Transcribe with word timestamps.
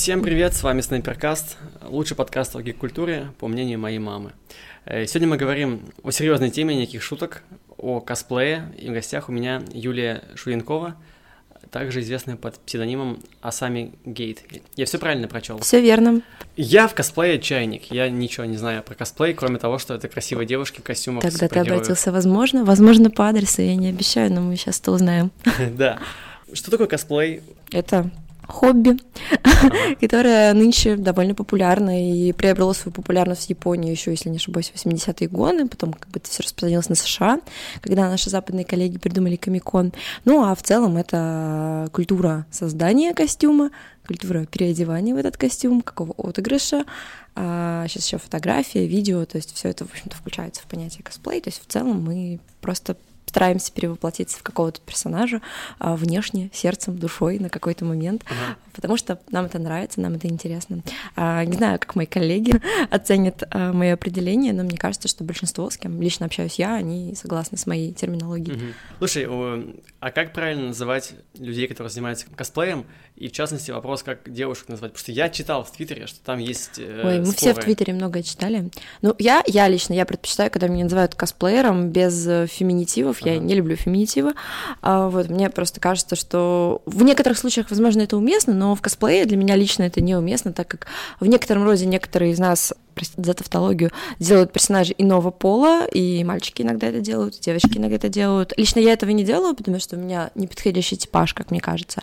Всем 0.00 0.22
привет, 0.22 0.54
с 0.54 0.62
вами 0.62 0.80
Снайперкаст, 0.80 1.58
лучший 1.82 2.16
подкаст 2.16 2.56
о 2.56 2.62
гик-культуре, 2.62 3.32
по 3.38 3.48
мнению 3.48 3.78
моей 3.78 3.98
мамы. 3.98 4.32
Э, 4.86 5.04
сегодня 5.04 5.28
мы 5.28 5.36
говорим 5.36 5.82
о 6.02 6.10
серьезной 6.10 6.48
теме, 6.48 6.74
никаких 6.74 7.02
шуток, 7.02 7.42
о 7.76 8.00
косплее, 8.00 8.72
и 8.78 8.88
в 8.88 8.94
гостях 8.94 9.28
у 9.28 9.32
меня 9.32 9.62
Юлия 9.74 10.24
Шуренкова, 10.36 10.96
также 11.70 12.00
известная 12.00 12.36
под 12.36 12.58
псевдонимом 12.60 13.18
Асами 13.42 13.92
Гейт. 14.06 14.42
Я 14.74 14.86
все 14.86 14.98
правильно 14.98 15.28
прочел? 15.28 15.58
Все 15.58 15.82
верно. 15.82 16.22
Я 16.56 16.88
в 16.88 16.94
косплее 16.94 17.38
чайник. 17.38 17.92
Я 17.92 18.08
ничего 18.08 18.46
не 18.46 18.56
знаю 18.56 18.82
про 18.82 18.94
косплей, 18.94 19.34
кроме 19.34 19.58
того, 19.58 19.76
что 19.76 19.92
это 19.92 20.08
красивые 20.08 20.46
девушки 20.46 20.80
в 20.80 20.82
косюмах. 20.82 21.22
Тогда 21.22 21.46
ты 21.46 21.58
обратился, 21.58 22.10
возможно, 22.10 22.64
возможно, 22.64 23.10
по 23.10 23.28
адресу, 23.28 23.60
я 23.60 23.76
не 23.76 23.90
обещаю, 23.90 24.32
но 24.32 24.40
мы 24.40 24.56
сейчас 24.56 24.80
это 24.80 24.92
узнаем. 24.92 25.30
Да. 25.76 25.98
Что 26.54 26.70
такое 26.70 26.86
косплей? 26.86 27.42
Это 27.70 28.10
хобби, 28.50 28.98
которое 30.00 30.52
нынче 30.54 30.96
довольно 30.96 31.34
популярно 31.34 32.10
и 32.10 32.32
приобрело 32.32 32.72
свою 32.72 32.92
популярность 32.92 33.46
в 33.46 33.50
Японии 33.50 33.90
еще, 33.90 34.10
если 34.10 34.28
не 34.28 34.36
ошибаюсь, 34.36 34.70
в 34.74 34.84
80-е 34.84 35.28
годы, 35.28 35.66
потом 35.66 35.92
как 35.92 36.10
бы 36.10 36.18
это 36.18 36.28
все 36.28 36.42
распространилось 36.42 36.88
на 36.88 36.94
США, 36.94 37.40
когда 37.80 38.08
наши 38.08 38.30
западные 38.30 38.64
коллеги 38.64 38.98
придумали 38.98 39.36
комикон. 39.36 39.92
Ну, 40.24 40.44
а 40.44 40.54
в 40.54 40.62
целом 40.62 40.96
это 40.96 41.88
культура 41.92 42.46
создания 42.50 43.14
костюма, 43.14 43.70
культура 44.06 44.44
переодевания 44.46 45.14
в 45.14 45.18
этот 45.18 45.36
костюм, 45.36 45.82
какого 45.82 46.14
отыгрыша, 46.18 46.84
а 47.36 47.86
сейчас 47.88 48.06
еще 48.06 48.18
фотография, 48.18 48.86
видео, 48.86 49.24
то 49.24 49.36
есть 49.36 49.54
все 49.54 49.68
это, 49.68 49.86
в 49.86 49.90
общем-то, 49.90 50.16
включается 50.16 50.62
в 50.62 50.66
понятие 50.66 51.04
косплей, 51.04 51.40
то 51.40 51.48
есть 51.48 51.62
в 51.62 51.70
целом 51.70 52.02
мы 52.02 52.40
просто 52.60 52.96
стараемся 53.30 53.72
перевоплотиться 53.72 54.36
в 54.38 54.42
какого-то 54.42 54.80
персонажа 54.80 55.40
а, 55.78 55.94
внешне, 55.94 56.50
сердцем, 56.52 56.98
душой 56.98 57.38
на 57.38 57.48
какой-то 57.48 57.84
момент, 57.84 58.22
uh-huh. 58.24 58.56
потому 58.72 58.96
что 58.96 59.20
нам 59.30 59.44
это 59.44 59.60
нравится, 59.60 60.00
нам 60.00 60.14
это 60.14 60.26
интересно. 60.26 60.82
А, 61.14 61.44
не 61.44 61.52
знаю, 61.56 61.78
как 61.78 61.94
мои 61.94 62.06
коллеги 62.06 62.60
оценят 62.90 63.44
а, 63.50 63.72
мое 63.72 63.94
определение, 63.94 64.52
но 64.52 64.64
мне 64.64 64.76
кажется, 64.76 65.06
что 65.06 65.22
большинство, 65.22 65.70
с 65.70 65.76
кем 65.76 66.02
лично 66.02 66.26
общаюсь 66.26 66.56
я, 66.56 66.74
они 66.74 67.14
согласны 67.14 67.56
с 67.56 67.66
моей 67.66 67.92
терминологией. 67.92 68.58
Uh-huh. 68.58 68.74
Слушай, 68.98 69.28
а 70.00 70.10
как 70.10 70.32
правильно 70.32 70.68
называть 70.68 71.12
людей, 71.38 71.68
которые 71.68 71.90
занимаются 71.90 72.26
косплеем? 72.34 72.84
И 73.20 73.28
в 73.28 73.32
частности 73.32 73.70
вопрос, 73.70 74.02
как 74.02 74.32
девушек 74.32 74.68
назвать, 74.68 74.92
потому 74.92 75.02
что 75.02 75.12
я 75.12 75.28
читал 75.28 75.62
в 75.62 75.70
Твиттере, 75.70 76.06
что 76.06 76.20
там 76.24 76.38
есть. 76.38 76.78
Э, 76.78 77.02
Ой, 77.04 77.18
мы 77.18 77.26
споры. 77.26 77.36
все 77.36 77.52
в 77.52 77.62
Твиттере 77.62 77.92
много 77.92 78.22
читали. 78.22 78.70
Ну 79.02 79.14
я, 79.18 79.44
я 79.46 79.68
лично, 79.68 79.92
я 79.92 80.06
предпочитаю, 80.06 80.50
когда 80.50 80.68
меня 80.68 80.84
называют 80.84 81.14
косплеером 81.14 81.90
без 81.90 82.26
я 83.22 83.38
не 83.38 83.54
люблю 83.54 83.76
феминитивы. 83.76 84.34
А, 84.82 85.08
вот, 85.08 85.28
мне 85.28 85.50
просто 85.50 85.80
кажется, 85.80 86.16
что 86.16 86.82
в 86.86 87.02
некоторых 87.02 87.38
случаях, 87.38 87.70
возможно, 87.70 88.02
это 88.02 88.16
уместно, 88.16 88.54
но 88.54 88.74
в 88.74 88.80
косплее 88.80 89.24
для 89.26 89.36
меня 89.36 89.56
лично 89.56 89.84
это 89.84 90.00
неуместно, 90.00 90.52
так 90.52 90.68
как 90.68 90.86
в 91.20 91.26
некотором 91.26 91.64
роде 91.64 91.86
некоторые 91.86 92.32
из 92.32 92.38
нас 92.38 92.72
за 93.16 93.34
тавтологию, 93.34 93.90
делают 94.18 94.52
персонажей 94.52 94.94
иного 94.98 95.30
пола, 95.30 95.86
и 95.86 96.22
мальчики 96.24 96.62
иногда 96.62 96.88
это 96.88 97.00
делают, 97.00 97.36
и 97.36 97.40
девочки 97.40 97.78
иногда 97.78 97.96
это 97.96 98.08
делают. 98.08 98.52
Лично 98.56 98.80
я 98.80 98.92
этого 98.92 99.10
не 99.10 99.24
делаю, 99.24 99.54
потому 99.54 99.78
что 99.78 99.96
у 99.96 99.98
меня 99.98 100.30
неподходящий 100.34 100.96
типаж, 100.96 101.34
как 101.34 101.50
мне 101.50 101.60
кажется. 101.60 102.02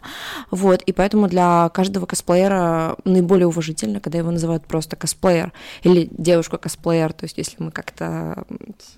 Вот, 0.52 0.82
и 0.84 0.92
поэтому 0.92 1.28
для 1.28 1.70
каждого 1.74 2.06
косплеера 2.06 2.98
наиболее 3.04 3.48
уважительно, 3.48 4.00
когда 4.00 4.20
его 4.20 4.32
называют 4.32 4.66
просто 4.66 4.96
косплеер 4.96 5.54
или 5.84 6.10
девушка-косплеер, 6.12 7.14
то 7.14 7.26
есть 7.26 7.38
если 7.38 7.56
мы 7.60 7.72
как-то 7.72 8.46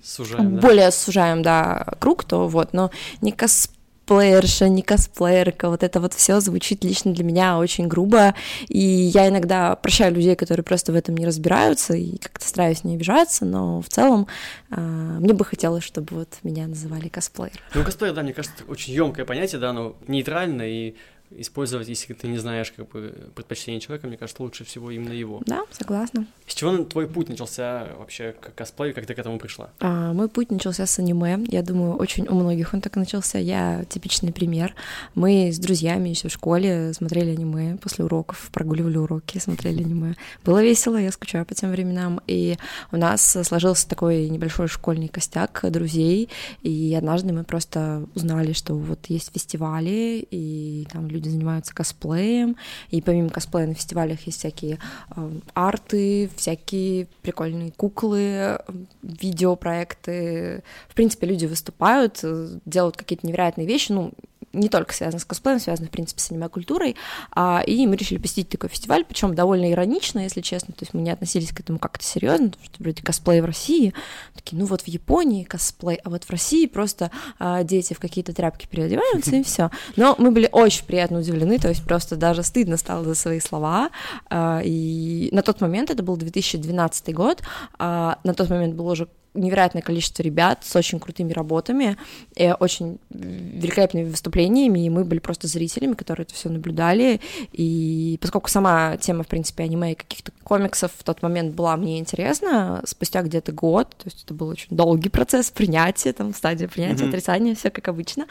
сужаем, 0.02 0.56
более 0.56 0.86
да? 0.86 0.92
сужаем, 0.92 1.42
да, 1.42 1.86
круг, 1.98 2.24
то 2.24 2.48
вот, 2.48 2.72
но 2.72 2.90
не 3.20 3.32
косплеер 3.32 3.79
косплеерша, 4.10 4.68
не 4.68 4.82
косплеерка, 4.82 5.68
вот 5.68 5.82
это 5.84 6.00
вот 6.00 6.14
все 6.14 6.40
звучит 6.40 6.82
лично 6.82 7.12
для 7.12 7.22
меня 7.22 7.58
очень 7.58 7.86
грубо, 7.86 8.34
и 8.68 8.78
я 8.78 9.28
иногда 9.28 9.76
прощаю 9.76 10.14
людей, 10.14 10.34
которые 10.34 10.64
просто 10.64 10.92
в 10.92 10.96
этом 10.96 11.16
не 11.16 11.24
разбираются, 11.24 11.94
и 11.94 12.18
как-то 12.18 12.46
стараюсь 12.46 12.82
не 12.82 12.96
обижаться, 12.96 13.44
но 13.44 13.80
в 13.80 13.88
целом 13.88 14.26
э, 14.70 14.80
мне 14.80 15.32
бы 15.32 15.44
хотелось, 15.44 15.84
чтобы 15.84 16.08
вот 16.10 16.28
меня 16.42 16.66
называли 16.66 17.08
косплеер. 17.08 17.62
Ну, 17.74 17.84
косплеер, 17.84 18.14
да, 18.14 18.22
мне 18.22 18.32
кажется, 18.32 18.64
очень 18.66 18.94
емкое 18.94 19.24
понятие, 19.24 19.60
да, 19.60 19.70
оно 19.70 19.94
нейтрально 20.08 20.62
и 20.62 20.96
использовать, 21.36 21.88
если 21.88 22.12
ты 22.14 22.28
не 22.28 22.38
знаешь 22.38 22.72
как 22.72 22.88
бы 22.88 23.14
предпочтение 23.34 23.80
человека, 23.80 24.06
мне 24.06 24.16
кажется, 24.16 24.42
лучше 24.42 24.64
всего 24.64 24.90
именно 24.90 25.12
его. 25.12 25.42
Да, 25.46 25.62
согласна. 25.70 26.26
С 26.46 26.54
чего 26.54 26.84
твой 26.84 27.06
путь 27.06 27.28
начался 27.28 27.88
вообще 27.98 28.32
к 28.32 28.54
косплею, 28.54 28.94
как 28.94 29.06
ты 29.06 29.14
к 29.14 29.18
этому 29.18 29.38
пришла? 29.38 29.70
А, 29.80 30.12
мой 30.12 30.28
путь 30.28 30.50
начался 30.50 30.86
с 30.86 30.98
аниме. 30.98 31.38
Я 31.48 31.62
думаю, 31.62 31.96
очень 31.96 32.26
у 32.28 32.34
многих 32.34 32.74
он 32.74 32.80
так 32.80 32.96
начался. 32.96 33.38
Я 33.38 33.84
типичный 33.88 34.32
пример. 34.32 34.74
Мы 35.14 35.50
с 35.52 35.58
друзьями 35.58 36.08
еще 36.08 36.28
в 36.28 36.32
школе 36.32 36.92
смотрели 36.92 37.30
аниме 37.30 37.76
после 37.76 38.04
уроков, 38.04 38.50
прогуливали 38.52 38.96
уроки, 38.96 39.38
смотрели 39.38 39.82
аниме. 39.82 40.14
Было 40.44 40.62
весело, 40.62 40.96
я 40.96 41.12
скучаю 41.12 41.44
по 41.46 41.54
тем 41.54 41.70
временам. 41.70 42.20
И 42.26 42.56
у 42.90 42.96
нас 42.96 43.38
сложился 43.42 43.88
такой 43.88 44.28
небольшой 44.28 44.68
школьный 44.68 45.08
костяк 45.08 45.64
друзей. 45.70 46.28
И 46.62 46.94
однажды 46.96 47.32
мы 47.32 47.44
просто 47.44 48.04
узнали, 48.14 48.52
что 48.52 48.74
вот 48.74 49.06
есть 49.06 49.32
фестивали, 49.32 50.26
и 50.30 50.86
там 50.90 51.08
люди 51.08 51.19
люди 51.20 51.28
занимаются 51.28 51.74
косплеем, 51.74 52.56
и 52.90 53.00
помимо 53.00 53.28
косплея 53.28 53.66
на 53.66 53.74
фестивалях 53.74 54.20
есть 54.22 54.38
всякие 54.38 54.78
э, 55.14 55.30
арты, 55.54 56.30
всякие 56.36 57.06
прикольные 57.22 57.72
куклы, 57.72 58.58
видеопроекты. 59.02 60.62
В 60.88 60.94
принципе, 60.94 61.26
люди 61.26 61.46
выступают, 61.46 62.20
э, 62.22 62.58
делают 62.64 62.96
какие-то 62.96 63.26
невероятные 63.26 63.66
вещи, 63.66 63.92
ну, 63.92 64.12
не 64.52 64.68
только 64.68 64.92
связано 64.94 65.20
с 65.20 65.24
косплеем, 65.24 65.60
связано, 65.60 65.88
в 65.88 65.90
принципе, 65.90 66.20
с 66.20 66.30
аниме-культурой, 66.30 66.96
а, 67.32 67.62
и 67.66 67.86
мы 67.86 67.96
решили 67.96 68.18
посетить 68.18 68.48
такой 68.48 68.68
фестиваль, 68.68 69.04
причем 69.04 69.34
довольно 69.34 69.70
иронично, 69.70 70.20
если 70.20 70.40
честно, 70.40 70.74
то 70.74 70.82
есть 70.82 70.92
мы 70.94 71.02
не 71.02 71.10
относились 71.10 71.52
к 71.52 71.60
этому 71.60 71.78
как-то 71.78 72.04
серьезно, 72.04 72.50
потому 72.50 72.64
что 72.64 72.82
вроде 72.82 73.02
косплей 73.02 73.40
в 73.40 73.44
России, 73.44 73.94
такие, 74.34 74.58
ну 74.58 74.66
вот 74.66 74.82
в 74.82 74.88
Японии 74.88 75.44
косплей, 75.44 75.96
а 75.96 76.10
вот 76.10 76.24
в 76.24 76.30
России 76.30 76.66
просто 76.66 77.10
а, 77.38 77.62
дети 77.62 77.94
в 77.94 78.00
какие-то 78.00 78.32
тряпки 78.32 78.66
переодеваются, 78.66 79.36
и 79.36 79.42
все. 79.42 79.70
Но 79.96 80.16
мы 80.18 80.30
были 80.30 80.48
очень 80.50 80.84
приятно 80.84 81.20
удивлены, 81.20 81.58
то 81.58 81.68
есть 81.68 81.84
просто 81.84 82.16
даже 82.16 82.42
стыдно 82.42 82.76
стало 82.76 83.04
за 83.04 83.14
свои 83.14 83.40
слова, 83.40 83.90
а, 84.28 84.60
и 84.64 85.28
на 85.32 85.42
тот 85.42 85.60
момент, 85.60 85.90
это 85.90 86.02
был 86.02 86.16
2012 86.16 87.14
год, 87.14 87.42
а, 87.78 88.18
на 88.24 88.34
тот 88.34 88.50
момент 88.50 88.74
был 88.74 88.88
уже 88.88 89.08
невероятное 89.34 89.82
количество 89.82 90.22
ребят 90.22 90.64
с 90.64 90.74
очень 90.74 90.98
крутыми 90.98 91.32
работами, 91.32 91.96
и 92.34 92.52
очень 92.58 92.98
великолепными 93.10 94.10
выступлениями, 94.10 94.86
и 94.86 94.90
мы 94.90 95.04
были 95.04 95.20
просто 95.20 95.46
зрителями, 95.46 95.94
которые 95.94 96.24
это 96.24 96.34
все 96.34 96.48
наблюдали, 96.48 97.20
и 97.52 98.18
поскольку 98.20 98.48
сама 98.50 98.96
тема, 98.96 99.22
в 99.22 99.28
принципе, 99.28 99.64
аниме 99.64 99.92
и 99.92 99.94
каких-то 99.94 100.32
комиксов 100.42 100.90
в 100.96 101.04
тот 101.04 101.22
момент 101.22 101.54
была 101.54 101.76
мне 101.76 101.98
интересна, 102.00 102.82
спустя 102.84 103.22
где-то 103.22 103.52
год, 103.52 103.90
то 103.90 104.06
есть 104.06 104.24
это 104.24 104.34
был 104.34 104.48
очень 104.48 104.68
долгий 104.70 105.08
процесс 105.08 105.50
принятия, 105.50 106.12
там, 106.12 106.34
стадия 106.34 106.66
принятия, 106.66 107.04
mm-hmm. 107.04 107.08
отрицания, 107.08 107.54
все 107.54 107.70
как 107.70 107.86
обычно, 107.86 108.26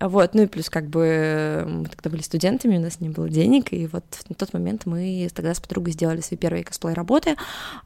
вот, 0.00 0.34
ну 0.34 0.42
и 0.42 0.46
плюс 0.46 0.70
как 0.70 0.88
бы 0.88 1.64
мы 1.68 1.88
тогда 1.88 2.10
были 2.10 2.22
студентами, 2.22 2.78
у 2.78 2.80
нас 2.80 3.00
не 3.00 3.10
было 3.10 3.28
денег, 3.28 3.72
и 3.72 3.86
вот 3.86 4.04
на 4.28 4.34
тот 4.34 4.52
момент 4.52 4.86
мы 4.86 5.28
тогда 5.32 5.54
с 5.54 5.60
подругой 5.60 5.92
сделали 5.92 6.20
свои 6.20 6.36
первые 6.36 6.64
косплей-работы, 6.64 7.36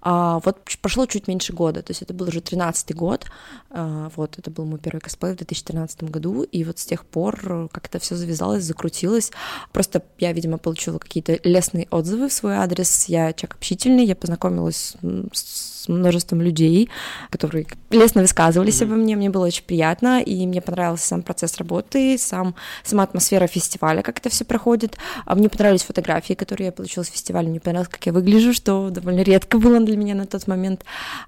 а 0.00 0.40
вот 0.44 0.58
прошло 0.80 1.04
чуть 1.04 1.28
меньше 1.28 1.52
года, 1.52 1.82
то 1.82 1.90
есть 1.90 2.00
это 2.00 2.14
был 2.14 2.28
уже 2.28 2.40
2013 2.46 2.94
год, 2.94 3.26
а, 3.70 4.10
вот, 4.16 4.38
это 4.38 4.50
был 4.50 4.64
мой 4.64 4.78
первый 4.78 5.00
косплей 5.00 5.32
в 5.32 5.36
2013 5.36 6.04
году, 6.04 6.42
и 6.42 6.64
вот 6.64 6.78
с 6.78 6.86
тех 6.86 7.04
пор 7.04 7.68
как 7.72 7.86
это 7.86 7.98
все 7.98 8.16
завязалось, 8.16 8.64
закрутилось, 8.64 9.32
просто 9.72 10.02
я, 10.18 10.32
видимо, 10.32 10.58
получила 10.58 10.98
какие-то 10.98 11.38
лестные 11.44 11.86
отзывы 11.90 12.28
в 12.28 12.32
свой 12.32 12.54
адрес, 12.54 13.06
я 13.06 13.32
человек 13.32 13.56
общительный, 13.56 14.04
я 14.04 14.16
познакомилась 14.16 14.96
с 15.32 15.75
множеством 15.88 16.40
людей, 16.40 16.88
которые 17.30 17.66
лестно 17.90 18.22
высказывались 18.22 18.80
mm-hmm. 18.80 18.84
обо 18.84 18.94
мне, 18.94 19.16
мне 19.16 19.30
было 19.30 19.46
очень 19.46 19.64
приятно, 19.64 20.20
и 20.20 20.46
мне 20.46 20.60
понравился 20.60 21.06
сам 21.06 21.22
процесс 21.22 21.56
работы, 21.58 22.18
сам, 22.18 22.54
сама 22.84 23.04
атмосфера 23.04 23.46
фестиваля, 23.46 24.02
как 24.02 24.18
это 24.18 24.28
все 24.28 24.44
проходит. 24.44 24.96
А 25.24 25.34
мне 25.34 25.48
понравились 25.48 25.82
фотографии, 25.82 26.34
которые 26.34 26.66
я 26.66 26.72
получила 26.72 27.02
с 27.04 27.08
фестиваля, 27.08 27.48
мне 27.48 27.60
понравилось, 27.60 27.88
как 27.88 28.04
я 28.06 28.12
выгляжу, 28.12 28.52
что 28.52 28.90
довольно 28.90 29.20
редко 29.20 29.58
было 29.58 29.80
для 29.80 29.96
меня 29.96 30.14
на 30.14 30.26
тот 30.26 30.46
момент. 30.46 30.84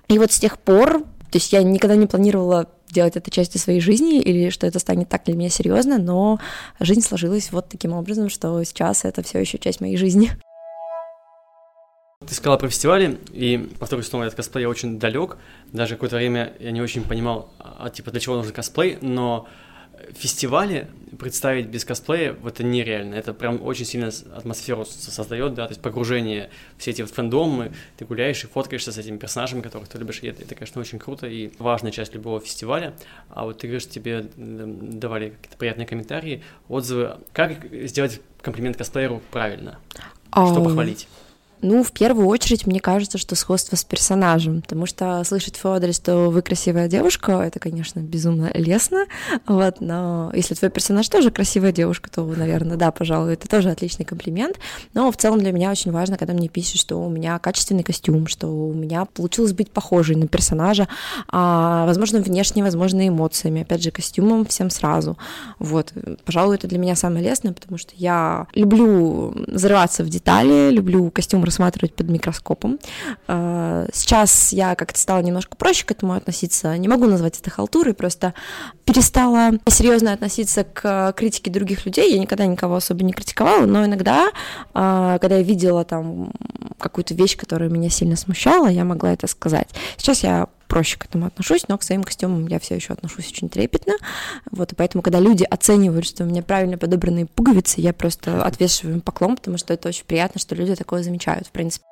И 0.09 0.19
вот 0.19 0.33
с 0.33 0.39
тех 0.39 0.59
пор 0.59 1.05
то 1.31 1.37
есть 1.37 1.53
я 1.53 1.63
никогда 1.63 1.95
не 1.95 2.07
планировала 2.07 2.69
делать 2.91 3.17
это 3.17 3.31
частью 3.31 3.61
своей 3.61 3.81
жизни 3.81 4.21
или 4.21 4.49
что 4.49 4.67
это 4.67 4.79
станет 4.79 5.09
так 5.09 5.25
для 5.25 5.35
меня 5.35 5.51
серьезно, 5.51 5.99
но 5.99 6.39
жизнь 6.81 7.03
сложилась 7.03 7.53
вот 7.53 7.69
таким 7.69 7.93
образом, 7.93 8.31
что 8.31 8.63
сейчас 8.65 9.05
это 9.05 9.23
все 9.23 9.39
еще 9.39 9.59
часть 9.59 9.81
моей 9.81 9.97
жизни. 9.97 10.31
Ты 12.29 12.35
сказала 12.35 12.59
про 12.59 12.69
фестивали, 12.69 13.19
и 13.33 13.71
повторюсь 13.79 14.09
снова, 14.09 14.27
от 14.27 14.35
косплея 14.35 14.69
очень 14.69 14.99
далек. 14.99 15.39
Даже 15.73 15.95
какое-то 15.95 16.17
время 16.17 16.53
я 16.61 16.73
не 16.73 16.83
очень 16.83 17.03
понимал, 17.03 17.51
а, 17.59 17.89
типа, 17.89 18.11
для 18.11 18.21
чего 18.21 18.37
нужен 18.37 18.53
косплей, 18.53 18.99
но 19.01 19.49
фестивали 20.13 20.89
представить 21.19 21.67
без 21.67 21.85
косплея 21.85 22.37
это 22.45 22.63
нереально. 22.63 23.15
Это 23.15 23.33
прям 23.33 23.63
очень 23.63 23.85
сильно 23.85 24.11
атмосферу 24.35 24.85
создает, 24.85 25.55
да, 25.55 25.67
то 25.67 25.73
есть 25.73 25.81
погружение 25.81 26.51
все 26.77 26.91
эти 26.91 27.03
вот 27.03 27.11
фэндомы, 27.11 27.73
ты 27.97 28.05
гуляешь 28.05 28.45
и 28.45 28.47
фоткаешься 28.47 28.93
с 28.93 28.99
этими 28.99 29.17
персонажами, 29.17 29.61
которых 29.61 29.89
ты 29.89 29.99
любишь, 29.99 30.21
и 30.23 30.29
это, 30.29 30.43
это, 30.43 30.55
конечно, 30.55 30.81
очень 30.81 30.99
круто 30.99 31.27
и 31.27 31.51
важная 31.59 31.93
часть 31.93 32.15
любого 32.15 32.41
фестиваля. 32.41 32.95
А 33.31 33.45
вот 33.45 33.59
ты 33.59 33.67
говоришь, 33.67 33.89
тебе 33.89 34.27
давали 34.37 35.31
какие-то 35.31 35.57
приятные 35.57 35.87
комментарии, 35.87 36.43
отзывы. 36.69 37.17
Как 37.33 37.53
сделать 37.87 38.21
комплимент 38.43 38.77
косплееру 38.77 39.23
правильно? 39.31 39.79
Что 40.31 40.63
похвалить? 40.63 41.09
Ну, 41.61 41.83
в 41.83 41.91
первую 41.91 42.29
очередь, 42.29 42.67
мне 42.67 42.79
кажется, 42.79 43.19
что 43.19 43.35
сходство 43.35 43.75
с 43.75 43.85
персонажем, 43.85 44.63
потому 44.63 44.87
что 44.87 45.23
слышать 45.25 45.57
в 45.57 45.93
что 45.93 46.31
вы 46.31 46.43
красивая 46.43 46.89
девушка, 46.89 47.33
это, 47.33 47.59
конечно, 47.59 48.01
безумно 48.01 48.51
лестно, 48.55 49.07
вот, 49.47 49.81
но 49.81 50.31
если 50.35 50.55
твой 50.55 50.71
персонаж 50.71 51.09
тоже 51.09 51.31
красивая 51.31 51.73
девушка, 51.73 52.11
то, 52.11 52.25
наверное, 52.25 52.77
да, 52.77 52.93
пожалуй, 52.93 53.33
это 53.33 53.49
тоже 53.49 53.71
отличный 53.71 54.05
комплимент, 54.05 54.59
но 54.95 55.11
в 55.11 55.17
целом 55.17 55.41
для 55.41 55.51
меня 55.51 55.71
очень 55.71 55.91
важно, 55.91 56.17
когда 56.17 56.33
мне 56.33 56.49
пишут, 56.49 56.81
что 56.81 57.03
у 57.03 57.11
меня 57.11 57.39
качественный 57.39 57.83
костюм, 57.83 58.29
что 58.29 58.47
у 58.47 58.73
меня 58.73 59.05
получилось 59.07 59.53
быть 59.53 59.71
похожей 59.71 60.15
на 60.15 60.29
персонажа, 60.29 60.87
а, 61.29 61.87
возможно, 61.87 62.21
внешне, 62.21 62.63
возможно, 62.63 63.07
эмоциями, 63.07 63.63
опять 63.63 63.83
же, 63.83 63.91
костюмом 63.91 64.47
всем 64.47 64.71
сразу, 64.71 65.19
вот, 65.59 65.93
пожалуй, 66.25 66.55
это 66.55 66.69
для 66.69 66.79
меня 66.79 66.95
самое 66.95 67.25
лестное, 67.25 67.53
потому 67.53 67.79
что 67.79 67.93
я 67.97 68.47
люблю 68.55 69.35
зарываться 69.49 70.05
в 70.05 70.09
детали, 70.09 70.71
люблю 70.71 71.11
костюм 71.11 71.45
рассматривать 71.49 71.95
под 71.95 72.09
микроскопом. 72.09 72.79
А, 73.27 73.87
сейчас 73.93 74.53
я 74.53 74.75
как-то 74.75 74.99
стала 74.99 75.21
немножко 75.21 75.57
проще 75.57 75.85
к 75.85 75.91
этому 75.91 76.13
относиться. 76.13 76.77
Не 76.79 76.89
могу 76.89 77.07
назвать 77.07 77.39
это 77.41 77.51
халтурой, 77.51 77.95
просто 77.95 78.35
перестала 78.85 79.53
серьезно 79.69 80.13
относиться 80.13 80.65
к 80.65 81.13
критике 81.17 81.51
других 81.51 81.85
людей. 81.87 82.13
Я 82.13 82.19
никогда 82.19 82.47
никого 82.47 82.77
особо 82.77 83.05
не 83.05 83.13
критиковала, 83.13 83.67
но 83.67 83.85
иногда, 83.85 84.31
а, 84.75 85.19
когда 85.19 85.37
я 85.37 85.43
видела 85.43 85.85
там 85.85 86.33
какую-то 86.79 87.15
вещь, 87.15 87.37
которая 87.37 87.69
меня 87.69 87.91
сильно 87.91 88.17
смущала, 88.17 88.69
я 88.69 88.85
могла 88.85 89.13
это 89.13 89.27
сказать. 89.27 89.69
Сейчас 89.97 90.23
я 90.23 90.49
проще 90.69 90.99
к 90.99 91.07
этому 91.07 91.27
отношусь, 91.27 91.67
но 91.69 91.79
к 91.79 91.83
своим 91.83 92.05
костюмам 92.05 92.47
я 92.47 92.61
все 92.61 92.77
еще 92.77 92.93
отношусь 92.93 93.29
очень 93.31 93.49
трепетно. 93.49 93.95
Вот, 94.51 94.73
и 94.73 94.75
поэтому, 94.77 95.03
когда 95.03 95.19
люди 95.19 95.45
оценивают, 95.45 96.07
что 96.07 96.25
у 96.25 96.27
меня 96.27 96.43
правильно 96.43 96.79
подобранные 96.79 97.27
пуговицы, 97.27 97.81
я 97.81 97.93
просто 97.93 98.45
отвешиваю 98.45 98.97
им 98.97 99.01
поклон, 99.01 99.37
потому 99.37 99.59
что 99.59 99.75
это 99.75 99.89
очень 99.89 100.05
приятно, 100.05 100.41
что 100.41 100.55
люди 100.55 100.75
такое 100.75 101.03
замечают, 101.03 101.49
в 101.49 101.51
принципе. 101.51 101.85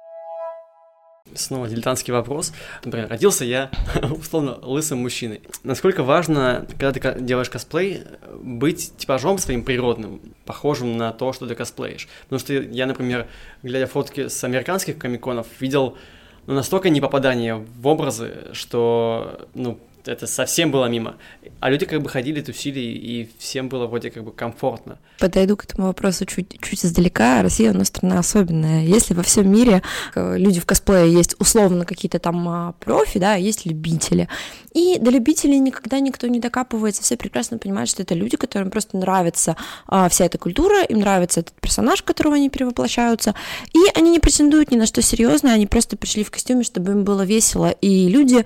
Снова 1.34 1.68
дилетантский 1.68 2.12
вопрос. 2.12 2.52
Например, 2.84 3.08
родился 3.08 3.44
я, 3.44 3.70
условно, 4.10 4.58
лысым 4.62 4.98
мужчиной. 4.98 5.42
Насколько 5.64 6.02
важно, 6.02 6.66
когда 6.78 6.92
ты 6.92 7.20
делаешь 7.20 7.50
косплей, 7.50 8.04
быть 8.40 8.96
типажом 8.96 9.38
своим 9.38 9.64
природным, 9.64 10.20
похожим 10.44 10.96
на 10.96 11.12
то, 11.12 11.32
что 11.32 11.46
ты 11.46 11.54
косплеишь? 11.54 12.08
Потому 12.24 12.38
что 12.38 12.52
я, 12.54 12.86
например, 12.86 13.26
глядя 13.62 13.86
фотки 13.86 14.28
с 14.28 14.44
американских 14.44 14.98
комиконов, 14.98 15.46
видел 15.58 15.96
ну, 16.46 16.54
настолько 16.54 16.90
не 16.90 17.00
попадание 17.00 17.56
в 17.56 17.86
образы, 17.86 18.48
что, 18.52 19.48
ну, 19.54 19.78
это 20.08 20.26
совсем 20.26 20.70
было 20.70 20.86
мимо. 20.86 21.16
А 21.60 21.70
люди 21.70 21.86
как 21.86 22.02
бы 22.02 22.08
ходили, 22.08 22.40
тусили, 22.40 22.80
и 22.80 23.28
всем 23.38 23.68
было 23.68 23.86
вроде 23.86 24.10
как 24.10 24.24
бы 24.24 24.32
комфортно. 24.32 24.98
Подойду 25.18 25.56
к 25.56 25.64
этому 25.64 25.86
вопросу 25.88 26.26
чуть, 26.26 26.60
чуть 26.60 26.84
издалека. 26.84 27.42
Россия 27.42 27.72
у 27.72 27.76
нас 27.76 27.88
страна 27.88 28.18
особенная. 28.18 28.84
Если 28.84 29.14
во 29.14 29.22
всем 29.22 29.50
мире 29.50 29.82
э, 30.14 30.36
люди 30.38 30.60
в 30.60 30.66
косплее 30.66 31.12
есть 31.12 31.34
условно 31.38 31.84
какие-то 31.84 32.18
там 32.18 32.48
а, 32.48 32.72
профи, 32.80 33.18
да, 33.18 33.34
есть 33.34 33.66
любители. 33.66 34.28
И 34.72 34.98
до 34.98 35.10
любителей 35.10 35.58
никогда 35.58 36.00
никто 36.00 36.26
не 36.26 36.38
докапывается. 36.38 37.02
Все 37.02 37.16
прекрасно 37.16 37.58
понимают, 37.58 37.88
что 37.88 38.02
это 38.02 38.14
люди, 38.14 38.36
которым 38.36 38.70
просто 38.70 38.96
нравится 38.96 39.56
а, 39.86 40.08
вся 40.08 40.26
эта 40.26 40.38
культура, 40.38 40.82
им 40.82 41.00
нравится 41.00 41.40
этот 41.40 41.54
персонаж, 41.60 42.02
которого 42.02 42.36
они 42.36 42.50
перевоплощаются. 42.50 43.34
И 43.72 43.78
они 43.94 44.10
не 44.10 44.20
претендуют 44.20 44.70
ни 44.70 44.76
на 44.76 44.86
что 44.86 45.00
серьезное, 45.02 45.54
они 45.54 45.66
просто 45.66 45.96
пришли 45.96 46.24
в 46.24 46.30
костюме, 46.30 46.62
чтобы 46.62 46.92
им 46.92 47.04
было 47.04 47.22
весело. 47.22 47.70
И 47.70 48.08
люди 48.08 48.44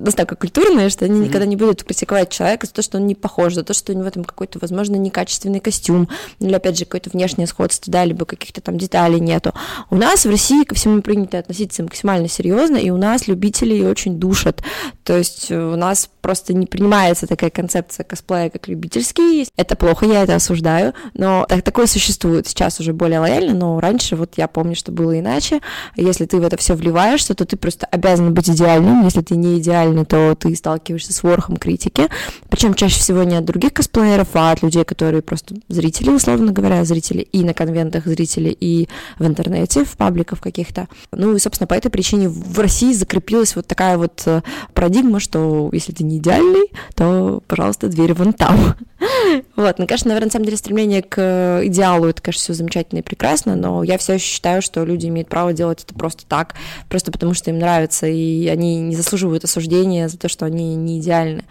настолько 0.00 0.36
культурные, 0.36 0.88
что 0.88 1.04
они 1.04 1.20
mm-hmm. 1.20 1.24
никогда 1.24 1.46
не 1.46 1.56
будут 1.56 1.84
критиковать 1.84 2.30
человека 2.30 2.66
за 2.66 2.72
то, 2.72 2.82
что 2.82 2.98
он 2.98 3.06
не 3.06 3.14
похож, 3.14 3.54
за 3.54 3.62
то, 3.62 3.74
что 3.74 3.92
у 3.92 3.96
него 3.96 4.10
там 4.10 4.24
какой-то, 4.24 4.58
возможно, 4.58 4.96
некачественный 4.96 5.60
костюм, 5.60 6.08
или, 6.38 6.52
опять 6.52 6.78
же, 6.78 6.84
какое-то 6.84 7.10
внешнее 7.10 7.46
сходство, 7.46 7.92
да, 7.92 8.04
либо 8.04 8.24
каких-то 8.24 8.60
там 8.60 8.78
деталей 8.78 9.20
нету. 9.20 9.52
У 9.90 9.96
нас 9.96 10.24
в 10.24 10.30
России 10.30 10.64
ко 10.64 10.74
всему 10.74 11.02
принято 11.02 11.38
относиться 11.38 11.82
максимально 11.82 12.28
серьезно, 12.28 12.76
и 12.76 12.90
у 12.90 12.96
нас 12.96 13.28
любителей 13.28 13.86
очень 13.86 14.18
душат. 14.18 14.62
То 15.04 15.16
есть 15.16 15.50
у 15.50 15.76
нас 15.76 16.08
просто 16.20 16.54
не 16.54 16.66
принимается 16.66 17.26
такая 17.26 17.50
концепция 17.50 18.04
косплея 18.04 18.50
как 18.50 18.68
любительский. 18.68 19.48
Это 19.56 19.76
плохо, 19.76 20.06
я 20.06 20.22
это 20.22 20.36
осуждаю, 20.36 20.94
но 21.14 21.46
так, 21.48 21.62
такое 21.62 21.86
существует. 21.86 22.46
Сейчас 22.46 22.80
уже 22.80 22.92
более 22.92 23.20
лояльно, 23.20 23.54
но 23.54 23.80
раньше 23.80 24.16
вот 24.16 24.34
я 24.36 24.48
помню, 24.48 24.74
что 24.74 24.92
было 24.92 25.18
иначе. 25.18 25.60
Если 25.96 26.26
ты 26.26 26.38
в 26.38 26.44
это 26.44 26.56
все 26.56 26.74
вливаешься, 26.74 27.34
то 27.34 27.44
ты 27.44 27.56
просто 27.56 27.86
обязан 27.86 28.32
быть 28.34 28.48
идеальным. 28.48 29.04
Если 29.04 29.22
ты 29.22 29.36
не 29.36 29.58
идеальный, 29.58 30.04
то 30.04 30.34
ты 30.34 30.54
сталкиваешься 30.54 31.12
с 31.12 31.22
ворохом 31.22 31.56
критики. 31.56 32.08
Причем 32.48 32.74
чаще 32.74 33.00
всего 33.00 33.22
не 33.22 33.36
от 33.36 33.44
других 33.44 33.72
косплееров, 33.72 34.28
а 34.34 34.52
от 34.52 34.62
людей, 34.62 34.84
которые 34.84 35.22
просто 35.22 35.54
зрители, 35.68 36.10
условно 36.10 36.52
говоря, 36.52 36.84
зрители 36.84 37.22
и 37.22 37.44
на 37.44 37.54
конвентах 37.54 38.06
зрители, 38.06 38.56
и 38.58 38.88
в 39.18 39.26
интернете, 39.26 39.84
в 39.84 39.96
пабликах 39.96 40.40
каких-то. 40.40 40.88
Ну 41.12 41.34
и, 41.34 41.38
собственно, 41.38 41.66
по 41.66 41.74
этой 41.74 41.90
причине 41.90 42.28
в 42.28 42.58
России 42.58 42.92
закрепилась 42.92 43.56
вот 43.56 43.66
такая 43.66 43.98
вот 43.98 44.22
э, 44.26 44.42
парадигма, 44.74 45.20
что 45.20 45.70
если 45.72 45.92
ты 45.92 46.04
не 46.10 46.18
идеальный, 46.18 46.70
то, 46.94 47.42
пожалуйста, 47.46 47.88
дверь 47.88 48.14
вон 48.14 48.32
там. 48.32 48.74
Вот, 49.56 49.78
ну, 49.78 49.86
конечно, 49.86 50.08
наверное, 50.08 50.26
на 50.26 50.32
самом 50.32 50.44
деле 50.44 50.56
стремление 50.56 51.02
к 51.02 51.62
идеалу, 51.64 52.06
это, 52.06 52.20
конечно, 52.20 52.40
все 52.40 52.52
замечательно 52.52 52.98
и 52.98 53.02
прекрасно, 53.02 53.54
но 53.54 53.82
я 53.82 53.96
все 53.96 54.14
еще 54.14 54.24
считаю, 54.24 54.60
что 54.60 54.84
люди 54.84 55.06
имеют 55.06 55.28
право 55.28 55.52
делать 55.52 55.84
это 55.84 55.94
просто 55.94 56.24
так, 56.26 56.54
просто 56.88 57.12
потому 57.12 57.34
что 57.34 57.50
им 57.50 57.58
нравится, 57.58 58.06
и 58.06 58.46
они 58.48 58.80
не 58.80 58.96
заслуживают 58.96 59.44
осуждения 59.44 60.08
за 60.08 60.18
то, 60.18 60.28
что 60.28 60.46
они 60.46 60.74
не 60.74 60.98
идеальны. 60.98 61.44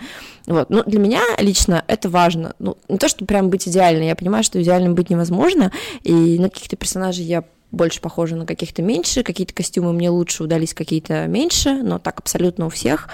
Вот. 0.45 0.69
Ну, 0.69 0.83
для 0.85 1.00
меня 1.00 1.21
лично 1.38 1.83
это 1.88 2.09
важно. 2.09 2.56
Ну, 2.59 2.77
не 2.89 2.97
то, 2.97 3.07
что 3.07 3.25
прям 3.25 3.50
быть 3.50 3.67
идеальной, 3.67 4.07
я 4.07 4.15
понимаю, 4.15 4.44
что 4.44 4.61
идеальным 4.61 4.95
быть 4.95 5.09
невозможно, 5.09 5.71
и 6.03 6.39
на 6.39 6.50
каких-то 6.50 6.75
персонажей 6.75 7.25
я 7.25 7.44
больше 7.71 8.01
похожи 8.01 8.36
на 8.36 8.45
каких-то 8.45 8.81
меньше, 8.81 9.24
какие-то 9.24 9.54
костюмы 9.54 9.94
мне 9.94 10.10
лучше 10.10 10.44
удались, 10.44 10.74
какие-то 10.74 11.27
меньше, 11.27 11.83
но 11.83 12.00
так 12.00 12.19
абсолютно 12.19 12.66
у 12.66 12.69
всех. 12.69 13.10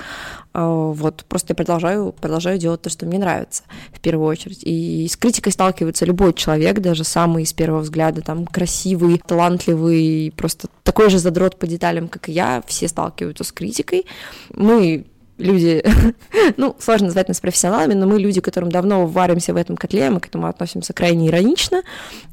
А, 0.54 0.92
вот, 0.92 1.26
просто 1.28 1.52
я 1.52 1.56
продолжаю, 1.56 2.14
продолжаю 2.14 2.58
делать 2.58 2.82
то, 2.82 2.90
что 2.90 3.06
мне 3.06 3.20
нравится, 3.20 3.64
в 3.92 4.00
первую 4.00 4.28
очередь. 4.28 4.62
И 4.64 5.08
с 5.10 5.18
критикой 5.18 5.52
сталкивается 5.52 6.06
любой 6.06 6.34
человек, 6.34 6.80
даже 6.80 7.04
самый 7.04 7.46
с 7.46 7.52
первого 7.52 7.82
взгляда, 7.82 8.22
там, 8.22 8.46
красивый, 8.46 9.22
талантливый, 9.26 10.34
просто 10.36 10.70
такой 10.84 11.10
же 11.10 11.20
задрот 11.20 11.60
по 11.60 11.68
деталям, 11.68 12.08
как 12.08 12.30
и 12.30 12.32
я, 12.32 12.64
все 12.66 12.88
сталкиваются 12.88 13.44
с 13.44 13.52
критикой. 13.52 14.06
Мы 14.54 15.06
люди, 15.38 15.84
ну, 16.58 16.76
сложно 16.80 17.08
назвать 17.08 17.28
нас 17.28 17.40
профессионалами, 17.40 17.94
но 17.94 18.08
мы 18.08 18.20
люди, 18.20 18.42
которым 18.42 18.72
давно 18.72 19.06
варимся 19.06 19.54
в 19.54 19.58
этом 19.58 19.76
котле, 19.76 20.10
мы 20.10 20.20
к 20.20 20.28
этому 20.28 20.48
относимся 20.48 20.94
крайне 20.94 21.28
иронично, 21.28 21.84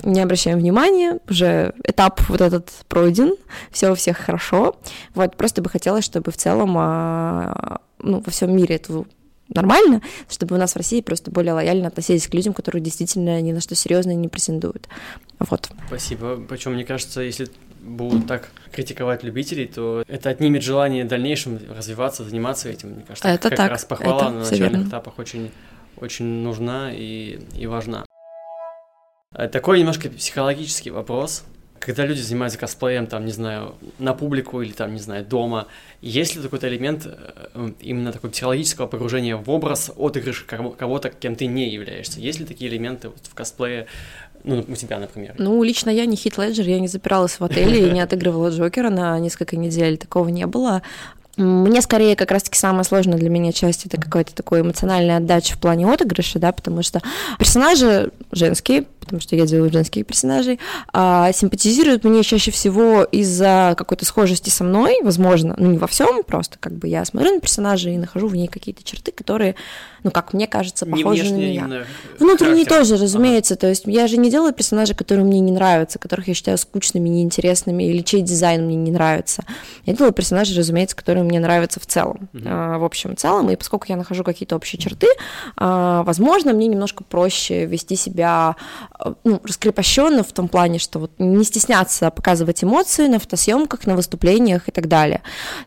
не 0.02 0.20
обращаем 0.20 0.58
внимания, 0.58 1.18
уже 1.28 1.74
этап 1.84 2.20
вот 2.28 2.40
этот 2.40 2.70
пройден, 2.88 3.34
все 3.70 3.90
у 3.90 3.94
всех 3.94 4.18
хорошо. 4.18 4.76
Вот, 5.14 5.36
просто 5.36 5.62
бы 5.62 5.70
хотелось, 5.70 6.04
чтобы 6.04 6.30
в 6.30 6.36
целом, 6.36 6.74
а, 6.76 7.80
ну, 7.98 8.22
во 8.24 8.30
всем 8.30 8.54
мире 8.56 8.76
это 8.76 9.04
нормально, 9.48 10.00
чтобы 10.28 10.56
у 10.56 10.58
нас 10.58 10.72
в 10.72 10.76
России 10.76 11.00
просто 11.00 11.30
более 11.30 11.52
лояльно 11.52 11.88
относились 11.88 12.26
к 12.26 12.34
людям, 12.34 12.54
которые 12.54 12.82
действительно 12.82 13.40
ни 13.40 13.52
на 13.52 13.60
что 13.60 13.74
серьезное 13.74 14.14
не 14.14 14.28
претендуют. 14.28 14.88
Вот. 15.38 15.70
Спасибо. 15.88 16.36
Причем, 16.48 16.74
мне 16.74 16.84
кажется, 16.84 17.20
если 17.20 17.48
будут 17.82 18.26
так 18.26 18.50
критиковать 18.70 19.22
любителей, 19.22 19.66
то 19.66 20.04
это 20.08 20.30
отнимет 20.30 20.62
желание 20.62 21.04
в 21.04 21.08
дальнейшем 21.08 21.58
развиваться, 21.68 22.24
заниматься 22.24 22.68
этим. 22.68 22.90
Мне 22.90 23.04
кажется, 23.06 23.28
это 23.28 23.50
как 23.50 23.58
так. 23.58 23.70
раз 23.70 23.84
похвала 23.84 24.22
это 24.22 24.30
на 24.30 24.38
начальных 24.40 24.70
верно. 24.70 24.88
этапах 24.88 25.18
очень, 25.18 25.50
очень 25.96 26.24
нужна 26.24 26.92
и, 26.92 27.40
и 27.54 27.66
важна. 27.66 28.04
Э, 29.34 29.48
такой 29.48 29.80
немножко 29.80 30.08
психологический 30.08 30.90
вопрос. 30.90 31.44
Когда 31.80 32.06
люди 32.06 32.20
занимаются 32.20 32.60
косплеем, 32.60 33.08
там, 33.08 33.26
не 33.26 33.32
знаю, 33.32 33.74
на 33.98 34.14
публику 34.14 34.62
или 34.62 34.70
там, 34.70 34.92
не 34.92 35.00
знаю, 35.00 35.24
дома, 35.26 35.66
есть 36.00 36.36
ли 36.36 36.42
какой-то 36.42 36.68
элемент 36.68 37.06
э, 37.06 37.72
именно 37.80 38.12
такого 38.12 38.30
психологического 38.30 38.86
погружения 38.86 39.36
в 39.36 39.50
образ, 39.50 39.90
отыгрыш 39.96 40.44
кого-то, 40.44 41.10
кем 41.10 41.34
ты 41.34 41.46
не 41.46 41.68
являешься? 41.68 42.20
Есть 42.20 42.38
ли 42.38 42.46
такие 42.46 42.70
элементы 42.70 43.08
вот 43.08 43.26
в 43.26 43.34
косплее, 43.34 43.88
ну, 44.44 44.64
у 44.66 44.74
тебя, 44.74 44.98
например. 44.98 45.34
Ну, 45.38 45.62
лично 45.62 45.90
я 45.90 46.06
не 46.06 46.16
Хит 46.16 46.38
Леджер, 46.38 46.66
я 46.66 46.80
не 46.80 46.88
запиралась 46.88 47.38
в 47.38 47.44
отеле 47.44 47.88
и 47.88 47.90
не 47.90 48.00
отыгрывала 48.00 48.50
Джокера 48.50 48.90
на 48.90 49.18
несколько 49.18 49.56
недель, 49.56 49.98
такого 49.98 50.28
не 50.28 50.46
было. 50.46 50.82
Мне 51.36 51.80
скорее 51.80 52.14
как 52.14 52.30
раз-таки 52.30 52.58
самая 52.58 52.84
сложная 52.84 53.16
для 53.16 53.30
меня 53.30 53.52
часть 53.52 53.86
это 53.86 53.98
какая-то 53.98 54.34
такая 54.34 54.60
эмоциональная 54.60 55.16
отдача 55.16 55.54
в 55.54 55.60
плане 55.60 55.90
отыгрыша, 55.90 56.38
да, 56.38 56.52
потому 56.52 56.82
что 56.82 57.00
персонажи 57.38 58.10
женские, 58.32 58.84
потому 59.02 59.20
что 59.20 59.34
я 59.34 59.46
делаю 59.46 59.72
женских 59.72 60.06
персонажей, 60.06 60.60
а, 60.92 61.32
симпатизируют 61.32 62.04
мне 62.04 62.22
чаще 62.22 62.52
всего 62.52 63.02
из-за 63.02 63.74
какой-то 63.76 64.04
схожести 64.04 64.48
со 64.48 64.62
мной, 64.62 65.00
возможно, 65.02 65.54
ну 65.58 65.70
не 65.72 65.78
во 65.78 65.88
всем, 65.88 66.22
просто 66.22 66.56
как 66.58 66.74
бы 66.74 66.86
я 66.86 67.04
смотрю 67.04 67.34
на 67.34 67.40
персонажа 67.40 67.90
и 67.90 67.96
нахожу 67.96 68.28
в 68.28 68.36
ней 68.36 68.46
какие-то 68.46 68.84
черты, 68.84 69.10
которые, 69.10 69.56
ну 70.04 70.10
как 70.10 70.32
мне 70.32 70.46
кажется, 70.46 70.86
похожи 70.86 71.24
на 71.24 71.36
меня. 71.36 71.84
Внутренне 72.18 72.64
тоже, 72.64 72.96
разумеется, 72.96 73.54
ага. 73.54 73.62
то 73.62 73.68
есть 73.68 73.82
я 73.86 74.06
же 74.06 74.16
не 74.16 74.30
делаю 74.30 74.52
персонажей, 74.52 74.94
которые 74.94 75.24
мне 75.24 75.40
не 75.40 75.52
нравятся, 75.52 75.98
которых 75.98 76.28
я 76.28 76.34
считаю 76.34 76.58
скучными, 76.58 77.08
неинтересными 77.08 77.82
или 77.82 78.02
чей 78.02 78.22
дизайн 78.22 78.66
мне 78.66 78.76
не 78.76 78.92
нравится. 78.92 79.44
Я 79.84 79.94
делаю 79.94 80.12
персонажи, 80.12 80.56
разумеется, 80.56 80.94
которые 80.94 81.24
мне 81.24 81.40
нравятся 81.40 81.80
в 81.80 81.86
целом, 81.86 82.28
угу. 82.32 82.42
а, 82.46 82.78
в 82.78 82.84
общем 82.84 83.16
целом, 83.16 83.50
и 83.50 83.56
поскольку 83.56 83.86
я 83.88 83.96
нахожу 83.96 84.22
какие-то 84.22 84.56
общие 84.56 84.80
черты, 84.80 85.08
а, 85.56 86.02
возможно, 86.04 86.52
мне 86.52 86.66
немножко 86.66 87.04
проще 87.04 87.66
вести 87.66 87.96
себя 87.96 88.56
ну, 89.24 89.40
раскрепощенно 89.42 90.22
в 90.22 90.32
том 90.32 90.48
плане, 90.48 90.78
что 90.78 90.98
вот 90.98 91.12
не 91.18 91.44
стесняться 91.44 92.10
показывать 92.10 92.62
эмоции 92.62 93.06
на 93.06 93.18
фотосъемках, 93.18 93.86
на 93.86 93.96
выступлениях 93.96 94.68
и 94.68 94.72
так 94.72 94.88
далее. 94.88 95.22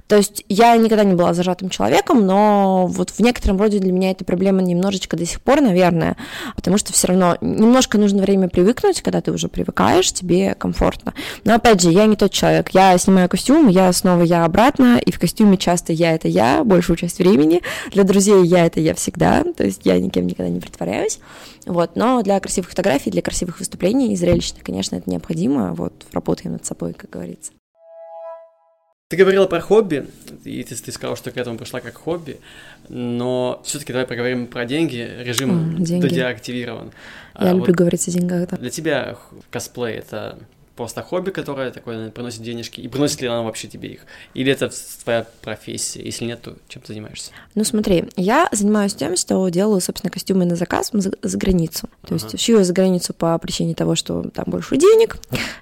То 0.07 0.15
есть 0.15 0.43
я 0.49 0.75
никогда 0.77 1.03
не 1.03 1.15
была 1.15 1.33
зажатым 1.33 1.69
человеком, 1.69 2.25
но 2.25 2.87
вот 2.87 3.11
в 3.11 3.19
некотором 3.19 3.59
роде 3.59 3.79
для 3.79 3.91
меня 3.91 4.11
эта 4.11 4.25
проблема 4.25 4.61
немножечко 4.61 5.17
до 5.17 5.25
сих 5.25 5.41
пор, 5.41 5.61
наверное, 5.61 6.17
потому 6.55 6.77
что 6.77 6.93
все 6.93 7.07
равно 7.07 7.37
немножко 7.41 7.97
нужно 7.97 8.21
время 8.21 8.49
привыкнуть, 8.49 9.01
когда 9.01 9.21
ты 9.21 9.31
уже 9.31 9.47
привыкаешь, 9.47 10.11
тебе 10.11 10.55
комфортно. 10.55 11.13
Но 11.43 11.55
опять 11.55 11.81
же, 11.81 11.91
я 11.91 12.05
не 12.05 12.15
тот 12.15 12.31
человек. 12.31 12.69
Я 12.73 12.97
снимаю 12.97 13.29
костюм, 13.29 13.67
я 13.67 13.91
снова 13.93 14.23
я 14.23 14.45
обратно, 14.45 14.97
и 14.97 15.11
в 15.11 15.19
костюме 15.19 15.57
часто 15.57 15.93
я 15.93 16.13
это 16.13 16.27
я 16.27 16.63
большую 16.63 16.97
часть 16.97 17.19
времени. 17.19 17.61
Для 17.91 18.03
друзей 18.03 18.45
я 18.45 18.65
это 18.65 18.79
я 18.79 18.93
всегда, 18.95 19.43
то 19.43 19.63
есть 19.63 19.81
я 19.83 19.99
никем 19.99 20.27
никогда 20.27 20.49
не 20.49 20.59
притворяюсь. 20.59 21.19
Вот, 21.65 21.95
но 21.95 22.21
для 22.21 22.39
красивых 22.39 22.69
фотографий, 22.69 23.09
для 23.09 23.23
красивых 23.25 23.59
выступлений 23.59 24.13
и 24.13 24.15
зрелищных, 24.15 24.63
конечно, 24.63 24.95
это 24.95 25.09
необходимо. 25.09 25.73
Вот, 25.73 25.93
работаем 26.13 26.53
над 26.53 26.65
собой, 26.65 26.93
как 26.93 27.09
говорится. 27.09 27.51
Ты 29.07 29.17
говорила 29.17 29.45
про 29.47 29.61
хобби, 29.61 30.07
и 30.43 30.63
ты, 30.63 30.75
ты 30.75 30.91
сказала, 30.91 31.15
что 31.15 31.31
к 31.31 31.37
этому 31.37 31.57
пришла 31.57 31.79
как 31.79 31.95
хобби, 31.95 32.39
но 32.89 33.61
все-таки 33.63 33.93
давай 33.93 34.07
поговорим 34.07 34.47
про 34.47 34.65
деньги. 34.65 34.97
Режим 35.19 35.75
mm, 35.75 35.81
деньги. 35.83 36.07
деактивирован. 36.07 36.91
Я 37.39 37.49
а, 37.49 37.53
люблю 37.53 37.67
вот 37.67 37.75
говорить 37.75 38.07
о 38.07 38.11
деньгах. 38.11 38.49
Да. 38.49 38.57
Для 38.57 38.69
тебя 38.69 39.15
косплей 39.51 39.95
это 39.95 40.39
просто 40.75 41.01
хобби, 41.01 41.31
которое 41.31 41.71
такое 41.71 42.09
приносит 42.11 42.41
денежки, 42.41 42.81
и 42.81 42.87
приносит 42.87 43.21
ли 43.21 43.27
оно 43.27 43.43
вообще 43.43 43.67
тебе 43.67 43.89
их? 43.89 44.01
Или 44.33 44.51
это 44.51 44.71
твоя 45.03 45.25
профессия? 45.41 46.03
Если 46.03 46.25
нет, 46.25 46.41
то 46.41 46.55
чем 46.67 46.81
ты 46.81 46.93
занимаешься? 46.93 47.31
Ну 47.55 47.63
смотри, 47.63 48.05
я 48.15 48.49
занимаюсь 48.51 48.93
тем, 48.93 49.15
что 49.15 49.47
делаю, 49.49 49.81
собственно, 49.81 50.11
костюмы 50.11 50.45
на 50.45 50.55
заказ 50.55 50.89
за, 50.91 51.11
за 51.21 51.37
границу. 51.37 51.87
То 52.05 52.15
ага. 52.15 52.25
есть 52.25 52.39
шью 52.39 52.63
за 52.63 52.73
границу 52.73 53.13
по 53.13 53.37
причине 53.37 53.75
того, 53.75 53.95
что 53.95 54.23
там 54.29 54.45
больше 54.47 54.77
денег. 54.77 55.17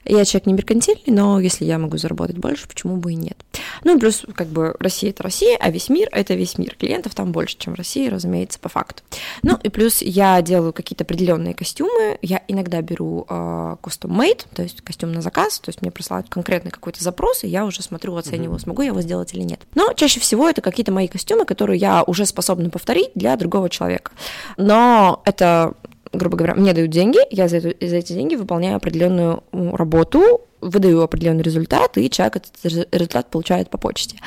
Я 0.06 0.26
человек 0.26 0.48
не 0.48 0.54
меркантильный, 0.54 1.04
но 1.08 1.40
если 1.40 1.66
я 1.66 1.78
могу 1.78 1.98
заработать 1.98 2.38
больше, 2.38 2.68
почему 2.68 2.98
бы 2.98 3.14
и 3.14 3.16
нет? 3.16 3.38
Ну, 3.84 4.00
плюс, 4.00 4.26
как 4.36 4.48
бы, 4.48 4.76
Россия— 4.80 5.10
это 5.12 5.24
Россия, 5.24 5.58
а 5.60 5.70
весь 5.70 5.90
мир— 5.90 6.10
это 6.12 6.34
весь 6.34 6.58
мир. 6.58 6.76
Клиентов 6.76 7.16
там 7.16 7.32
больше, 7.32 7.58
чем 7.58 7.74
в 7.74 7.78
России, 7.78 8.08
разумеется, 8.08 8.60
по 8.60 8.70
факту. 8.70 9.04
Ну, 9.44 9.58
и 9.62 9.70
плюс 9.70 10.02
я 10.02 10.42
делаю 10.42 10.74
какие-то 10.74 11.04
определенные 11.04 11.54
костюмы. 11.54 12.18
Я 12.22 12.42
иногда 12.48 12.82
беру 12.82 13.26
э, 13.30 13.34
custom-made, 13.82 14.46
то 14.54 14.64
есть 14.64 14.82
костюм 14.82 15.03
на 15.12 15.22
заказ, 15.22 15.60
то 15.60 15.70
есть 15.70 15.82
мне 15.82 15.92
присылают 15.92 16.30
конкретный 16.30 16.72
какой-то 16.72 17.04
запрос, 17.04 17.44
и 17.44 17.48
я 17.48 17.66
уже 17.66 17.82
смотрю, 17.82 18.16
оцениваю, 18.16 18.60
смогу 18.60 18.82
я 18.82 18.90
его 18.90 19.02
сделать 19.02 19.34
или 19.34 19.42
нет. 19.42 19.60
Но 19.76 19.94
чаще 19.94 20.20
всего 20.20 20.48
это 20.48 20.62
какие-то 20.62 20.92
мои 20.92 21.08
костюмы, 21.08 21.46
которые 21.46 21.80
я 21.80 22.04
уже 22.04 22.26
способна 22.26 22.70
повторить 22.70 23.12
для 23.16 23.36
другого 23.36 23.70
человека. 23.70 24.12
Но 24.58 25.22
это 25.26 25.74
грубо 26.14 26.38
говоря, 26.38 26.56
мне 26.56 26.74
дают 26.74 26.92
деньги, 26.92 27.18
я 27.32 27.48
за, 27.48 27.58
эту, 27.58 27.86
за 27.86 27.96
эти 27.96 28.14
деньги 28.14 28.36
выполняю 28.36 28.78
определенную 28.78 29.44
работу, 29.52 30.42
выдаю 30.64 31.02
определенный 31.02 31.44
результат, 31.44 31.98
и 31.98 32.10
человек 32.10 32.38
этот 32.38 32.88
результат 32.92 33.30
получает 33.30 33.70
по 33.70 33.78
почте. 33.78 34.18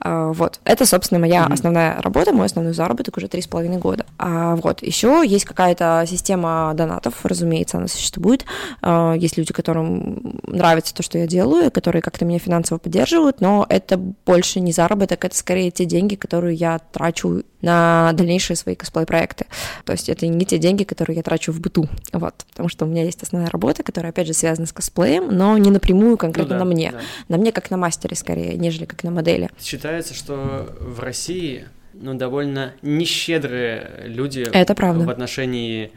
А, 0.00 0.32
вот. 0.32 0.60
Это, 0.64 0.86
собственно, 0.86 1.20
моя 1.20 1.44
mm-hmm. 1.44 1.52
основная 1.52 2.02
работа, 2.02 2.32
мой 2.32 2.46
основной 2.46 2.74
заработок 2.74 3.16
уже 3.16 3.28
три 3.28 3.42
с 3.42 3.46
половиной 3.46 3.78
года. 3.78 4.06
А, 4.18 4.56
вот. 4.56 4.82
Еще 4.82 5.22
есть 5.26 5.44
какая-то 5.44 6.04
система 6.08 6.72
донатов, 6.74 7.24
разумеется, 7.24 7.78
она 7.78 7.88
существует. 7.88 8.44
А, 8.82 9.14
есть 9.14 9.36
люди, 9.36 9.52
которым 9.52 10.40
нравится 10.46 10.94
то, 10.94 11.02
что 11.02 11.18
я 11.18 11.26
делаю, 11.26 11.70
которые 11.70 12.02
как-то 12.02 12.24
меня 12.24 12.38
финансово 12.38 12.78
поддерживают, 12.78 13.40
но 13.40 13.66
это 13.68 13.96
больше 13.96 14.60
не 14.60 14.72
заработок, 14.72 15.24
это 15.24 15.36
скорее 15.36 15.70
те 15.70 15.84
деньги, 15.84 16.14
которые 16.14 16.54
я 16.54 16.78
трачу 16.78 17.42
на 17.66 18.12
дальнейшие 18.12 18.56
свои 18.56 18.76
косплей-проекты. 18.76 19.46
То 19.84 19.92
есть 19.92 20.08
это 20.08 20.26
не 20.26 20.46
те 20.46 20.58
деньги, 20.58 20.84
которые 20.84 21.16
я 21.16 21.22
трачу 21.24 21.50
в 21.50 21.60
быту, 21.60 21.88
вот, 22.12 22.34
потому 22.50 22.68
что 22.68 22.84
у 22.84 22.88
меня 22.88 23.02
есть 23.02 23.22
основная 23.22 23.50
работа, 23.50 23.82
которая, 23.82 24.12
опять 24.12 24.28
же, 24.28 24.34
связана 24.34 24.66
с 24.66 24.72
косплеем, 24.72 25.36
но 25.36 25.58
не 25.58 25.70
напрямую 25.70 26.16
конкретно 26.16 26.54
ну, 26.54 26.58
да, 26.60 26.64
на 26.64 26.70
мне. 26.70 26.92
Да. 26.92 27.00
На 27.28 27.36
мне 27.38 27.50
как 27.50 27.70
на 27.70 27.76
мастере 27.76 28.14
скорее, 28.14 28.56
нежели 28.56 28.84
как 28.84 29.02
на 29.02 29.10
модели. 29.10 29.50
Считается, 29.60 30.14
что 30.14 30.76
в 30.80 31.00
России 31.00 31.66
ну, 31.92 32.14
довольно 32.14 32.74
нещедрые 32.82 34.02
люди 34.04 34.46
это 34.52 34.74
правда. 34.74 35.04
в 35.04 35.10
отношении 35.10 35.90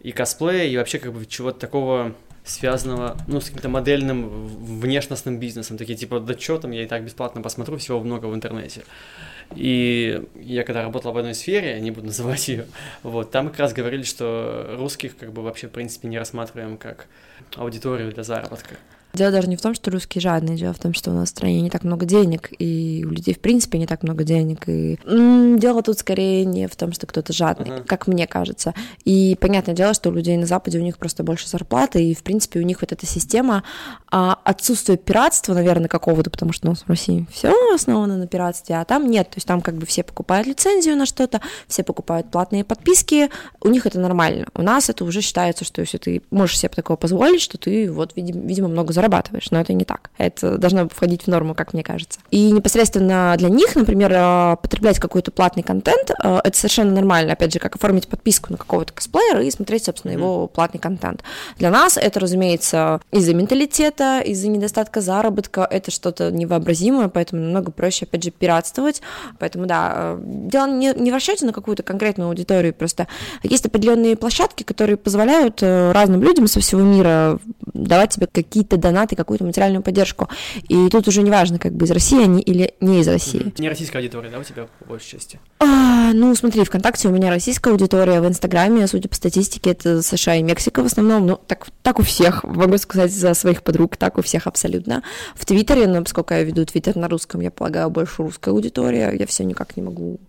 и 0.00 0.12
косплея, 0.12 0.64
и 0.64 0.76
вообще 0.76 0.98
как 0.98 1.12
бы 1.12 1.26
чего-то 1.26 1.58
такого 1.58 2.14
связанного, 2.44 3.16
ну, 3.26 3.40
с 3.40 3.46
каким-то 3.46 3.70
модельным 3.70 4.46
внешностным 4.46 5.38
бизнесом. 5.38 5.78
Такие 5.78 5.96
типа, 5.96 6.20
да 6.20 6.38
что 6.38 6.58
там, 6.58 6.72
я 6.72 6.82
и 6.82 6.86
так 6.86 7.02
бесплатно 7.02 7.40
посмотрю, 7.40 7.78
всего 7.78 8.00
много 8.00 8.26
в 8.26 8.34
интернете. 8.34 8.84
И 9.56 10.22
я 10.36 10.62
когда 10.64 10.82
работал 10.82 11.12
в 11.12 11.18
одной 11.18 11.34
сфере, 11.34 11.80
не 11.80 11.90
буду 11.90 12.08
называть 12.08 12.48
ее, 12.48 12.66
вот, 13.02 13.30
там 13.30 13.48
как 13.48 13.60
раз 13.60 13.72
говорили, 13.72 14.02
что 14.02 14.76
русских 14.78 15.16
как 15.16 15.32
бы 15.32 15.42
вообще, 15.42 15.68
в 15.68 15.70
принципе, 15.70 16.08
не 16.08 16.18
рассматриваем 16.18 16.76
как 16.76 17.06
аудиторию 17.56 18.12
для 18.12 18.22
заработка. 18.22 18.76
Дело 19.14 19.30
даже 19.30 19.48
не 19.48 19.56
в 19.56 19.62
том, 19.62 19.74
что 19.74 19.90
русские 19.90 20.20
жадные, 20.20 20.56
дело 20.56 20.72
в 20.72 20.78
том, 20.78 20.92
что 20.92 21.10
у 21.10 21.14
нас 21.14 21.28
в 21.28 21.30
стране 21.30 21.60
не 21.60 21.70
так 21.70 21.84
много 21.84 22.04
денег, 22.04 22.50
и 22.58 23.04
у 23.06 23.10
людей, 23.10 23.32
в 23.34 23.38
принципе, 23.38 23.78
не 23.78 23.86
так 23.86 24.02
много 24.02 24.24
денег. 24.24 24.68
И 24.68 24.98
дело 25.04 25.82
тут 25.82 25.98
скорее 25.98 26.44
не 26.44 26.66
в 26.66 26.74
том, 26.74 26.92
что 26.92 27.06
кто-то 27.06 27.32
жадный, 27.32 27.68
uh-huh. 27.68 27.84
как 27.84 28.08
мне 28.08 28.26
кажется. 28.26 28.74
И 29.04 29.36
понятное 29.40 29.74
дело, 29.74 29.94
что 29.94 30.10
у 30.10 30.12
людей 30.12 30.36
на 30.36 30.46
Западе 30.46 30.78
у 30.78 30.82
них 30.82 30.98
просто 30.98 31.22
больше 31.22 31.48
зарплаты, 31.48 32.04
и, 32.04 32.14
в 32.14 32.24
принципе, 32.24 32.58
у 32.58 32.62
них 32.62 32.80
вот 32.80 32.90
эта 32.90 33.06
система 33.06 33.62
а, 34.10 34.38
отсутствия 34.44 34.96
пиратства, 34.96 35.54
наверное, 35.54 35.88
какого-то, 35.88 36.30
потому 36.30 36.52
что 36.52 36.66
у 36.66 36.70
нас 36.70 36.82
в 36.82 36.88
России 36.88 37.26
все 37.32 37.54
основано 37.72 38.16
на 38.16 38.26
пиратстве, 38.26 38.76
а 38.76 38.84
там 38.84 39.08
нет. 39.08 39.30
То 39.30 39.36
есть 39.36 39.46
там 39.46 39.60
как 39.60 39.76
бы 39.76 39.86
все 39.86 40.02
покупают 40.02 40.48
лицензию 40.48 40.96
на 40.96 41.06
что-то, 41.06 41.40
все 41.68 41.84
покупают 41.84 42.30
платные 42.32 42.64
подписки, 42.64 43.30
у 43.60 43.68
них 43.68 43.86
это 43.86 44.00
нормально. 44.00 44.46
У 44.54 44.62
нас 44.62 44.90
это 44.90 45.04
уже 45.04 45.20
считается, 45.20 45.64
что 45.64 45.80
если 45.80 45.98
ты 45.98 46.22
можешь 46.30 46.58
себе 46.58 46.70
такого 46.70 46.96
позволить, 46.96 47.40
что 47.40 47.58
ты 47.58 47.90
вот, 47.92 48.12
видимо, 48.16 48.68
много 48.68 48.92
зарабатываешь 48.92 49.03
зарабатываешь, 49.04 49.50
но 49.50 49.60
это 49.60 49.72
не 49.72 49.84
так. 49.84 50.10
Это 50.16 50.56
должно 50.56 50.88
входить 50.88 51.24
в 51.24 51.26
норму, 51.26 51.54
как 51.54 51.74
мне 51.74 51.82
кажется. 51.82 52.18
И 52.30 52.50
непосредственно 52.50 53.34
для 53.36 53.50
них, 53.50 53.76
например, 53.76 54.12
э, 54.12 54.56
потреблять 54.62 54.98
какой-то 54.98 55.30
платный 55.30 55.62
контент, 55.62 56.10
э, 56.10 56.40
это 56.42 56.56
совершенно 56.56 56.92
нормально. 56.92 57.34
Опять 57.34 57.52
же, 57.52 57.58
как 57.58 57.76
оформить 57.76 58.08
подписку 58.08 58.52
на 58.52 58.56
какого-то 58.56 58.92
косплеера 58.92 59.42
и 59.42 59.50
смотреть, 59.50 59.84
собственно, 59.84 60.12
его 60.12 60.46
платный 60.46 60.80
контент. 60.80 61.22
Для 61.58 61.70
нас 61.70 61.96
это, 61.96 62.20
разумеется, 62.20 63.00
из-за 63.12 63.34
менталитета, 63.34 64.20
из-за 64.20 64.48
недостатка 64.48 65.00
заработка, 65.00 65.66
это 65.70 65.90
что-то 65.90 66.30
невообразимое, 66.30 67.08
поэтому 67.08 67.42
намного 67.42 67.70
проще, 67.70 68.06
опять 68.06 68.24
же, 68.24 68.30
пиратствовать. 68.30 69.02
Поэтому, 69.38 69.66
да, 69.66 69.92
э, 69.94 70.18
дело 70.24 70.66
не, 70.66 70.94
не 70.94 71.10
в 71.10 71.14
расчете 71.14 71.44
на 71.44 71.52
какую-то 71.52 71.82
конкретную 71.82 72.28
аудиторию, 72.28 72.72
просто 72.72 73.06
есть 73.42 73.66
определенные 73.66 74.16
площадки, 74.16 74.62
которые 74.62 74.96
позволяют 74.96 75.62
разным 75.62 76.22
людям 76.22 76.46
со 76.46 76.60
всего 76.60 76.80
мира 76.80 77.38
давать 77.74 78.10
тебе 78.10 78.26
какие-то 78.26 78.76
донаты, 78.94 79.16
какую-то 79.16 79.44
материальную 79.44 79.82
поддержку. 79.82 80.28
И 80.68 80.88
тут 80.88 81.08
уже 81.08 81.22
не 81.22 81.30
важно, 81.30 81.58
как 81.58 81.72
бы 81.72 81.84
из 81.84 81.90
России 81.90 82.22
они 82.22 82.40
или 82.40 82.74
не 82.80 83.00
из 83.00 83.08
России. 83.08 83.40
Mm-hmm. 83.40 83.60
Не 83.60 83.68
российская 83.68 83.98
аудитория, 83.98 84.30
да, 84.30 84.38
у 84.38 84.44
тебя 84.44 84.66
по 84.78 84.84
большей 84.86 85.10
части? 85.10 85.40
А, 85.58 86.12
ну, 86.12 86.34
смотри, 86.34 86.64
ВКонтакте 86.64 87.08
у 87.08 87.10
меня 87.10 87.30
российская 87.30 87.70
аудитория, 87.70 88.20
в 88.20 88.28
Инстаграме, 88.28 88.86
судя 88.86 89.08
по 89.08 89.14
статистике, 89.14 89.70
это 89.70 90.02
США 90.02 90.36
и 90.36 90.42
Мексика 90.42 90.82
в 90.82 90.86
основном. 90.86 91.26
Ну, 91.26 91.40
так, 91.46 91.66
так 91.82 91.98
у 91.98 92.02
всех, 92.02 92.44
могу 92.44 92.78
сказать, 92.78 93.12
за 93.12 93.34
своих 93.34 93.62
подруг, 93.62 93.96
так 93.96 94.18
у 94.18 94.22
всех 94.22 94.46
абсолютно. 94.46 95.02
В 95.34 95.44
Твиттере, 95.44 95.86
ну, 95.86 96.02
поскольку 96.02 96.34
я 96.34 96.42
веду 96.42 96.64
Твиттер 96.64 96.96
на 96.96 97.08
русском, 97.08 97.40
я 97.40 97.50
полагаю, 97.50 97.90
больше 97.90 98.22
русская 98.22 98.50
аудитория. 98.50 99.10
Я 99.18 99.26
все 99.26 99.44
никак 99.44 99.76
не 99.76 99.82
могу 99.82 100.20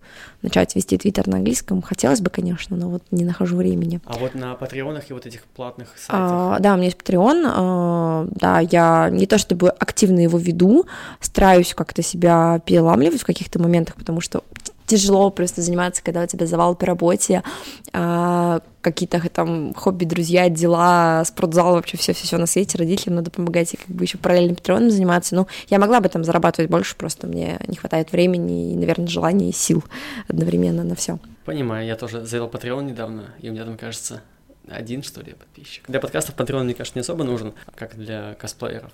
начать 0.41 0.75
вести 0.75 0.97
Твиттер 0.97 1.27
на 1.27 1.37
английском. 1.37 1.81
Хотелось 1.81 2.21
бы, 2.21 2.29
конечно, 2.29 2.77
но 2.77 2.89
вот 2.89 3.03
не 3.11 3.25
нахожу 3.25 3.57
времени. 3.57 3.99
А 4.05 4.17
вот 4.17 4.35
на 4.35 4.55
Патреонах 4.55 5.09
и 5.09 5.13
вот 5.13 5.25
этих 5.25 5.43
платных 5.43 5.89
сайтах? 5.97 6.15
А, 6.15 6.59
да, 6.59 6.73
у 6.73 6.75
меня 6.77 6.85
есть 6.85 6.97
Patreon. 6.97 8.29
Да, 8.45 8.59
я 8.59 9.09
не 9.09 9.25
то 9.25 9.39
чтобы 9.39 9.69
активно 9.69 10.19
его 10.19 10.37
веду, 10.37 10.85
стараюсь 11.19 11.73
как-то 11.73 12.03
себя 12.03 12.61
переламливать 12.63 13.21
в 13.21 13.25
каких-то 13.25 13.59
моментах, 13.59 13.95
потому 13.95 14.21
что 14.21 14.43
тяжело 14.85 15.31
просто 15.31 15.63
заниматься, 15.63 16.03
когда 16.03 16.21
у 16.21 16.27
тебя 16.27 16.45
завал 16.45 16.75
по 16.75 16.85
работе, 16.85 17.41
а, 17.91 18.59
какие-то 18.81 19.19
там 19.29 19.73
хобби, 19.73 20.05
друзья, 20.05 20.47
дела, 20.47 21.23
спортзал, 21.25 21.73
вообще 21.73 21.97
все, 21.97 22.13
все, 22.13 22.25
все 22.25 22.37
на 22.37 22.45
свете, 22.45 22.77
родителям 22.77 23.15
надо 23.15 23.31
помогать 23.31 23.73
и 23.73 23.77
как 23.77 23.87
бы 23.87 24.03
еще 24.03 24.19
параллельно 24.19 24.53
патреоном 24.53 24.91
заниматься. 24.91 25.33
Ну, 25.33 25.47
я 25.71 25.79
могла 25.79 25.99
бы 25.99 26.07
там 26.09 26.23
зарабатывать 26.23 26.69
больше, 26.69 26.95
просто 26.95 27.25
мне 27.25 27.59
не 27.65 27.77
хватает 27.77 28.11
времени 28.11 28.73
и, 28.73 28.75
наверное, 28.75 29.07
желания 29.07 29.49
и 29.49 29.53
сил 29.53 29.83
одновременно 30.27 30.83
на 30.83 30.93
все. 30.93 31.17
Понимаю, 31.45 31.87
я 31.87 31.95
тоже 31.95 32.23
завел 32.23 32.47
Patreon 32.47 32.83
недавно, 32.83 33.23
и 33.39 33.49
у 33.49 33.53
меня 33.53 33.65
там, 33.65 33.75
кажется, 33.75 34.21
один, 34.69 35.03
что 35.03 35.21
ли, 35.21 35.33
подписчик. 35.33 35.83
Для 35.87 35.99
подкастов 35.99 36.35
Patreon, 36.35 36.63
мне 36.63 36.73
кажется, 36.73 36.97
не 36.97 37.01
особо 37.01 37.23
нужен, 37.23 37.53
как 37.75 37.95
для 37.95 38.35
косплееров. 38.35 38.91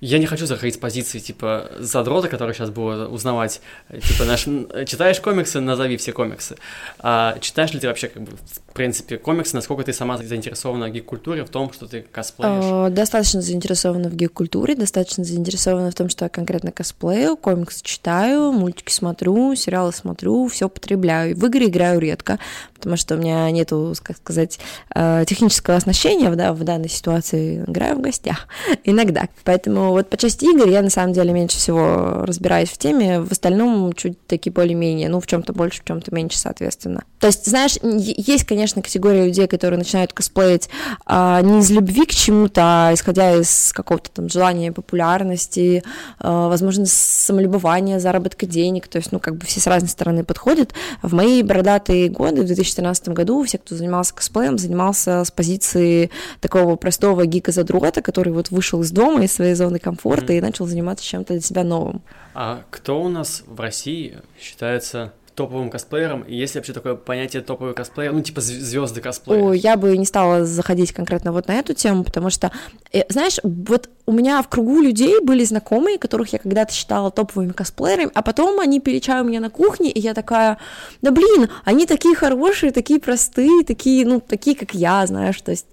Я 0.00 0.18
не 0.18 0.26
хочу 0.26 0.44
заходить 0.44 0.74
с 0.74 0.78
позиции, 0.78 1.20
типа, 1.20 1.70
задрота, 1.78 2.28
который 2.28 2.52
сейчас 2.52 2.68
будет 2.68 3.08
узнавать, 3.08 3.60
типа, 3.90 4.24
наш, 4.24 4.44
читаешь 4.86 5.20
комиксы, 5.20 5.60
назови 5.60 5.96
все 5.96 6.12
комиксы. 6.12 6.56
А 6.98 7.38
читаешь 7.38 7.72
ли 7.72 7.78
ты 7.78 7.86
вообще, 7.86 8.08
как 8.08 8.22
бы, 8.24 8.32
в 8.32 8.74
принципе, 8.74 9.18
комиксы, 9.18 9.54
насколько 9.54 9.84
ты 9.84 9.92
сама 9.92 10.18
заинтересована 10.18 10.88
в 10.88 10.90
гик-культуре, 10.90 11.44
в 11.44 11.48
том, 11.48 11.72
что 11.72 11.86
ты 11.86 12.02
косплеишь? 12.02 12.64
Э, 12.64 12.90
достаточно 12.90 13.40
заинтересована 13.40 14.10
в 14.10 14.14
гик-культуре, 14.16 14.74
достаточно 14.74 15.22
заинтересована 15.22 15.92
в 15.92 15.94
том, 15.94 16.08
что 16.08 16.24
я 16.24 16.28
конкретно 16.28 16.72
косплею, 16.72 17.36
комиксы 17.36 17.82
читаю, 17.84 18.50
мультики 18.50 18.92
смотрю, 18.92 19.54
сериалы 19.54 19.92
смотрю, 19.92 20.48
все 20.48 20.68
потребляю. 20.68 21.36
В 21.36 21.46
игры 21.46 21.66
играю 21.66 22.00
редко, 22.00 22.40
потому 22.84 22.98
что 22.98 23.14
у 23.14 23.18
меня 23.18 23.50
нету, 23.50 23.94
как 24.02 24.18
сказать, 24.18 24.58
э, 24.94 25.24
технического 25.26 25.76
оснащения 25.78 26.30
да, 26.30 26.52
в 26.52 26.62
данной 26.64 26.90
ситуации. 26.90 27.64
Играю 27.66 27.96
в 27.96 28.02
гостях 28.02 28.46
иногда. 28.84 29.28
Поэтому 29.42 29.90
вот 29.90 30.10
по 30.10 30.18
части 30.18 30.44
игр 30.44 30.68
я 30.68 30.82
на 30.82 30.90
самом 30.90 31.14
деле 31.14 31.32
меньше 31.32 31.56
всего 31.56 32.24
разбираюсь 32.26 32.68
в 32.68 32.76
теме, 32.76 33.20
в 33.20 33.32
остальном 33.32 33.94
чуть 33.94 34.24
таки 34.26 34.50
более-менее, 34.50 35.08
ну, 35.08 35.20
в 35.20 35.26
чем-то 35.26 35.54
больше, 35.54 35.80
в 35.80 35.86
чем-то 35.86 36.14
меньше, 36.14 36.38
соответственно. 36.38 37.04
То 37.20 37.28
есть, 37.28 37.46
знаешь, 37.46 37.78
есть, 37.82 38.44
конечно, 38.44 38.82
категория 38.82 39.24
людей, 39.24 39.46
которые 39.46 39.78
начинают 39.78 40.12
косплеить 40.12 40.68
а, 41.06 41.40
не 41.40 41.60
из 41.60 41.70
любви 41.70 42.04
к 42.04 42.10
чему-то, 42.10 42.60
а 42.64 42.90
исходя 42.92 43.34
из 43.34 43.72
какого-то 43.72 44.10
там 44.10 44.28
желания 44.28 44.72
популярности, 44.72 45.82
а, 46.18 46.48
возможно, 46.48 46.84
самолюбования, 46.84 47.98
заработка 47.98 48.44
денег, 48.44 48.88
то 48.88 48.98
есть, 48.98 49.10
ну, 49.10 49.20
как 49.20 49.36
бы 49.36 49.46
все 49.46 49.60
с 49.60 49.66
разной 49.66 49.88
стороны 49.88 50.22
подходят. 50.22 50.74
В 51.00 51.14
мои 51.14 51.42
бородатые 51.42 52.10
годы, 52.10 52.42
в 52.42 52.46
2013 52.74 53.08
году, 53.08 53.42
все, 53.44 53.58
кто 53.58 53.76
занимался 53.76 54.14
косплеем, 54.14 54.58
занимался 54.58 55.24
с 55.24 55.30
позиции 55.30 56.10
такого 56.40 56.76
простого 56.76 57.26
гика-задрота, 57.26 58.02
который 58.02 58.32
вот 58.32 58.50
вышел 58.50 58.82
из 58.82 58.90
дома, 58.90 59.24
из 59.24 59.32
своей 59.32 59.54
зоны 59.54 59.78
комфорта 59.78 60.32
mm-hmm. 60.32 60.38
и 60.38 60.40
начал 60.40 60.66
заниматься 60.66 61.04
чем-то 61.04 61.34
для 61.34 61.42
себя 61.42 61.64
новым. 61.64 62.02
А 62.34 62.62
кто 62.70 63.02
у 63.02 63.08
нас 63.08 63.42
в 63.46 63.60
России 63.60 64.18
считается 64.38 65.12
топовым 65.34 65.70
косплеером, 65.70 66.22
и 66.22 66.34
есть 66.34 66.54
ли 66.54 66.60
вообще 66.60 66.72
такое 66.72 66.94
понятие 66.94 67.42
топовый 67.42 67.74
косплеер, 67.74 68.12
ну, 68.12 68.22
типа 68.22 68.40
звезды 68.40 69.00
косплея? 69.00 69.42
Ой, 69.42 69.58
я 69.58 69.76
бы 69.76 69.96
не 69.96 70.04
стала 70.04 70.44
заходить 70.44 70.92
конкретно 70.92 71.32
вот 71.32 71.48
на 71.48 71.54
эту 71.54 71.74
тему, 71.74 72.04
потому 72.04 72.30
что, 72.30 72.52
э, 72.92 73.02
знаешь, 73.08 73.38
вот 73.42 73.88
у 74.06 74.12
меня 74.12 74.42
в 74.42 74.48
кругу 74.48 74.80
людей 74.80 75.20
были 75.20 75.44
знакомые, 75.44 75.98
которых 75.98 76.32
я 76.32 76.38
когда-то 76.38 76.72
считала 76.72 77.10
топовыми 77.10 77.52
косплеерами, 77.52 78.10
а 78.14 78.22
потом 78.22 78.60
они 78.60 78.80
пили 78.80 78.98
чай 78.98 79.20
у 79.22 79.24
меня 79.24 79.40
на 79.40 79.50
кухне, 79.50 79.90
и 79.90 80.00
я 80.00 80.14
такая, 80.14 80.58
да 81.02 81.10
блин, 81.10 81.48
они 81.64 81.86
такие 81.86 82.14
хорошие, 82.14 82.72
такие 82.72 83.00
простые, 83.00 83.64
такие, 83.64 84.06
ну, 84.06 84.20
такие, 84.20 84.56
как 84.56 84.74
я, 84.74 85.06
знаешь, 85.06 85.40
то 85.40 85.50
есть 85.50 85.66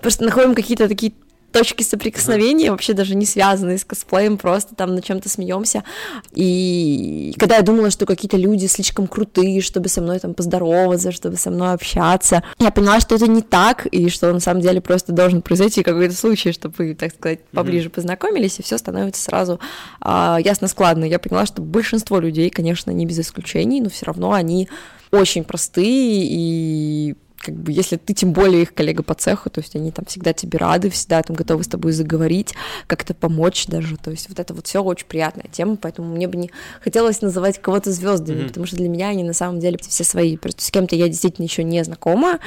просто 0.00 0.24
находим 0.24 0.54
какие-то 0.54 0.88
такие 0.88 1.12
точки 1.52 1.82
соприкосновения, 1.82 2.70
вообще 2.70 2.94
даже 2.94 3.14
не 3.14 3.26
связанные 3.26 3.78
с 3.78 3.84
косплеем, 3.84 4.38
просто 4.38 4.74
там 4.74 4.94
на 4.94 5.02
чем-то 5.02 5.28
смеемся. 5.28 5.84
И 6.32 7.34
когда 7.38 7.56
я 7.56 7.62
думала, 7.62 7.90
что 7.90 8.06
какие-то 8.06 8.36
люди 8.36 8.66
слишком 8.66 9.06
крутые, 9.06 9.60
чтобы 9.60 9.88
со 9.88 10.00
мной 10.00 10.18
там 10.18 10.34
поздороваться, 10.34 11.12
чтобы 11.12 11.36
со 11.36 11.50
мной 11.50 11.74
общаться, 11.74 12.42
я 12.58 12.70
поняла, 12.70 13.00
что 13.00 13.14
это 13.14 13.26
не 13.28 13.42
так, 13.42 13.86
и 13.86 14.08
что 14.08 14.32
на 14.32 14.40
самом 14.40 14.62
деле 14.62 14.80
просто 14.80 15.12
должен 15.12 15.42
произойти 15.42 15.82
какой-то 15.82 16.14
случай, 16.14 16.52
чтобы 16.52 16.74
вы, 16.78 16.94
так 16.94 17.14
сказать, 17.14 17.44
поближе 17.46 17.88
mm-hmm. 17.88 17.92
познакомились, 17.92 18.58
и 18.58 18.62
все 18.62 18.78
становится 18.78 19.22
сразу 19.22 19.60
а, 20.00 20.38
ясно 20.42 20.68
складно. 20.68 21.04
Я 21.04 21.18
поняла, 21.18 21.46
что 21.46 21.62
большинство 21.62 22.18
людей, 22.18 22.50
конечно, 22.50 22.90
не 22.90 23.06
без 23.06 23.18
исключений, 23.18 23.80
но 23.80 23.90
все 23.90 24.06
равно 24.06 24.32
они 24.32 24.68
очень 25.10 25.44
простые 25.44 26.24
и 26.24 27.14
как 27.42 27.54
бы, 27.56 27.72
если 27.72 27.96
ты 27.96 28.14
тем 28.14 28.32
более 28.32 28.62
их 28.62 28.72
коллега 28.72 29.02
по 29.02 29.14
цеху, 29.14 29.50
то 29.50 29.60
есть 29.60 29.74
они 29.74 29.90
там 29.90 30.04
всегда 30.04 30.32
тебе 30.32 30.58
рады, 30.58 30.90
всегда 30.90 31.22
там 31.22 31.34
готовы 31.34 31.64
с 31.64 31.68
тобой 31.68 31.92
заговорить, 31.92 32.54
как-то 32.86 33.14
помочь 33.14 33.66
даже, 33.66 33.96
то 33.96 34.10
есть 34.10 34.28
вот 34.28 34.38
это 34.38 34.54
вот 34.54 34.66
все 34.66 34.82
очень 34.82 35.06
приятная 35.06 35.46
тема, 35.50 35.76
поэтому 35.76 36.14
мне 36.14 36.28
бы 36.28 36.36
не 36.36 36.50
хотелось 36.80 37.20
называть 37.20 37.60
кого-то 37.60 37.90
звездами, 37.90 38.42
mm-hmm. 38.42 38.48
потому 38.48 38.66
что 38.66 38.76
для 38.76 38.88
меня 38.88 39.08
они 39.08 39.24
на 39.24 39.32
самом 39.32 39.58
деле 39.58 39.78
все 39.78 40.04
свои, 40.04 40.36
просто 40.36 40.62
с 40.62 40.70
кем-то 40.70 40.94
я 40.94 41.08
действительно 41.08 41.44
еще 41.44 41.64
не 41.64 41.82
знакома, 41.84 42.38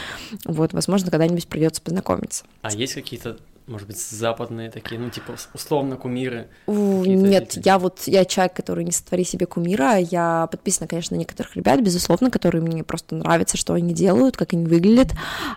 вот, 0.46 0.74
возможно, 0.74 1.12
когда-нибудь 1.12 1.48
придется 1.48 1.82
познакомиться. 1.82 2.46
А 2.62 2.72
есть 2.72 2.94
какие-то 2.94 3.38
может 3.68 3.88
быть, 3.88 4.00
западные 4.00 4.70
такие, 4.70 5.00
ну, 5.00 5.10
типа, 5.10 5.36
условно, 5.54 5.96
кумиры? 5.96 6.50
Нет, 6.68 7.58
эти... 7.58 7.66
я 7.66 7.80
вот, 7.80 8.04
я 8.06 8.24
человек, 8.24 8.54
который 8.54 8.84
не 8.84 8.92
сотвори 8.92 9.24
себе 9.24 9.48
кумира, 9.48 9.98
я 9.98 10.48
подписана, 10.52 10.88
конечно, 10.88 11.16
на 11.16 11.20
некоторых 11.20 11.56
ребят, 11.56 11.82
безусловно, 11.82 12.30
которые 12.30 12.62
мне 12.62 12.84
просто 12.84 13.16
нравятся, 13.16 13.58
что 13.58 13.74
они 13.74 13.94
делают, 13.94 14.38
как 14.38 14.54
они 14.54 14.66
выглядят, 14.66 15.14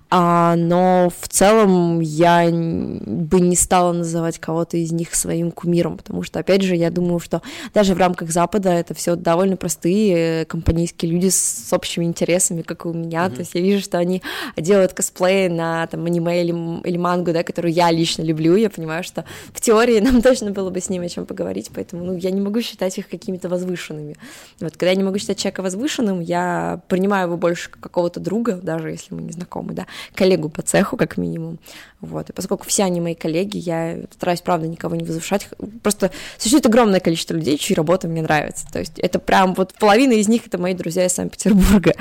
а, 0.09 0.57
но 0.57 1.13
в 1.21 1.29
целом 1.29 2.01
я 2.01 2.47
бы 2.49 3.41
не 3.41 3.57
стала 3.57 3.93
называть 3.93 4.39
кого-то 4.39 4.79
из 4.79 4.91
них 4.91 5.15
своим 5.15 5.51
кумиром, 5.51 5.99
потому 5.99 6.23
что, 6.23 6.39
опять 6.39 6.63
же, 6.63 6.77
я 6.77 6.91
думаю, 6.91 7.19
что 7.19 7.43
даже 7.75 7.95
в 7.95 7.99
рамках 7.99 8.31
Запада 8.31 8.71
это 8.71 8.95
все 8.95 9.17
довольно 9.17 9.57
простые 9.57 10.47
компанейские 10.47 11.13
люди 11.13 11.29
с 11.29 11.69
общими 11.73 12.07
интересами, 12.07 12.63
как 12.63 12.87
и 12.87 12.89
у 12.89 12.95
меня, 12.95 13.27
mm-hmm. 13.27 13.35
то 13.35 13.41
есть 13.41 13.55
я 13.55 13.61
вижу, 13.61 13.83
что 13.83 13.99
они 13.99 14.23
делают 14.57 14.95
косплей 14.95 15.51
на 15.51 15.87
там 15.89 16.07
аниме 16.07 16.43
или, 16.43 16.89
или 16.89 16.97
мангу, 16.97 17.33
да, 17.33 17.43
которую 17.43 17.75
я 17.75 17.98
лично 17.99 18.23
люблю, 18.23 18.57
я 18.57 18.71
понимаю, 18.71 19.05
что 19.05 19.25
в 19.53 19.61
теории 19.61 20.01
нам 20.01 20.23
точно 20.23 20.51
было 20.51 20.71
бы 20.71 20.81
с 20.81 20.89
ними 20.89 21.07
о 21.07 21.09
чем 21.09 21.27
поговорить, 21.27 21.71
поэтому 21.75 22.05
ну, 22.05 22.17
я 22.17 22.31
не 22.31 22.41
могу 22.41 22.61
считать 22.63 22.97
их 22.99 23.09
какими-то 23.09 23.49
возвышенными. 23.49 24.17
Вот, 24.61 24.73
когда 24.73 24.91
я 24.91 24.97
не 24.97 25.05
могу 25.05 25.19
считать 25.19 25.39
человека 25.39 25.63
возвышенным, 25.63 26.21
я 26.21 26.81
принимаю 26.89 27.27
его 27.27 27.37
больше 27.37 27.71
как 27.71 27.81
какого-то 27.81 28.21
друга, 28.21 28.55
даже 28.55 28.91
если 28.91 29.15
мы 29.15 29.23
не 29.23 29.33
знакомы, 29.33 29.73
да, 29.73 29.87
коллегу 30.15 30.49
по 30.49 30.63
цеху, 30.63 30.97
как 30.97 31.17
минимум. 31.17 31.59
Вот, 32.01 32.31
и 32.31 32.33
поскольку 32.33 32.65
все 32.65 32.85
они 32.85 33.01
мои 33.01 33.15
коллеги, 33.15 33.59
я 33.59 33.99
стараюсь, 34.13 34.41
правда, 34.41 34.69
никого 34.69 34.95
не 34.95 35.05
возвышать, 35.05 35.49
просто 35.83 36.11
существует 36.37 36.67
огромное 36.67 37.01
количество 37.01 37.35
людей, 37.35 37.59
чьи 37.59 37.75
работы 37.75 38.07
мне 38.07 38.23
нравятся, 38.23 38.67
то 38.73 38.79
есть 38.79 38.99
это 38.99 39.19
прям 39.19 39.55
вот 39.55 39.75
половина 39.75 40.13
из 40.13 40.29
них 40.29 40.47
это 40.47 40.59
мои 40.59 40.75
друзья 40.75 41.07
из 41.07 41.13
Санкт-Петербурга. 41.13 41.95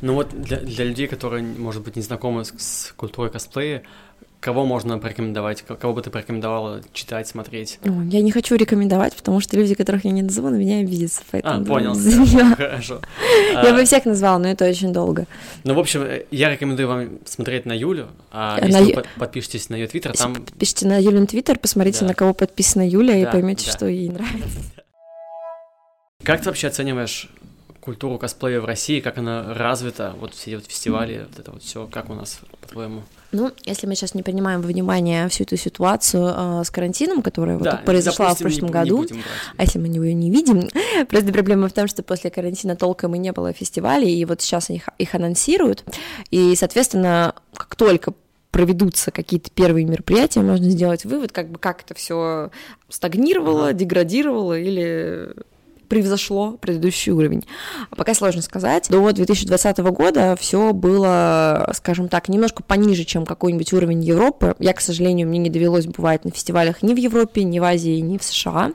Ну 0.00 0.14
вот 0.14 0.30
для, 0.30 0.58
для 0.58 0.84
людей, 0.84 1.06
которые, 1.06 1.42
может 1.42 1.82
быть, 1.84 1.96
не 1.96 2.02
знакомы 2.02 2.44
с, 2.44 2.52
с 2.58 2.92
культурой 2.96 3.30
косплея, 3.30 3.82
Кого 4.46 4.64
можно 4.64 4.96
порекомендовать? 5.00 5.62
Кого 5.62 5.92
бы 5.92 6.02
ты 6.02 6.10
порекомендовала 6.10 6.80
читать, 6.92 7.26
смотреть? 7.26 7.80
я 7.82 8.22
не 8.22 8.30
хочу 8.30 8.54
рекомендовать, 8.54 9.16
потому 9.16 9.40
что 9.40 9.56
люди, 9.56 9.74
которых 9.74 10.04
я 10.04 10.12
не 10.12 10.22
назову, 10.22 10.50
на 10.50 10.54
меня 10.54 10.78
обидятся. 10.78 11.22
Поэтому, 11.32 11.62
а, 11.62 11.64
понял. 11.64 11.94
Хорошо. 12.56 13.00
Я 13.52 13.74
бы 13.74 13.84
всех 13.84 14.04
назвала, 14.04 14.38
но 14.38 14.46
это 14.46 14.64
очень 14.68 14.92
долго. 14.92 15.26
Ну, 15.64 15.74
в 15.74 15.80
общем, 15.80 16.06
я 16.30 16.48
рекомендую 16.48 16.86
вам 16.86 17.08
смотреть 17.24 17.66
на 17.66 17.72
Юлю. 17.72 18.06
А 18.30 18.60
если 18.64 18.92
вы 18.92 19.02
подпишетесь 19.18 19.68
на 19.68 19.74
ее 19.74 19.88
твиттер, 19.88 20.16
там... 20.16 20.36
Подпишите 20.36 20.86
на 20.86 20.96
Юлин 20.96 21.26
твиттер, 21.26 21.58
посмотрите, 21.58 22.04
на 22.04 22.14
кого 22.14 22.32
подписана 22.32 22.88
Юля, 22.88 23.16
и 23.16 23.24
поймете, 23.26 23.68
что 23.68 23.86
ей 23.86 24.10
нравится. 24.10 24.60
Как 26.22 26.40
ты 26.40 26.46
вообще 26.46 26.68
оцениваешь 26.68 27.28
культуру 27.80 28.16
косплея 28.16 28.60
в 28.60 28.64
России, 28.64 29.00
как 29.00 29.18
она 29.18 29.54
развита, 29.54 30.14
вот 30.20 30.34
все 30.34 30.52
эти 30.52 30.54
вот 30.56 30.66
фестивали, 30.66 31.26
вот 31.28 31.38
это 31.38 31.50
вот 31.50 31.62
все, 31.62 31.88
как 31.88 32.10
у 32.10 32.14
нас, 32.14 32.40
по-твоему? 32.60 33.02
Ну, 33.36 33.52
если 33.64 33.86
мы 33.86 33.94
сейчас 33.94 34.14
не 34.14 34.22
принимаем 34.22 34.62
во 34.62 34.68
внимание 34.68 35.28
всю 35.28 35.44
эту 35.44 35.58
ситуацию 35.58 36.32
э, 36.34 36.62
с 36.64 36.70
карантином, 36.70 37.20
которая 37.20 37.58
да, 37.58 37.72
вот 37.72 37.84
произошла 37.84 38.28
допустим, 38.28 38.46
в 38.46 38.50
прошлом 38.50 38.66
не, 38.68 38.72
году, 38.72 39.14
не 39.14 39.22
а 39.58 39.62
если 39.62 39.78
мы 39.78 39.88
ее 39.88 40.14
не 40.14 40.30
видим, 40.30 40.70
просто 41.08 41.32
проблема 41.34 41.68
в 41.68 41.72
том, 41.74 41.86
что 41.86 42.02
после 42.02 42.30
карантина 42.30 42.76
толком 42.76 43.14
и 43.14 43.18
не 43.18 43.32
было 43.32 43.52
фестивалей, 43.52 44.10
и 44.10 44.24
вот 44.24 44.40
сейчас 44.40 44.70
их, 44.70 44.88
их 44.96 45.14
анонсируют, 45.14 45.84
и, 46.30 46.54
соответственно, 46.56 47.34
как 47.52 47.76
только 47.76 48.14
проведутся 48.52 49.10
какие-то 49.10 49.50
первые 49.50 49.84
мероприятия, 49.84 50.40
можно 50.40 50.70
сделать 50.70 51.04
вывод, 51.04 51.30
как 51.30 51.50
бы 51.50 51.58
как 51.58 51.82
это 51.82 51.92
все 51.92 52.50
стагнировало, 52.88 53.74
деградировало 53.74 54.58
или 54.58 55.34
превзошло 55.88 56.52
предыдущий 56.60 57.12
уровень. 57.12 57.44
Пока 57.90 58.14
сложно 58.14 58.42
сказать. 58.42 58.88
До 58.90 59.10
2020 59.10 59.78
года 59.78 60.36
все 60.38 60.72
было, 60.72 61.70
скажем 61.74 62.08
так, 62.08 62.28
немножко 62.28 62.62
пониже, 62.62 63.04
чем 63.04 63.26
какой-нибудь 63.26 63.72
уровень 63.72 64.02
Европы. 64.02 64.54
Я, 64.58 64.72
к 64.72 64.80
сожалению, 64.80 65.28
мне 65.28 65.38
не 65.38 65.50
довелось 65.50 65.86
бывать 65.86 66.24
на 66.24 66.30
фестивалях 66.30 66.82
ни 66.82 66.94
в 66.94 66.96
Европе, 66.96 67.44
ни 67.44 67.58
в 67.58 67.64
Азии, 67.64 68.00
ни 68.00 68.18
в 68.18 68.22
США. 68.22 68.72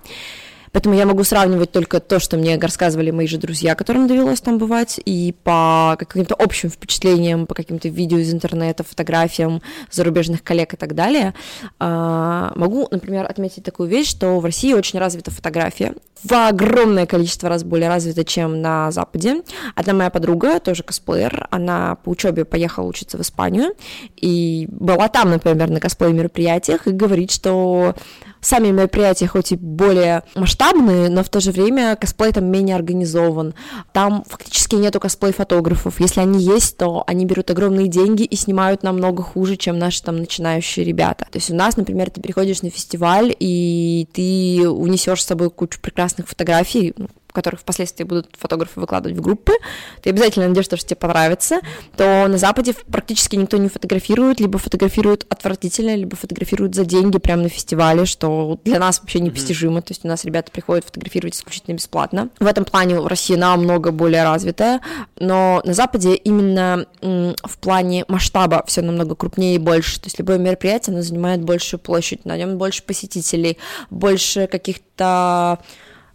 Поэтому 0.72 0.96
я 0.96 1.06
могу 1.06 1.24
сравнивать 1.24 1.72
только 1.72 2.00
то, 2.00 2.20
что 2.20 2.38
мне 2.38 2.58
рассказывали 2.58 3.12
мои 3.12 3.28
же 3.28 3.38
друзья, 3.38 3.76
которым 3.76 4.08
довелось 4.08 4.42
там 4.42 4.58
бывать, 4.58 5.00
и 5.04 5.36
по 5.44 5.96
каким-то 6.00 6.36
общим 6.36 6.70
впечатлениям, 6.70 7.46
по 7.46 7.54
каким-то 7.54 7.90
видео 7.90 8.18
из 8.18 8.34
интернета, 8.34 8.84
фотографиям 8.84 9.62
зарубежных 9.90 10.44
коллег 10.44 10.74
и 10.74 10.78
так 10.78 10.96
далее. 10.96 11.34
А, 11.80 12.54
могу, 12.56 12.88
например, 12.90 13.26
отметить 13.26 13.64
такую 13.64 13.90
вещь, 13.90 14.10
что 14.10 14.40
в 14.40 14.46
России 14.46 14.74
очень 14.74 15.00
развита 15.00 15.32
фотография, 15.32 15.94
в 16.24 16.34
огромное 16.34 17.06
количество 17.06 17.50
раз 17.50 17.64
более 17.64 17.90
развита, 17.90 18.24
чем 18.24 18.62
на 18.62 18.92
Западе. 18.92 19.42
Одна 19.76 19.94
моя 19.94 20.10
подруга, 20.10 20.60
тоже 20.60 20.84
косплеер, 20.84 21.48
она 21.50 21.96
по 21.96 22.10
учебе 22.10 22.46
поехала 22.46 22.88
учиться 22.88 23.18
в 23.18 23.22
Испанию 23.22 23.74
и 24.16 24.68
была 24.70 25.08
там, 25.08 25.32
например, 25.32 25.70
на 25.70 25.80
косплей 25.80 26.14
мероприятиях 26.14 26.88
и 26.88 26.92
говорит, 26.92 27.32
что 27.32 27.96
сами 28.42 28.70
мероприятия 28.70 29.28
хоть 29.28 29.52
и 29.52 29.56
более 29.56 30.24
масштабные, 30.36 31.10
но 31.10 31.24
в 31.24 31.30
то 31.30 31.40
же 31.40 31.52
время 31.52 31.96
косплей 31.96 32.32
там 32.32 32.46
менее 32.46 32.76
организован. 32.76 33.54
Там 33.94 34.24
фактически 34.28 34.76
нету 34.76 35.00
косплей-фотографов. 35.00 36.00
Если 36.00 36.20
они 36.20 36.44
есть, 36.44 36.78
то 36.78 37.04
они 37.08 37.26
берут 37.26 37.52
огромные 37.52 37.88
деньги 37.88 38.24
и 38.24 38.36
снимают 38.36 38.84
намного 38.84 39.24
хуже, 39.24 39.56
чем 39.56 39.78
наши 39.78 40.02
там 40.04 40.18
начинающие 40.18 40.86
ребята. 40.86 41.26
То 41.32 41.38
есть 41.38 41.52
у 41.52 41.56
нас, 41.56 41.78
например, 41.78 42.10
ты 42.10 42.22
приходишь 42.22 42.62
на 42.62 42.70
фестиваль, 42.70 43.36
и 43.40 44.08
ты 44.14 44.68
унесешь 44.68 45.24
с 45.24 45.28
собой 45.28 45.50
кучу 45.50 45.80
прекрасных 45.80 46.28
фотографий, 46.28 46.94
ну, 46.98 47.08
которых 47.34 47.62
впоследствии 47.62 48.04
будут 48.04 48.30
фотографы 48.38 48.80
выкладывать 48.80 49.18
в 49.18 49.22
группы, 49.22 49.54
ты 50.02 50.10
обязательно 50.10 50.54
то, 50.54 50.62
что 50.64 50.78
тебе 50.78 50.96
понравится, 50.96 51.60
то 51.96 52.28
на 52.28 52.38
Западе 52.38 52.74
практически 52.92 53.36
никто 53.36 53.58
не 53.58 53.70
фотографирует, 53.70 54.40
либо 54.40 54.60
фотографируют 54.60 55.26
отвратительно, 55.30 55.96
либо 55.96 56.16
фотографируют 56.16 56.76
за 56.76 56.86
деньги 56.86 57.18
прямо 57.18 57.44
на 57.44 57.50
фестивале, 57.50 58.06
что 58.06 58.60
для 58.64 58.80
нас 58.80 59.00
вообще 59.00 59.20
непостижимо, 59.20 59.80
mm-hmm. 59.80 59.82
то 59.82 59.92
есть 59.92 60.06
у 60.06 60.08
нас 60.08 60.26
ребята 60.26 60.52
приходят 60.52 60.86
фотографировать 60.86 61.36
исключительно 61.36 61.76
бесплатно. 61.76 62.30
В 62.40 62.46
этом 62.46 62.66
плане 62.66 63.00
Россия 63.00 63.38
намного 63.38 63.92
более 63.92 64.24
развитая, 64.24 64.82
но 65.20 65.62
на 65.66 65.74
Западе 65.74 66.16
именно 66.16 66.86
в 67.02 67.58
плане 67.60 68.06
масштаба 68.08 68.64
все 68.68 68.82
намного 68.82 69.16
крупнее 69.16 69.56
и 69.56 69.60
больше, 69.60 70.00
то 70.00 70.08
есть 70.08 70.20
любое 70.20 70.38
мероприятие, 70.38 70.94
оно 70.94 71.04
занимает 71.04 71.42
большую 71.44 71.80
площадь, 71.80 72.26
на 72.26 72.38
нем 72.38 72.58
больше 72.58 72.84
посетителей, 72.84 73.58
больше 73.90 74.48
каких-то 74.48 75.60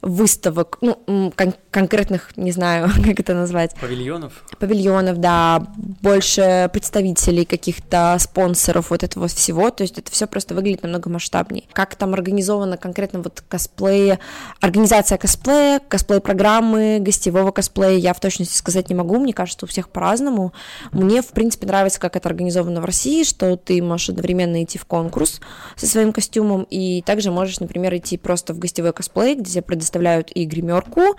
выставок, 0.02 0.78
ну, 0.80 1.32
кон- 1.36 1.54
конкретных, 1.70 2.36
не 2.36 2.52
знаю, 2.52 2.90
как 3.04 3.20
это 3.20 3.34
назвать. 3.34 3.74
Павильонов? 3.80 4.44
Павильонов, 4.58 5.18
да, 5.18 5.66
больше 5.76 6.70
представителей 6.72 7.44
каких-то 7.44 8.16
спонсоров 8.20 8.90
вот 8.90 9.02
этого 9.02 9.28
всего, 9.28 9.70
то 9.70 9.82
есть 9.82 9.98
это 9.98 10.10
все 10.10 10.26
просто 10.26 10.54
выглядит 10.54 10.82
намного 10.82 11.10
масштабнее. 11.10 11.64
Как 11.72 11.94
там 11.96 12.14
организовано 12.14 12.76
конкретно 12.76 13.20
вот 13.20 13.42
косплей, 13.48 14.18
организация 14.60 15.18
косплея, 15.18 15.80
косплей-программы, 15.80 16.98
гостевого 17.00 17.50
косплея, 17.50 17.98
я 17.98 18.14
в 18.14 18.20
точности 18.20 18.56
сказать 18.56 18.88
не 18.88 18.94
могу, 18.94 19.18
мне 19.18 19.32
кажется, 19.32 19.66
у 19.66 19.68
всех 19.68 19.88
по-разному. 19.88 20.52
Мне, 20.92 21.22
в 21.22 21.28
принципе, 21.28 21.66
нравится, 21.66 22.00
как 22.00 22.16
это 22.16 22.28
организовано 22.28 22.80
в 22.80 22.84
России, 22.84 23.24
что 23.24 23.56
ты 23.56 23.82
можешь 23.82 24.10
одновременно 24.10 24.62
идти 24.62 24.78
в 24.78 24.84
конкурс 24.84 25.40
со 25.76 25.86
своим 25.86 26.12
костюмом, 26.12 26.66
и 26.70 27.02
также 27.02 27.30
можешь, 27.30 27.60
например, 27.60 27.94
идти 27.96 28.16
просто 28.16 28.54
в 28.54 28.58
гостевой 28.58 28.92
косплей, 28.92 29.34
где 29.34 29.50
тебе 29.50 29.62
предоставляют 29.62 29.85
предоставляют 29.86 30.30
и 30.34 30.44
гримерку, 30.44 31.16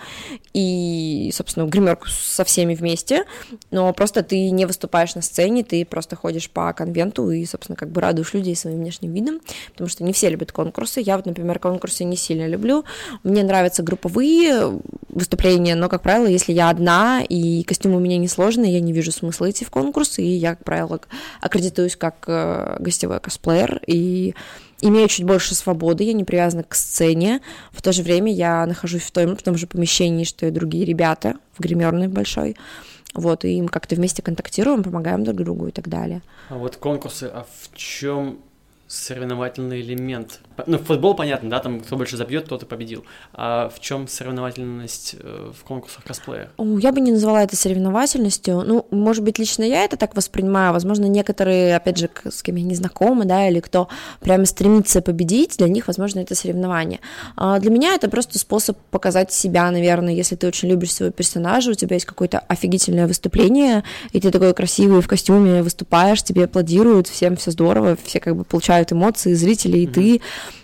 и, 0.54 1.32
собственно, 1.34 1.66
гримерку 1.66 2.08
со 2.10 2.44
всеми 2.44 2.76
вместе, 2.76 3.24
но 3.72 3.94
просто 3.94 4.24
ты 4.24 4.50
не 4.50 4.66
выступаешь 4.66 5.16
на 5.16 5.22
сцене, 5.22 5.64
ты 5.64 5.86
просто 5.86 6.16
ходишь 6.16 6.50
по 6.50 6.74
конвенту 6.74 7.32
и, 7.32 7.46
собственно, 7.46 7.78
как 7.78 7.90
бы 7.90 8.02
радуешь 8.02 8.34
людей 8.34 8.56
своим 8.56 8.80
внешним 8.80 9.14
видом, 9.14 9.40
потому 9.72 9.90
что 9.90 10.04
не 10.04 10.12
все 10.12 10.30
любят 10.30 10.52
конкурсы. 10.52 11.00
Я 11.00 11.16
вот, 11.16 11.26
например, 11.26 11.60
конкурсы 11.60 12.04
не 12.04 12.18
сильно 12.18 12.48
люблю. 12.48 12.84
Мне 13.24 13.44
нравятся 13.44 13.84
групповые 13.84 14.80
выступления, 15.08 15.76
но, 15.76 15.88
как 15.88 16.02
правило, 16.02 16.28
если 16.28 16.52
я 16.52 16.70
одна 16.70 17.22
и 17.28 17.64
костюм 17.64 17.96
у 17.96 18.00
меня 18.00 18.18
не 18.18 18.28
сложный, 18.28 18.72
я 18.72 18.82
не 18.82 18.92
вижу 18.92 19.12
смысла 19.12 19.50
идти 19.50 19.64
в 19.64 19.72
конкурс, 19.72 20.20
и 20.20 20.26
я, 20.26 20.56
как 20.56 20.66
правило, 20.66 21.00
аккредитуюсь 21.42 21.96
как 21.96 22.26
э, 22.28 22.78
гостевой 22.80 23.20
косплеер, 23.20 23.82
и 23.88 24.36
имею 24.82 25.08
чуть 25.08 25.26
больше 25.26 25.56
свободы, 25.56 26.04
я 26.04 26.14
не 26.14 26.24
привязана 26.24 26.64
к 26.64 26.76
сцене, 26.76 27.42
в 27.72 27.82
то 27.82 27.92
же 27.92 28.04
время 28.04 28.32
я 28.32 28.66
нахожусь 28.66 29.04
в 29.04 29.12
том, 29.12 29.36
в 29.36 29.42
том 29.42 29.58
же 29.58 29.68
помещении, 29.68 30.24
что 30.24 30.46
и 30.46 30.52
другие 30.52 30.86
ребята, 30.86 31.36
в 31.58 31.62
гримерной 31.62 32.08
большой, 32.08 32.56
вот, 33.14 33.46
и 33.46 33.62
мы 33.62 33.70
как-то 33.70 33.96
вместе 33.96 34.22
контактируем, 34.22 34.84
помогаем 34.84 35.24
друг 35.24 35.38
другу 35.38 35.68
и 35.68 35.72
так 35.72 35.88
далее. 35.88 36.22
А 36.50 36.56
вот 36.56 36.78
конкурсы, 36.78 37.24
а 37.24 37.46
в 37.62 37.76
чем 37.76 38.40
соревновательный 38.88 39.82
элемент. 39.82 40.40
Ну, 40.66 40.78
футбол, 40.80 41.14
понятно, 41.14 41.50
да, 41.50 41.60
там 41.60 41.82
кто 41.82 41.98
больше 41.98 42.16
забьет, 42.16 42.46
тот 42.46 42.64
и 42.64 42.66
победил. 42.66 43.04
А 43.34 43.70
в 43.70 43.80
чем 43.80 44.08
соревновательность 44.08 45.16
э, 45.20 45.52
в 45.54 45.64
конкурсах 45.66 46.04
косплея? 46.04 46.50
Я 46.58 46.92
бы 46.92 47.02
не 47.02 47.12
назвала 47.12 47.44
это 47.44 47.56
соревновательностью. 47.56 48.64
Ну, 48.66 48.88
может 48.90 49.24
быть, 49.24 49.40
лично 49.40 49.64
я 49.64 49.84
это 49.84 49.98
так 49.98 50.16
воспринимаю. 50.16 50.72
Возможно, 50.72 51.06
некоторые, 51.06 51.76
опять 51.76 51.98
же, 51.98 52.10
с 52.24 52.42
кем 52.42 52.56
я 52.56 52.64
не 52.64 52.76
знакома, 52.76 53.26
да, 53.26 53.48
или 53.48 53.60
кто 53.60 53.90
прямо 54.22 54.46
стремится 54.46 55.02
победить, 55.02 55.58
для 55.58 55.68
них, 55.68 55.88
возможно, 55.88 56.22
это 56.22 56.34
соревнование. 56.34 57.02
А 57.36 57.60
для 57.60 57.70
меня 57.70 57.94
это 57.94 58.10
просто 58.10 58.40
способ 58.40 58.78
показать 58.90 59.34
себя, 59.34 59.70
наверное, 59.70 60.14
если 60.14 60.36
ты 60.36 60.48
очень 60.48 60.70
любишь 60.70 60.94
своего 60.94 61.12
персонажа, 61.12 61.72
у 61.72 61.76
тебя 61.76 61.96
есть 61.96 62.06
какое-то 62.06 62.40
офигительное 62.40 63.06
выступление, 63.06 63.84
и 64.12 64.22
ты 64.22 64.32
такой 64.32 64.54
красивый 64.54 65.02
в 65.02 65.08
костюме 65.08 65.62
выступаешь, 65.62 66.24
тебе 66.24 66.46
аплодируют, 66.46 67.08
всем 67.08 67.36
все 67.36 67.52
здорово, 67.52 67.98
все 68.04 68.20
как 68.20 68.36
бы 68.36 68.44
получают 68.44 68.77
вызывают 68.78 68.92
эмоции 68.92 69.34
зрителей, 69.34 69.84
и 69.84 69.88
ты, 69.88 70.22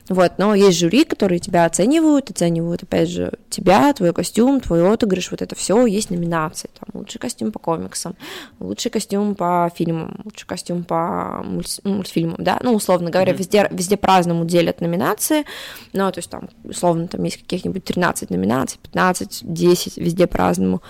вот, 0.10 0.34
но 0.38 0.54
есть 0.56 0.78
жюри, 0.78 1.06
которые 1.06 1.40
тебя 1.40 1.66
оценивают, 1.66 2.30
оценивают, 2.30 2.84
опять 2.84 3.10
же, 3.10 3.34
тебя, 3.50 3.94
твой 3.94 4.14
костюм, 4.14 4.60
твой 4.60 4.88
отыгрыш, 4.92 5.32
вот 5.32 5.42
это 5.42 5.56
все, 5.56 5.86
есть 5.86 6.10
номинации, 6.10 6.70
там, 6.80 7.00
лучший 7.00 7.20
костюм 7.20 7.52
по 7.52 7.60
комиксам, 7.60 8.16
лучший 8.60 8.92
костюм 8.92 9.36
по 9.36 9.72
фильмам, 9.76 10.22
лучший 10.26 10.48
костюм 10.48 10.84
по 10.84 11.42
мульт, 11.44 11.80
мультфильмам, 11.84 12.38
да, 12.40 12.60
ну, 12.62 12.74
условно 12.74 13.10
говоря, 13.10 13.34
mm-hmm. 13.34 13.38
везде, 13.38 13.68
везде 13.72 13.98
по-разному 13.98 14.46
делят 14.46 14.82
номинации, 14.82 15.46
ну, 15.94 16.12
то 16.12 16.20
есть 16.20 16.30
там, 16.30 16.50
условно, 16.64 17.08
там 17.08 17.24
есть 17.24 17.38
каких-нибудь 17.38 17.84
13 17.84 18.30
номинаций, 18.30 18.80
15, 18.84 19.40
10, 19.44 19.98
везде 19.98 20.28
по-разному, 20.28 20.82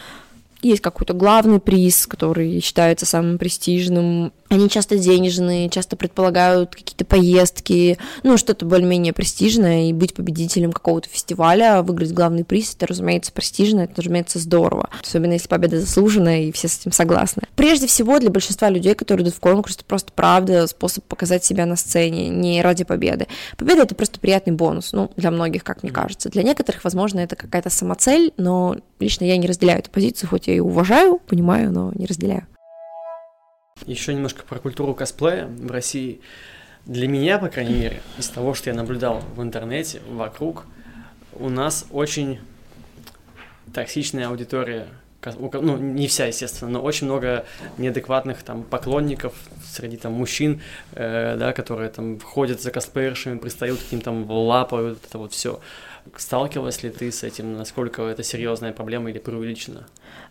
есть 0.63 0.81
какой-то 0.81 1.13
главный 1.13 1.59
приз, 1.59 2.07
который 2.07 2.59
считается 2.61 3.05
самым 3.05 3.37
престижным. 3.37 4.31
Они 4.49 4.69
часто 4.69 4.97
денежные, 4.97 5.69
часто 5.69 5.95
предполагают 5.95 6.75
какие-то 6.75 7.05
поездки, 7.05 7.97
ну, 8.21 8.37
что-то 8.37 8.65
более-менее 8.65 9.13
престижное, 9.13 9.89
и 9.89 9.93
быть 9.93 10.13
победителем 10.13 10.71
какого-то 10.71 11.09
фестиваля, 11.09 11.81
выиграть 11.81 12.11
главный 12.11 12.43
приз, 12.43 12.75
это, 12.75 12.87
разумеется, 12.87 13.31
престижно, 13.31 13.81
это, 13.81 14.01
разумеется, 14.01 14.39
здорово. 14.39 14.89
Особенно 15.01 15.33
если 15.33 15.47
победа 15.47 15.79
заслуженная, 15.79 16.43
и 16.43 16.51
все 16.51 16.67
с 16.67 16.79
этим 16.79 16.91
согласны. 16.91 17.43
Прежде 17.55 17.87
всего, 17.87 18.19
для 18.19 18.29
большинства 18.29 18.69
людей, 18.69 18.93
которые 18.93 19.23
идут 19.23 19.35
в 19.35 19.39
конкурс, 19.39 19.75
это 19.75 19.85
просто 19.85 20.11
правда 20.13 20.67
способ 20.67 21.03
показать 21.05 21.43
себя 21.43 21.65
на 21.65 21.75
сцене, 21.75 22.29
не 22.29 22.61
ради 22.61 22.83
победы. 22.83 23.27
Победа— 23.57 23.81
это 23.83 23.95
просто 23.95 24.19
приятный 24.19 24.53
бонус, 24.53 24.91
ну, 24.93 25.11
для 25.15 25.31
многих, 25.31 25.63
как 25.63 25.83
мне 25.83 25.91
кажется. 25.91 26.29
Для 26.29 26.43
некоторых, 26.43 26.83
возможно, 26.83 27.19
это 27.19 27.35
какая-то 27.35 27.69
самоцель, 27.69 28.33
но 28.37 28.77
лично 28.99 29.25
я 29.25 29.37
не 29.37 29.47
разделяю 29.47 29.79
эту 29.79 29.91
позицию, 29.91 30.29
хоть 30.29 30.47
я 30.53 30.57
и 30.57 30.59
уважаю, 30.59 31.19
понимаю, 31.19 31.71
но 31.71 31.91
не 31.95 32.05
разделяю. 32.05 32.47
Еще 33.85 34.13
немножко 34.13 34.43
про 34.43 34.59
культуру 34.59 34.93
косплея 34.93 35.47
в 35.47 35.71
России. 35.71 36.21
Для 36.85 37.07
меня, 37.07 37.39
по 37.39 37.47
крайней 37.47 37.75
мере, 37.75 38.01
из 38.17 38.29
того, 38.29 38.53
что 38.53 38.69
я 38.69 38.75
наблюдал 38.75 39.23
в 39.35 39.41
интернете, 39.41 40.01
вокруг, 40.09 40.65
у 41.33 41.49
нас 41.49 41.85
очень 41.91 42.39
токсичная 43.73 44.27
аудитория. 44.27 44.87
Ну, 45.39 45.77
не 45.77 46.07
вся, 46.07 46.25
естественно, 46.25 46.69
но 46.69 46.81
очень 46.81 47.07
много 47.07 47.45
неадекватных 47.77 48.43
там 48.43 48.63
поклонников 48.63 49.33
среди 49.65 49.95
там 49.95 50.11
мужчин, 50.11 50.61
э, 50.91 51.37
да, 51.37 51.53
которые 51.53 51.89
там 51.89 52.19
ходят 52.19 52.61
за 52.61 52.71
косплеершами, 52.71 53.37
пристают 53.37 53.79
к 53.81 53.91
ним 53.93 54.01
там 54.01 54.29
лапают, 54.29 54.99
это 55.07 55.17
вот 55.17 55.31
все. 55.31 55.61
Сталкивалась 56.15 56.83
ли 56.83 56.89
ты 56.89 57.11
с 57.11 57.23
этим? 57.23 57.57
Насколько 57.57 58.03
это 58.03 58.23
серьезная 58.23 58.71
проблема 58.71 59.09
или 59.09 59.19
преувеличена? 59.19 59.87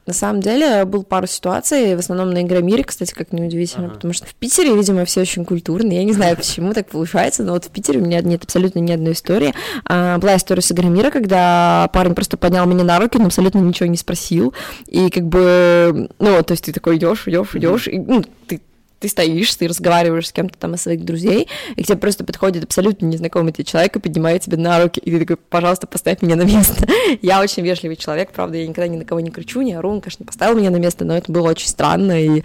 На 0.07 0.13
самом 0.13 0.41
деле, 0.41 0.85
был 0.85 1.03
пару 1.03 1.27
ситуаций, 1.27 1.97
в 1.97 1.99
основном 1.99 2.31
на 2.31 2.43
Игромире, 2.43 2.85
кстати, 2.85 3.13
как 3.13 3.33
неудивительно, 3.33 3.87
ага. 3.87 3.95
потому 3.95 4.13
что 4.13 4.27
в 4.27 4.35
Питере, 4.35 4.75
видимо, 4.75 5.05
все 5.05 5.21
очень 5.21 5.45
культурно. 5.45 5.93
Я 5.93 6.05
не 6.05 6.13
знаю, 6.13 6.37
почему 6.37 6.73
так 6.73 6.89
получается, 6.89 7.43
но 7.45 7.53
вот 7.53 7.65
в 7.65 7.71
Питере 7.71 8.01
у 8.01 8.05
меня 8.05 8.21
нет 8.21 8.45
абсолютно 8.45 8.81
ни 8.81 8.93
одной 8.93 9.13
истории. 9.13 9.55
А, 9.85 10.19
была 10.19 10.37
история 10.37 10.63
с 10.63 10.73
Игромира, 10.73 11.11
когда 11.11 11.89
парень 11.93 12.15
просто 12.15 12.37
поднял 12.37 12.67
меня 12.67 12.85
на 12.85 12.99
руки, 12.99 13.19
но 13.19 13.27
абсолютно 13.27 13.59
ничего 13.59 13.89
не 13.89 13.97
спросил. 13.97 14.55
И 14.87 15.09
как 15.11 15.25
бы, 15.25 16.09
ну, 16.19 16.43
то 16.43 16.53
есть 16.53 16.65
ты 16.65 16.73
такой 16.73 16.97
идешь, 16.97 17.27
идешь, 17.27 17.55
идешь, 17.55 17.89
и 17.89 17.99
ну, 17.99 18.25
ты 18.47 18.61
ты 19.03 19.09
стоишь, 19.09 19.53
ты 19.57 19.67
разговариваешь 19.67 20.29
с 20.29 20.33
кем-то 20.33 20.57
там 20.57 20.75
из 20.75 20.83
своих 20.83 21.05
друзей, 21.05 21.49
и 21.75 21.83
к 21.83 21.87
тебе 21.87 21.99
просто 21.99 22.25
подходит 22.25 22.63
абсолютно 22.63 23.07
незнакомый 23.07 23.53
тебе 23.53 23.65
человек 23.65 23.97
и 23.97 23.99
поднимает 23.99 24.43
тебя 24.43 24.57
на 24.59 24.81
руки, 24.81 25.01
и 25.01 25.11
ты 25.11 25.19
такой, 25.19 25.37
пожалуйста, 25.37 25.89
поставь 25.89 26.23
меня 26.23 26.37
на 26.37 26.43
место. 26.43 26.87
я 27.23 27.41
очень 27.41 27.65
вежливый 27.65 27.97
человек, 27.97 28.31
правда, 28.33 28.59
я 28.59 28.67
никогда 28.67 28.87
ни 28.87 28.97
на 28.97 29.05
кого 29.05 29.19
не 29.19 29.31
кричу, 29.31 29.61
не 29.63 29.75
ору, 29.75 29.91
он, 29.91 30.01
конечно, 30.01 30.25
поставил 30.25 30.57
меня 30.57 30.71
на 30.71 30.77
место, 30.77 31.05
но 31.05 31.17
это 31.17 31.33
было 31.33 31.51
очень 31.51 31.67
странно, 31.67 32.23
и 32.23 32.43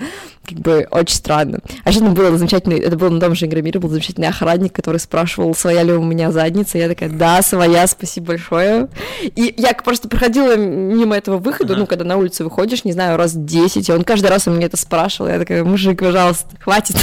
как 0.47 0.57
бы 0.57 0.87
очень 0.89 1.15
странно. 1.15 1.59
А 1.83 1.89
еще 1.89 2.01
было 2.01 2.35
замечательный, 2.35 2.79
это 2.79 2.97
был 2.97 3.11
на 3.11 3.19
том 3.19 3.35
же 3.35 3.45
Игромире, 3.45 3.79
был 3.79 3.89
замечательный 3.89 4.29
охранник, 4.29 4.73
который 4.73 4.99
спрашивал, 4.99 5.53
своя 5.53 5.83
ли 5.83 5.93
у 5.93 6.03
меня 6.03 6.31
задница, 6.31 6.79
я 6.79 6.87
такая, 6.87 7.09
да, 7.09 7.43
своя, 7.43 7.85
спасибо 7.85 8.27
большое. 8.27 8.87
И 9.21 9.53
я 9.57 9.73
просто 9.73 10.09
проходила 10.09 10.55
мимо 10.55 11.15
этого 11.15 11.37
выхода, 11.37 11.75
ну, 11.75 11.85
когда 11.85 12.03
на 12.03 12.17
улицу 12.17 12.45
выходишь, 12.45 12.83
не 12.83 12.93
знаю, 12.93 13.17
раз 13.17 13.33
10, 13.33 13.87
и 13.87 13.91
он 13.91 14.03
каждый 14.03 14.27
раз 14.27 14.47
у 14.47 14.51
меня 14.51 14.65
это 14.65 14.77
спрашивал, 14.77 15.29
я 15.29 15.37
такая, 15.37 15.63
мужик, 15.63 15.99
пожалуйста, 15.99 16.46
хватит. 16.59 16.95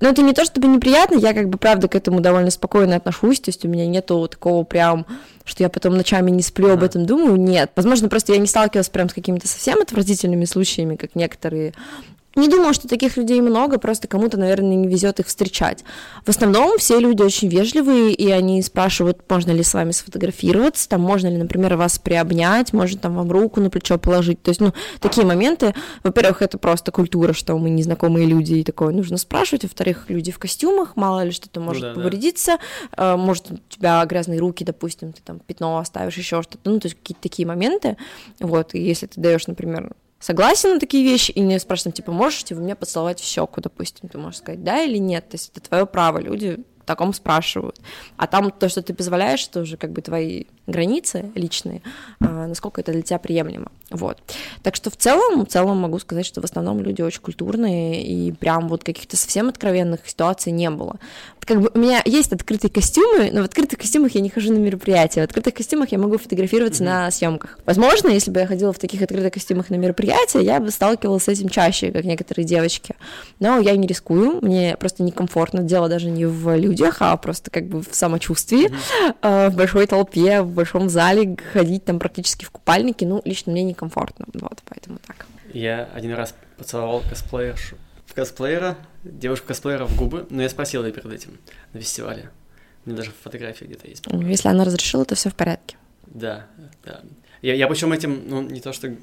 Но 0.00 0.08
это 0.08 0.22
не 0.22 0.32
то, 0.32 0.44
чтобы 0.44 0.68
неприятно, 0.68 1.16
я 1.16 1.34
как 1.34 1.48
бы, 1.48 1.58
правда, 1.58 1.88
к 1.88 1.94
этому 1.94 2.20
довольно 2.20 2.50
спокойно 2.50 2.96
отношусь, 2.96 3.40
то 3.40 3.50
есть 3.50 3.64
у 3.64 3.68
меня 3.68 3.86
нету 3.86 4.28
такого 4.28 4.64
прям 4.64 5.06
что 5.50 5.64
я 5.64 5.68
потом 5.68 5.96
ночами 5.96 6.30
не 6.30 6.42
сплю, 6.42 6.70
об 6.70 6.84
этом 6.84 7.06
думаю, 7.06 7.36
нет. 7.36 7.72
Возможно, 7.74 8.08
просто 8.08 8.32
я 8.32 8.38
не 8.38 8.46
сталкивалась 8.46 8.88
прям 8.88 9.08
с 9.08 9.12
какими-то 9.12 9.48
совсем 9.48 9.80
отвратительными 9.80 10.44
случаями, 10.44 10.94
как 10.94 11.16
некоторые 11.16 11.74
Не 12.40 12.48
думаю, 12.48 12.72
что 12.72 12.88
таких 12.88 13.18
людей 13.18 13.42
много, 13.42 13.78
просто 13.78 14.08
кому-то, 14.08 14.38
наверное, 14.38 14.74
не 14.74 14.88
везет 14.88 15.20
их 15.20 15.26
встречать. 15.26 15.84
В 16.24 16.30
основном 16.30 16.78
все 16.78 16.98
люди 16.98 17.20
очень 17.20 17.48
вежливые, 17.48 18.14
и 18.14 18.30
они 18.30 18.62
спрашивают, 18.62 19.18
можно 19.28 19.50
ли 19.50 19.62
с 19.62 19.74
вами 19.74 19.90
сфотографироваться, 19.90 20.88
там, 20.88 21.02
можно 21.02 21.28
ли, 21.28 21.36
например, 21.36 21.76
вас 21.76 21.98
приобнять, 21.98 22.72
может 22.72 23.02
там 23.02 23.14
вам 23.14 23.30
руку 23.30 23.60
на 23.60 23.68
плечо 23.68 23.98
положить. 23.98 24.42
То 24.42 24.48
есть, 24.48 24.60
ну, 24.62 24.72
такие 25.00 25.26
моменты, 25.26 25.74
во-первых, 26.02 26.40
это 26.40 26.56
просто 26.56 26.90
культура, 26.92 27.34
что 27.34 27.58
мы 27.58 27.68
незнакомые 27.68 28.26
люди, 28.26 28.54
и 28.54 28.64
такое 28.64 28.94
нужно 28.94 29.18
спрашивать. 29.18 29.64
Во-вторых, 29.64 30.06
люди 30.08 30.32
в 30.32 30.38
костюмах, 30.38 30.96
мало 30.96 31.22
ли 31.22 31.32
что-то 31.32 31.60
может 31.60 31.82
ну, 31.82 31.88
да, 31.88 31.94
повредиться, 31.94 32.56
да. 32.96 33.18
может 33.18 33.50
у 33.50 33.58
тебя 33.68 34.02
грязные 34.06 34.40
руки, 34.40 34.64
допустим, 34.64 35.12
ты 35.12 35.20
там 35.22 35.40
пятно 35.40 35.76
оставишь, 35.76 36.16
еще 36.16 36.40
что-то, 36.40 36.70
ну, 36.70 36.80
то 36.80 36.86
есть 36.86 36.96
какие-то 36.96 37.20
такие 37.20 37.46
моменты. 37.46 37.98
Вот, 38.38 38.74
и 38.74 38.80
если 38.80 39.06
ты 39.06 39.20
даешь, 39.20 39.46
например, 39.46 39.92
согласен 40.20 40.74
на 40.74 40.80
такие 40.80 41.02
вещи, 41.02 41.32
и 41.32 41.40
не 41.40 41.58
спрашиваем, 41.58 41.92
типа, 41.92 42.12
можете 42.12 42.54
вы 42.54 42.62
меня 42.62 42.76
поцеловать 42.76 43.20
в 43.20 43.24
щеку, 43.24 43.60
допустим, 43.60 44.08
ты 44.08 44.18
можешь 44.18 44.38
сказать 44.38 44.62
да 44.62 44.82
или 44.82 44.98
нет, 44.98 45.28
то 45.28 45.34
есть 45.34 45.50
это 45.50 45.60
твое 45.60 45.86
право, 45.86 46.18
люди 46.18 46.62
таком 46.90 47.14
спрашивают. 47.14 47.80
А 48.16 48.26
там 48.26 48.50
то, 48.50 48.68
что 48.68 48.82
ты 48.82 48.94
позволяешь, 48.94 49.46
это 49.46 49.60
уже 49.60 49.76
как 49.76 49.92
бы 49.92 50.02
твои 50.02 50.46
границы 50.66 51.30
личные, 51.36 51.82
а, 52.20 52.48
насколько 52.48 52.80
это 52.80 52.92
для 52.92 53.02
тебя 53.02 53.18
приемлемо. 53.18 53.70
Вот. 53.90 54.18
Так 54.62 54.76
что 54.76 54.90
в 54.90 54.96
целом, 54.96 55.44
в 55.44 55.48
целом 55.48 55.78
могу 55.78 55.98
сказать, 55.98 56.26
что 56.26 56.40
в 56.40 56.44
основном 56.44 56.80
люди 56.80 57.02
очень 57.02 57.20
культурные, 57.20 58.04
и 58.04 58.32
прям 58.32 58.68
вот 58.68 58.82
каких-то 58.82 59.16
совсем 59.16 59.48
откровенных 59.48 60.00
ситуаций 60.08 60.52
не 60.52 60.70
было. 60.70 60.96
Как 61.40 61.60
бы 61.60 61.70
у 61.74 61.78
меня 61.78 62.02
есть 62.04 62.32
открытые 62.32 62.70
костюмы, 62.70 63.30
но 63.32 63.42
в 63.42 63.44
открытых 63.44 63.78
костюмах 63.78 64.14
я 64.14 64.20
не 64.20 64.30
хожу 64.30 64.52
на 64.52 64.58
мероприятия. 64.58 65.22
В 65.22 65.24
открытых 65.24 65.54
костюмах 65.54 65.90
я 65.90 65.98
могу 65.98 66.18
фотографироваться 66.18 66.84
mm-hmm. 66.84 66.86
на 66.86 67.10
съемках. 67.10 67.58
Возможно, 67.66 68.08
если 68.08 68.30
бы 68.30 68.40
я 68.40 68.46
ходила 68.46 68.72
в 68.72 68.78
таких 68.78 69.02
открытых 69.02 69.32
костюмах 69.32 69.70
на 69.70 69.74
мероприятия, 69.76 70.40
я 70.40 70.60
бы 70.60 70.70
сталкивалась 70.70 71.24
с 71.24 71.28
этим 71.28 71.48
чаще, 71.48 71.90
как 71.90 72.04
некоторые 72.04 72.46
девочки. 72.46 72.94
Но 73.40 73.58
я 73.58 73.74
не 73.76 73.88
рискую, 73.88 74.38
мне 74.42 74.76
просто 74.78 75.02
некомфортно. 75.02 75.62
Дело 75.62 75.88
даже 75.88 76.08
не 76.08 76.26
в 76.26 76.56
людях, 76.56 76.79
а 77.00 77.16
просто 77.16 77.50
как 77.50 77.68
бы 77.68 77.82
в 77.82 77.94
самочувствии, 77.94 78.70
mm-hmm. 78.70 79.50
в 79.50 79.56
большой 79.56 79.86
толпе, 79.86 80.42
в 80.42 80.50
большом 80.50 80.88
зале 80.88 81.36
ходить 81.52 81.84
там 81.84 81.98
практически 81.98 82.44
в 82.44 82.50
купальнике, 82.50 83.06
ну, 83.06 83.22
лично 83.24 83.52
мне 83.52 83.62
некомфортно, 83.62 84.26
вот, 84.34 84.60
поэтому 84.68 84.98
так. 85.06 85.26
Я 85.52 85.88
один 85.94 86.14
раз 86.14 86.34
поцеловал 86.56 87.02
косплеершу, 87.08 87.76
косплеера, 88.14 88.76
девушку 89.02 89.48
косплеера 89.48 89.86
в 89.86 89.96
губы, 89.96 90.26
но 90.30 90.42
я 90.42 90.48
спросил 90.48 90.84
ее 90.84 90.92
перед 90.92 91.12
этим 91.12 91.38
на 91.72 91.80
фестивале. 91.80 92.30
У 92.84 92.90
меня 92.90 92.98
даже 92.98 93.12
фотография 93.22 93.66
где-то 93.66 93.88
есть. 93.88 94.04
Если 94.06 94.48
она 94.48 94.64
разрешила, 94.64 95.04
то 95.04 95.14
все 95.14 95.30
в 95.30 95.34
порядке. 95.34 95.76
Да, 96.06 96.46
да. 96.84 97.00
Я, 97.42 97.54
я 97.54 97.68
причем 97.68 97.92
этим, 97.92 98.22
ну, 98.26 98.42
не 98.42 98.60
то 98.60 98.72
что 98.72 98.94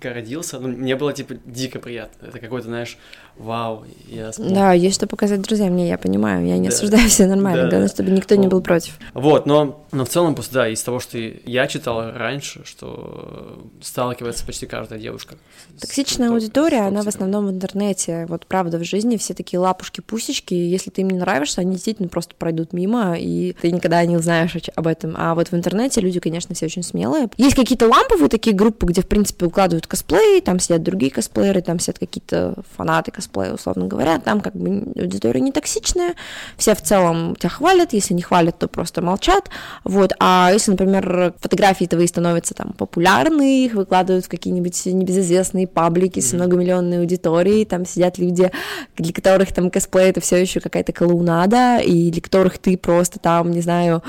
гордился, 0.00 0.58
но 0.58 0.68
мне 0.68 0.96
было, 0.96 1.12
типа, 1.12 1.34
дико 1.44 1.78
приятно. 1.78 2.26
Это 2.26 2.38
какой-то, 2.38 2.68
знаешь, 2.68 2.96
вау. 3.42 3.84
Я 4.08 4.30
вспомнил. 4.30 4.54
Да, 4.54 4.72
есть 4.72 4.96
что 4.96 5.06
показать 5.06 5.42
друзьям, 5.42 5.72
мне, 5.72 5.88
я 5.88 5.98
понимаю, 5.98 6.46
я 6.46 6.58
не 6.58 6.68
да. 6.68 6.74
осуждаю, 6.74 7.08
все 7.08 7.26
нормально, 7.26 7.64
да, 7.64 7.70
главное, 7.70 7.88
чтобы 7.88 8.10
никто 8.10 8.34
не 8.36 8.48
был 8.48 8.62
против. 8.62 8.98
Вот, 9.12 9.46
но, 9.46 9.84
но 9.92 10.04
в 10.04 10.08
целом, 10.08 10.34
просто, 10.34 10.54
да, 10.54 10.68
из 10.68 10.82
того, 10.82 11.00
что 11.00 11.18
я 11.18 11.66
читал 11.66 12.12
раньше, 12.12 12.62
что 12.64 13.68
сталкивается 13.80 14.46
почти 14.46 14.66
каждая 14.66 14.98
девушка. 14.98 15.36
Токсичная 15.80 16.28
с, 16.28 16.32
аудитория, 16.32 16.84
с 16.84 16.88
она 16.88 17.02
в 17.02 17.08
основном 17.08 17.46
в 17.46 17.50
интернете, 17.50 18.26
вот 18.28 18.46
правда, 18.46 18.78
в 18.78 18.84
жизни 18.84 19.16
все 19.16 19.34
такие 19.34 19.58
лапушки-пусечки, 19.58 20.54
если 20.54 20.90
ты 20.90 21.02
им 21.02 21.10
не 21.10 21.18
нравишься, 21.18 21.60
они 21.60 21.72
действительно 21.72 22.08
просто 22.08 22.34
пройдут 22.36 22.72
мимо, 22.72 23.16
и 23.18 23.54
ты 23.60 23.70
никогда 23.70 24.04
не 24.04 24.16
узнаешь 24.16 24.52
об 24.74 24.86
этом. 24.86 25.14
А 25.16 25.34
вот 25.34 25.48
в 25.48 25.54
интернете 25.54 26.00
люди, 26.00 26.20
конечно, 26.20 26.54
все 26.54 26.66
очень 26.66 26.82
смелые. 26.82 27.28
Есть 27.36 27.56
какие-то 27.56 27.82
какие-то 27.82 27.88
ламповые 27.88 28.28
такие 28.28 28.54
группы, 28.54 28.86
где, 28.86 29.02
в 29.02 29.08
принципе, 29.08 29.46
укладывают 29.46 29.86
косплей, 29.86 30.40
там 30.40 30.58
сидят 30.58 30.82
другие 30.82 31.10
косплееры, 31.10 31.62
там 31.62 31.78
сидят 31.78 31.98
какие-то 31.98 32.54
фанаты 32.76 33.10
косплея, 33.10 33.31
условно 33.36 33.86
говоря, 33.86 34.18
там 34.18 34.40
как 34.40 34.54
бы 34.54 34.92
аудитория 34.96 35.40
не 35.40 35.52
токсичная, 35.52 36.14
все 36.56 36.74
в 36.74 36.82
целом 36.82 37.36
тебя 37.36 37.50
хвалят, 37.50 37.92
если 37.92 38.14
не 38.14 38.22
хвалят, 38.22 38.58
то 38.58 38.68
просто 38.68 39.02
молчат, 39.02 39.50
вот, 39.84 40.12
а 40.18 40.50
если, 40.52 40.72
например, 40.72 41.34
фотографии 41.40 41.84
твои 41.84 42.06
становятся 42.06 42.54
там 42.54 42.72
популярны, 42.72 43.64
их 43.64 43.74
выкладывают 43.74 44.26
в 44.26 44.28
какие-нибудь 44.28 44.86
небезызвестные 44.86 45.66
паблики 45.66 46.20
с 46.20 46.32
многомиллионной 46.32 47.00
аудиторией, 47.00 47.64
там 47.64 47.86
сидят 47.86 48.18
люди, 48.18 48.50
для 48.96 49.12
которых 49.12 49.52
там 49.52 49.70
косплей 49.70 50.10
это 50.10 50.20
все 50.20 50.36
еще 50.36 50.60
какая-то 50.60 50.92
клоунада, 50.92 51.78
и 51.78 52.10
для 52.10 52.20
которых 52.20 52.58
ты 52.58 52.76
просто 52.76 53.18
там, 53.18 53.50
не 53.50 53.60
знаю, 53.60 54.02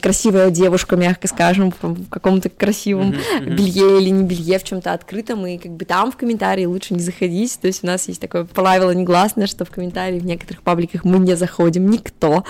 красивая 0.00 0.50
девушка, 0.50 0.96
мягко 0.96 1.28
скажем, 1.28 1.72
в 1.82 2.08
каком-то 2.08 2.48
красивом 2.48 3.14
белье 3.40 4.00
или 4.00 4.10
не 4.10 4.24
белье 4.24 4.58
в 4.58 4.64
чем-то 4.64 4.92
открытом, 4.92 5.46
и 5.46 5.58
как 5.58 5.72
бы 5.72 5.84
там 5.84 6.10
в 6.12 6.16
комментарии 6.16 6.64
лучше 6.64 6.94
не 6.94 7.00
заходить. 7.00 7.58
То 7.60 7.66
есть 7.66 7.84
у 7.84 7.86
нас 7.86 8.08
есть 8.08 8.20
такое 8.20 8.44
правило 8.58 8.90
негласное, 8.90 9.46
что 9.46 9.64
в 9.64 9.70
комментарии 9.70 10.18
в 10.18 10.26
некоторых 10.26 10.62
пабликах 10.62 11.04
мы 11.04 11.20
не 11.20 11.36
заходим, 11.36 11.88
никто. 11.88 12.42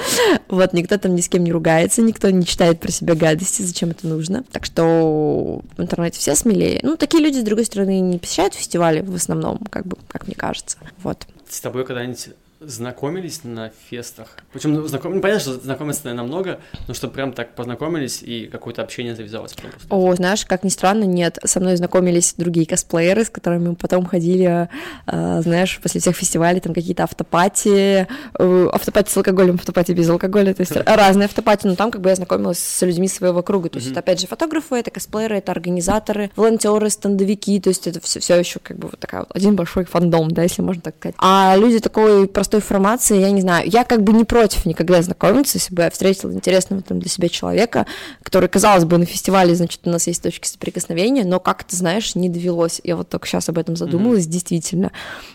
Вот, 0.48 0.72
никто 0.72 0.96
там 0.96 1.14
ни 1.14 1.20
с 1.20 1.28
кем 1.28 1.44
не 1.44 1.52
ругается, 1.52 2.00
никто 2.00 2.30
не 2.30 2.46
читает 2.46 2.80
про 2.80 2.90
себя 2.90 3.14
гадости, 3.14 3.60
зачем 3.60 3.90
это 3.90 4.06
нужно. 4.06 4.42
Так 4.50 4.64
что 4.64 5.60
в 5.76 5.82
интернете 5.82 6.18
все 6.18 6.34
смелее. 6.34 6.80
Ну, 6.82 6.96
такие 6.96 7.22
люди, 7.22 7.40
с 7.40 7.42
другой 7.42 7.66
стороны, 7.66 8.00
не 8.00 8.16
посещают 8.16 8.54
фестивали 8.54 9.02
в 9.02 9.14
основном, 9.14 9.58
как 9.68 9.86
бы, 9.86 9.98
как 10.08 10.26
мне 10.26 10.34
кажется. 10.34 10.78
Вот. 11.02 11.26
С 11.46 11.60
тобой 11.60 11.84
когда-нибудь 11.84 12.28
знакомились 12.60 13.44
на 13.44 13.70
фестах? 13.88 14.36
Причем 14.52 14.74
ну, 14.74 14.86
знаком... 14.86 15.14
ну, 15.14 15.20
понятно, 15.20 15.40
что 15.40 15.52
знакомиться, 15.60 16.02
наверное, 16.04 16.26
много, 16.26 16.60
но 16.86 16.94
что 16.94 17.08
прям 17.08 17.32
так 17.32 17.54
познакомились 17.54 18.22
и 18.22 18.46
какое-то 18.46 18.82
общение 18.82 19.14
завязалось. 19.14 19.54
Прям 19.54 19.72
О, 19.90 20.14
знаешь, 20.14 20.44
как 20.44 20.64
ни 20.64 20.68
странно, 20.68 21.04
нет. 21.04 21.38
Со 21.44 21.60
мной 21.60 21.76
знакомились 21.76 22.34
другие 22.36 22.66
косплееры, 22.66 23.24
с 23.24 23.30
которыми 23.30 23.68
мы 23.68 23.74
потом 23.76 24.06
ходили, 24.06 24.68
э, 25.06 25.40
знаешь, 25.42 25.78
после 25.82 26.00
всех 26.00 26.16
фестивалей, 26.16 26.60
там 26.60 26.74
какие-то 26.74 27.04
автопати, 27.04 28.06
э, 28.38 28.68
автопати 28.72 29.10
с 29.10 29.16
алкоголем, 29.16 29.54
автопати 29.54 29.92
без 29.92 30.08
алкоголя, 30.08 30.52
то 30.54 30.62
есть 30.62 30.76
разные 30.86 31.26
автопати, 31.26 31.66
но 31.66 31.76
там 31.76 31.90
как 31.90 32.00
бы 32.00 32.08
я 32.08 32.16
знакомилась 32.16 32.58
с 32.58 32.82
людьми 32.82 33.08
своего 33.08 33.42
круга, 33.42 33.68
то 33.68 33.78
есть 33.78 33.90
это 33.90 34.00
опять 34.00 34.20
же 34.20 34.26
фотографы, 34.26 34.76
это 34.76 34.90
косплееры, 34.90 35.36
это 35.36 35.52
организаторы, 35.52 36.30
волонтеры, 36.36 36.90
стендовики, 36.90 37.60
то 37.60 37.68
есть 37.68 37.86
это 37.86 38.00
все, 38.00 38.20
все 38.20 38.36
еще 38.36 38.58
как 38.60 38.78
бы 38.78 38.88
вот 38.88 38.98
такая 38.98 39.20
вот 39.20 39.30
один 39.34 39.54
большой 39.54 39.84
фандом, 39.84 40.30
да, 40.30 40.42
если 40.42 40.62
можно 40.62 40.82
так 40.82 40.96
сказать. 40.96 41.14
А 41.18 41.54
люди 41.56 41.78
такой 41.78 42.26
просто 42.26 42.47
простой 42.48 42.60
формации, 42.66 43.20
я 43.20 43.30
не 43.30 43.42
знаю, 43.42 43.68
я 43.68 43.84
как 43.84 44.02
бы 44.02 44.14
не 44.14 44.24
против 44.24 44.64
никогда 44.64 45.02
знакомиться, 45.02 45.58
если 45.58 45.74
бы 45.74 45.82
я 45.82 45.90
встретила 45.90 46.32
интересного 46.32 46.80
там 46.80 46.98
для 46.98 47.10
себя 47.10 47.28
человека, 47.28 47.84
который, 48.22 48.48
казалось 48.48 48.86
бы, 48.86 48.96
на 48.96 49.04
фестивале, 49.04 49.54
значит, 49.54 49.80
у 49.84 49.90
нас 49.90 50.06
есть 50.06 50.22
точки 50.22 50.48
соприкосновения, 50.48 51.26
но 51.26 51.40
как 51.40 51.64
ты 51.64 51.76
знаешь, 51.76 52.14
не 52.14 52.30
довелось. 52.30 52.80
Я 52.84 52.96
вот 52.96 53.10
только 53.10 53.26
сейчас 53.26 53.50
об 53.50 53.58
этом 53.58 53.76
задумалась, 53.76 54.24
mm-hmm. 54.24 54.30
действительно. 54.30 54.88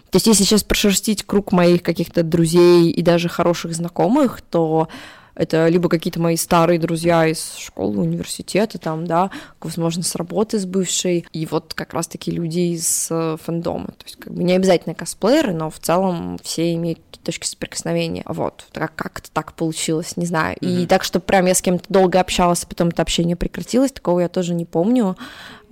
То 0.09 0.15
есть 0.15 0.25
если 0.25 0.43
сейчас 0.43 0.63
прошерстить 0.63 1.23
круг 1.23 1.51
моих 1.51 1.83
каких-то 1.83 2.23
друзей 2.23 2.89
и 2.89 3.01
даже 3.03 3.29
хороших 3.29 3.75
знакомых, 3.75 4.41
то 4.41 4.87
это 5.35 5.67
либо 5.67 5.89
какие-то 5.89 6.19
мои 6.19 6.35
старые 6.35 6.79
друзья 6.79 7.27
из 7.27 7.55
школы, 7.55 7.99
университета, 7.99 8.77
там, 8.77 9.07
да, 9.07 9.31
возможно, 9.61 10.03
с 10.03 10.15
работы 10.15 10.59
с 10.59 10.65
бывшей, 10.65 11.25
и 11.33 11.45
вот 11.45 11.73
как 11.73 11.93
раз-таки 11.93 12.31
люди 12.31 12.73
из 12.73 13.07
э, 13.09 13.37
фэндома. 13.41 13.87
То 13.87 14.05
есть, 14.05 14.17
как 14.17 14.33
бы 14.33 14.43
не 14.43 14.53
обязательно 14.53 14.95
косплееры, 14.95 15.53
но 15.53 15.69
в 15.69 15.79
целом 15.79 16.37
все 16.43 16.73
имеют 16.73 16.99
точки 17.23 17.47
соприкосновения. 17.47 18.23
Вот, 18.25 18.65
как- 18.73 18.95
как-то 18.95 19.31
так 19.31 19.53
получилось, 19.53 20.17
не 20.17 20.25
знаю. 20.25 20.57
Mm-hmm. 20.57 20.83
И 20.83 20.87
так, 20.87 21.03
что 21.03 21.19
прям 21.19 21.45
я 21.45 21.55
с 21.55 21.61
кем-то 21.61 21.85
долго 21.89 22.19
общалась, 22.19 22.63
а 22.63 22.67
потом 22.67 22.89
это 22.89 23.01
общение 23.01 23.35
прекратилось, 23.35 23.91
такого 23.91 24.19
я 24.19 24.29
тоже 24.29 24.53
не 24.53 24.65
помню. 24.65 25.17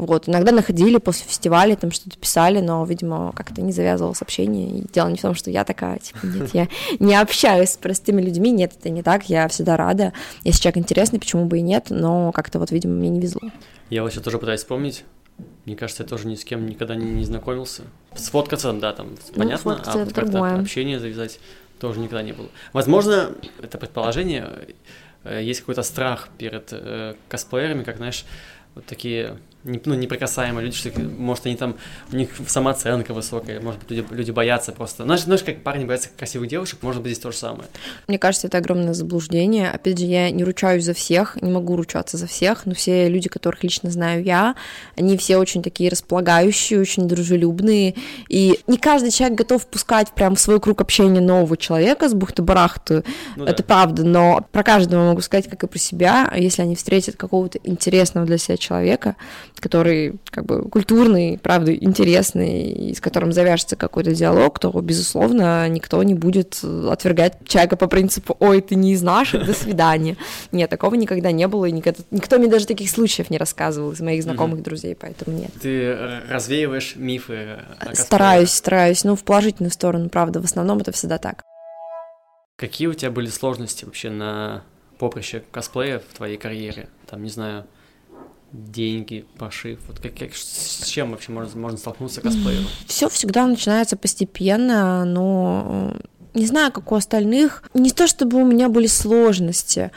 Вот, 0.02 0.28
иногда 0.28 0.52
находили 0.52 0.98
после 0.98 1.28
фестиваля, 1.28 1.76
там 1.76 1.92
что-то 1.92 2.18
писали, 2.18 2.60
но, 2.60 2.84
видимо, 2.86 3.32
как-то 3.34 3.62
не 3.62 3.72
завязывалось 3.72 4.24
общение. 4.24 4.80
И 4.80 4.86
дело 4.92 5.10
не 5.10 5.18
в 5.18 5.22
том, 5.22 5.36
что 5.36 5.52
я 5.52 5.64
такая, 5.64 6.00
типа, 6.00 6.26
нет, 6.26 6.50
я 6.54 6.68
не 7.00 7.16
общаюсь 7.16 7.70
с 7.70 7.78
простыми 7.78 8.20
людьми, 8.20 8.50
нет, 8.50 8.74
это 8.80 8.90
не 8.90 9.04
так, 9.04 9.30
я 9.30 9.48
всегда 9.48 9.78
рада. 9.78 10.12
Если 10.44 10.64
человек 10.64 10.78
интересный, 10.78 11.20
почему 11.20 11.46
бы 11.46 11.60
и 11.60 11.62
нет, 11.62 11.88
но 11.92 12.32
как-то 12.32 12.58
вот, 12.58 12.72
видимо, 12.72 12.96
мне 12.96 13.10
не 13.10 13.20
везло. 13.20 13.52
Я 13.92 14.10
сейчас 14.10 14.24
тоже 14.24 14.40
пытаюсь 14.40 14.62
вспомнить. 14.62 15.06
Мне 15.66 15.76
кажется, 15.76 16.02
я 16.02 16.10
тоже 16.10 16.26
ни 16.28 16.34
с 16.34 16.44
кем 16.44 16.66
никогда 16.66 16.96
не, 16.96 17.06
не 17.06 17.24
знакомился. 17.24 17.84
Сфоткаться, 18.16 18.74
да, 18.74 18.94
там, 18.94 19.10
ну, 19.12 19.18
понятно, 19.36 19.84
а 19.86 19.98
вот 19.98 20.14
как-то 20.14 20.56
общение 20.56 21.00
завязать 21.00 21.40
тоже 21.80 22.00
никогда 22.00 22.24
не 22.24 22.32
было. 22.32 22.48
Возможно, 22.74 23.36
это 23.62 23.78
предположение, 23.78 24.50
э, 25.26 25.44
есть 25.44 25.60
какой-то 25.60 25.84
страх 25.84 26.30
перед 26.40 26.70
э, 26.72 27.14
косплеерами, 27.30 27.84
как, 27.84 27.98
знаешь, 27.98 28.26
вот 28.74 28.86
такие 28.86 29.38
ну, 29.64 29.94
неприкасаемые 29.94 30.66
люди, 30.66 30.76
что, 30.76 30.92
может, 31.00 31.46
они 31.46 31.56
там, 31.56 31.76
у 32.12 32.16
них 32.16 32.30
самооценка 32.48 33.14
высокая, 33.14 33.60
может 33.62 33.80
быть, 33.82 33.92
люди, 33.92 34.06
люди 34.12 34.32
боятся 34.32 34.72
просто. 34.72 35.04
Знаешь, 35.04 35.22
знаешь, 35.22 35.44
как 35.44 35.62
парни 35.64 35.86
боятся 35.86 36.10
красивых 36.18 36.50
девушек, 36.50 36.80
может 36.82 37.02
быть, 37.02 37.12
здесь 37.12 37.22
то 37.22 37.32
же 37.32 37.38
самое. 37.38 37.66
Мне 38.08 38.18
кажется, 38.18 38.48
это 38.48 38.58
огромное 38.58 38.94
заблуждение. 38.94 39.70
Опять 39.70 40.00
же, 40.00 40.06
я 40.06 40.32
не 40.32 40.44
ручаюсь 40.44 40.84
за 40.84 40.94
всех, 40.94 41.40
не 41.42 41.52
могу 41.52 41.76
ручаться 41.76 42.18
за 42.18 42.28
всех, 42.28 42.66
но 42.66 42.74
все 42.74 43.08
люди, 43.08 43.30
которых 43.30 43.64
лично 43.64 43.92
знаю 43.92 44.24
я, 44.24 44.56
они 44.98 45.18
все 45.18 45.38
очень 45.38 45.62
такие 45.62 45.90
располагающие, 45.90 46.80
очень 46.80 47.08
дружелюбные, 47.08 47.96
и 48.30 48.60
не 48.68 48.78
каждый 48.78 49.12
человек 49.12 49.38
готов 49.38 49.68
пускать 49.68 50.12
прям 50.14 50.36
в 50.36 50.40
свой 50.40 50.60
круг 50.60 50.82
общения 50.82 51.22
нового 51.22 51.58
человека 51.58 52.10
с 52.10 52.14
бухты-барахты, 52.14 53.04
ну, 53.36 53.46
это 53.46 53.58
да. 53.58 53.64
правда, 53.64 54.04
но 54.04 54.46
про 54.52 54.64
каждого 54.64 55.08
могу 55.08 55.22
сказать, 55.22 55.48
как 55.50 55.64
и 55.64 55.68
про 55.68 55.80
себя, 55.80 56.32
если 56.36 56.62
они 56.62 56.76
встретят 56.76 57.16
какого-то 57.16 57.60
интересного 57.64 58.26
для 58.26 58.38
себя 58.38 58.58
человека, 58.58 59.16
который 59.62 60.16
как 60.30 60.46
бы 60.46 60.64
культурный, 60.64 61.40
правда, 61.42 61.74
интересный, 61.74 62.64
и 62.72 62.96
с 62.96 63.00
которым 63.00 63.32
завяжется 63.32 63.76
какой-то 63.76 64.14
диалог, 64.14 64.60
то, 64.60 64.70
безусловно, 64.82 65.70
никто 65.70 66.02
не 66.04 66.16
будет 66.16 66.62
отвергать 66.64 67.38
человека 67.48 67.78
по 67.78 67.88
принципу 67.88 68.36
«Ой, 68.40 68.62
ты 68.62 68.76
не 68.76 68.94
из 68.94 69.02
наших, 69.02 69.46
до 69.46 69.54
свидания». 69.54 70.18
Нет, 70.52 70.70
такого 70.70 70.96
никогда 70.96 71.32
не 71.32 71.48
было, 71.48 71.66
и 71.66 71.72
никогда... 71.72 72.04
никто 72.12 72.38
мне 72.38 72.48
даже 72.48 72.66
таких 72.66 72.90
случаев 72.90 73.30
не 73.30 73.38
рассказывал 73.38 73.92
из 73.92 74.02
моих 74.02 74.24
знакомых 74.24 74.64
друзей, 74.64 74.96
поэтому 75.00 75.38
нет. 75.38 75.52
Ты 75.62 75.96
развеиваешь 76.30 76.96
мифы 76.96 77.60
о 77.80 77.96
Стараюсь, 77.96 78.52
стараюсь, 78.52 79.04
ну, 79.04 79.16
в 79.16 79.24
положительную 79.24 79.72
сторону, 79.72 80.10
правда, 80.10 80.42
в 80.42 80.46
основном 80.46 80.80
это 80.80 80.92
всегда 80.92 81.18
так. 81.18 81.44
Какие 82.58 82.88
у 82.88 82.94
тебя 82.94 83.12
были 83.12 83.28
сложности 83.28 83.86
вообще 83.86 84.10
на 84.10 84.64
поприще 84.98 85.44
косплея 85.52 86.00
в 86.00 86.16
твоей 86.16 86.38
карьере? 86.38 86.88
Там, 87.08 87.24
не 87.24 87.30
знаю, 87.30 87.66
деньги, 88.52 89.26
пошив? 89.38 89.80
Вот 89.88 90.00
как, 90.00 90.16
как, 90.16 90.34
с 90.34 90.86
чем 90.86 91.12
вообще 91.12 91.32
можно, 91.32 91.60
можно 91.60 91.78
столкнуться 91.78 92.22
косплееру? 92.22 92.66
Все 92.86 93.10
всегда 93.10 93.46
начинается 93.48 93.98
постепенно, 93.98 95.06
но 95.06 95.96
не 96.34 96.46
знаю, 96.46 96.72
как 96.72 96.92
у 96.92 96.96
остальных. 96.96 97.64
Не 97.74 97.92
то, 97.92 98.08
чтобы 98.08 98.42
у 98.42 98.46
меня 98.46 98.70
были 98.70 98.88
сложности, 98.88 99.92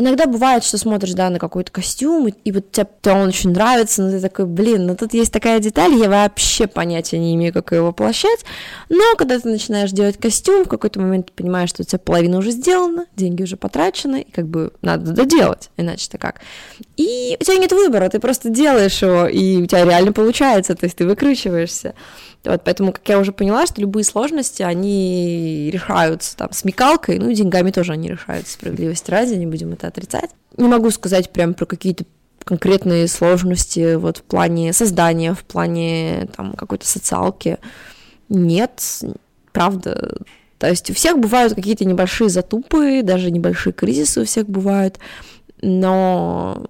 Иногда 0.00 0.24
бывает, 0.24 0.64
что 0.64 0.78
смотришь, 0.78 1.12
да, 1.12 1.28
на 1.28 1.38
какой-то 1.38 1.70
костюм, 1.70 2.28
и, 2.28 2.32
и 2.44 2.52
вот 2.52 2.72
тебе 2.72 2.86
он 3.04 3.28
очень 3.28 3.50
нравится, 3.50 4.02
но 4.02 4.10
ты 4.10 4.18
такой, 4.18 4.46
блин, 4.46 4.86
ну 4.86 4.96
тут 4.96 5.12
есть 5.12 5.30
такая 5.30 5.60
деталь, 5.60 5.92
я 5.94 6.08
вообще 6.08 6.66
понятия 6.66 7.18
не 7.18 7.34
имею, 7.34 7.52
как 7.52 7.72
ее 7.72 7.82
воплощать, 7.82 8.46
но 8.88 9.14
когда 9.18 9.38
ты 9.38 9.50
начинаешь 9.50 9.90
делать 9.90 10.16
костюм, 10.16 10.64
в 10.64 10.68
какой-то 10.68 11.00
момент 11.00 11.26
ты 11.26 11.32
понимаешь, 11.34 11.68
что 11.68 11.82
у 11.82 11.84
тебя 11.84 11.98
половина 11.98 12.38
уже 12.38 12.50
сделана, 12.50 13.04
деньги 13.14 13.42
уже 13.42 13.58
потрачены, 13.58 14.22
и 14.22 14.30
как 14.30 14.48
бы 14.48 14.72
надо 14.80 15.12
доделать, 15.12 15.68
иначе-то 15.76 16.16
как. 16.16 16.40
И 16.96 17.36
у 17.38 17.44
тебя 17.44 17.58
нет 17.58 17.72
выбора, 17.72 18.08
ты 18.08 18.20
просто 18.20 18.48
делаешь 18.48 19.02
его, 19.02 19.26
и 19.26 19.58
у 19.58 19.66
тебя 19.66 19.84
реально 19.84 20.14
получается, 20.14 20.74
то 20.76 20.84
есть 20.84 20.96
ты 20.96 21.06
выкручиваешься. 21.06 21.94
Вот, 22.44 22.62
поэтому, 22.64 22.92
как 22.92 23.06
я 23.08 23.18
уже 23.18 23.32
поняла, 23.32 23.66
что 23.66 23.80
любые 23.82 24.02
сложности, 24.04 24.62
они 24.62 25.70
решаются 25.70 26.36
там 26.36 26.52
смекалкой, 26.52 27.18
ну 27.18 27.28
и 27.28 27.34
деньгами 27.34 27.70
тоже 27.70 27.92
они 27.92 28.08
решаются, 28.08 28.54
справедливости 28.54 29.10
ради, 29.10 29.34
не 29.34 29.46
будем 29.46 29.72
это 29.72 29.88
отрицать. 29.88 30.30
Не 30.56 30.66
могу 30.66 30.90
сказать 30.90 31.30
прям 31.30 31.52
про 31.52 31.66
какие-то 31.66 32.04
конкретные 32.44 33.08
сложности 33.08 33.96
вот 33.96 34.18
в 34.18 34.22
плане 34.22 34.72
создания, 34.72 35.34
в 35.34 35.44
плане 35.44 36.28
там 36.34 36.54
какой-то 36.54 36.86
социалки. 36.86 37.58
Нет, 38.30 39.02
правда. 39.52 40.16
То 40.58 40.68
есть 40.68 40.90
у 40.90 40.94
всех 40.94 41.18
бывают 41.18 41.54
какие-то 41.54 41.84
небольшие 41.84 42.30
затупы, 42.30 43.02
даже 43.02 43.30
небольшие 43.30 43.72
кризисы 43.72 44.22
у 44.22 44.24
всех 44.24 44.48
бывают, 44.48 44.98
но 45.60 46.66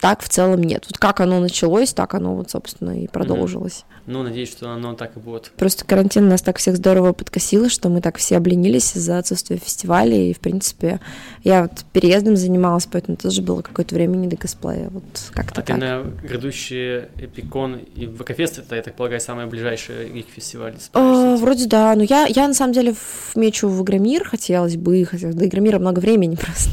так 0.00 0.20
в 0.22 0.28
целом 0.28 0.62
нет. 0.62 0.86
Вот 0.88 0.98
как 0.98 1.20
оно 1.20 1.38
началось, 1.38 1.92
так 1.92 2.14
оно 2.14 2.34
вот, 2.34 2.50
собственно, 2.50 3.00
и 3.00 3.06
продолжилось. 3.06 3.84
Mm-hmm. 3.84 4.01
Ну, 4.06 4.22
надеюсь, 4.22 4.50
что 4.50 4.70
оно 4.70 4.94
так 4.94 5.16
и 5.16 5.20
будет. 5.20 5.52
Просто 5.56 5.84
карантин 5.84 6.28
нас 6.28 6.42
так 6.42 6.58
всех 6.58 6.76
здорово 6.76 7.12
подкосило, 7.12 7.68
что 7.68 7.88
мы 7.88 8.00
так 8.00 8.18
все 8.18 8.36
обленились 8.36 8.96
из-за 8.96 9.18
отсутствия 9.18 9.58
фестивалей, 9.58 10.30
и, 10.30 10.34
в 10.34 10.40
принципе, 10.40 11.00
я 11.44 11.62
вот 11.62 11.84
переездом 11.92 12.36
занималась, 12.36 12.86
поэтому 12.90 13.16
тоже 13.16 13.42
было 13.42 13.62
какое-то 13.62 13.94
время 13.94 14.16
не 14.16 14.26
до 14.26 14.36
косплея, 14.36 14.88
вот 14.90 15.04
как-то 15.32 15.60
А 15.60 15.64
так. 15.64 15.66
ты 15.66 15.74
на 15.76 16.02
грядущий 16.02 17.04
Эпикон 17.16 17.76
и 17.76 18.06
ВКФест, 18.06 18.58
это, 18.58 18.76
я 18.76 18.82
так 18.82 18.94
полагаю, 18.94 19.20
самые 19.20 19.46
ближайшие 19.46 20.08
их 20.08 20.26
фестивали? 20.26 20.76
О, 20.94 21.36
вроде 21.36 21.66
да, 21.66 21.94
но 21.94 22.02
я, 22.02 22.26
я 22.26 22.48
на 22.48 22.54
самом 22.54 22.72
деле 22.72 22.94
мечу 23.36 23.68
в 23.68 23.82
Игромир, 23.82 24.24
хотелось 24.24 24.76
бы, 24.76 25.04
хотя 25.04 25.32
до 25.32 25.46
Игромира 25.46 25.78
много 25.78 26.00
времени 26.00 26.36
просто. 26.40 26.70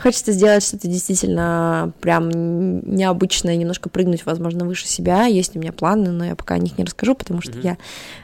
Хочется 0.00 0.32
сделать 0.32 0.64
что-то 0.64 0.88
действительно 0.88 1.92
прям 2.00 2.30
необычное, 2.94 3.56
немножко 3.56 3.88
прыгнуть, 3.88 4.26
возможно, 4.26 4.64
выше 4.64 4.86
себя. 4.86 5.26
Есть 5.26 5.56
у 5.56 5.58
меня 5.58 5.72
планы, 5.72 6.10
но 6.10 6.24
я 6.24 6.36
пока 6.36 6.45
о 6.54 6.58
них 6.58 6.78
не 6.78 6.84
расскажу, 6.84 7.14
потому 7.14 7.40
что 7.40 7.52
mm-hmm. 7.52 7.76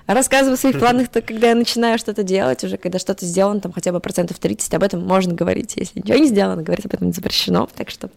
я 0.07 0.15
рассказываю 0.15 0.55
о 0.55 0.57
своих 0.57 0.79
планах 0.79 1.09
только 1.09 1.33
когда 1.33 1.49
я 1.49 1.55
начинаю 1.55 1.99
что-то 1.99 2.23
делать, 2.23 2.63
уже 2.65 2.77
когда 2.77 2.99
что-то 2.99 3.25
сделано, 3.25 3.61
там 3.61 3.73
хотя 3.73 3.93
бы 3.93 4.01
процентов 4.01 4.39
30, 4.39 4.75
об 4.75 4.83
этом 4.83 5.05
можно 5.07 5.35
говорить. 5.35 5.75
Если 5.77 6.01
ничего 6.01 6.19
не 6.19 6.29
сделано, 6.29 6.63
говорить 6.63 6.87
об 6.87 6.95
этом 6.95 7.09
не 7.09 7.13
запрещено, 7.13 7.69
так 7.75 7.91
что 7.91 8.11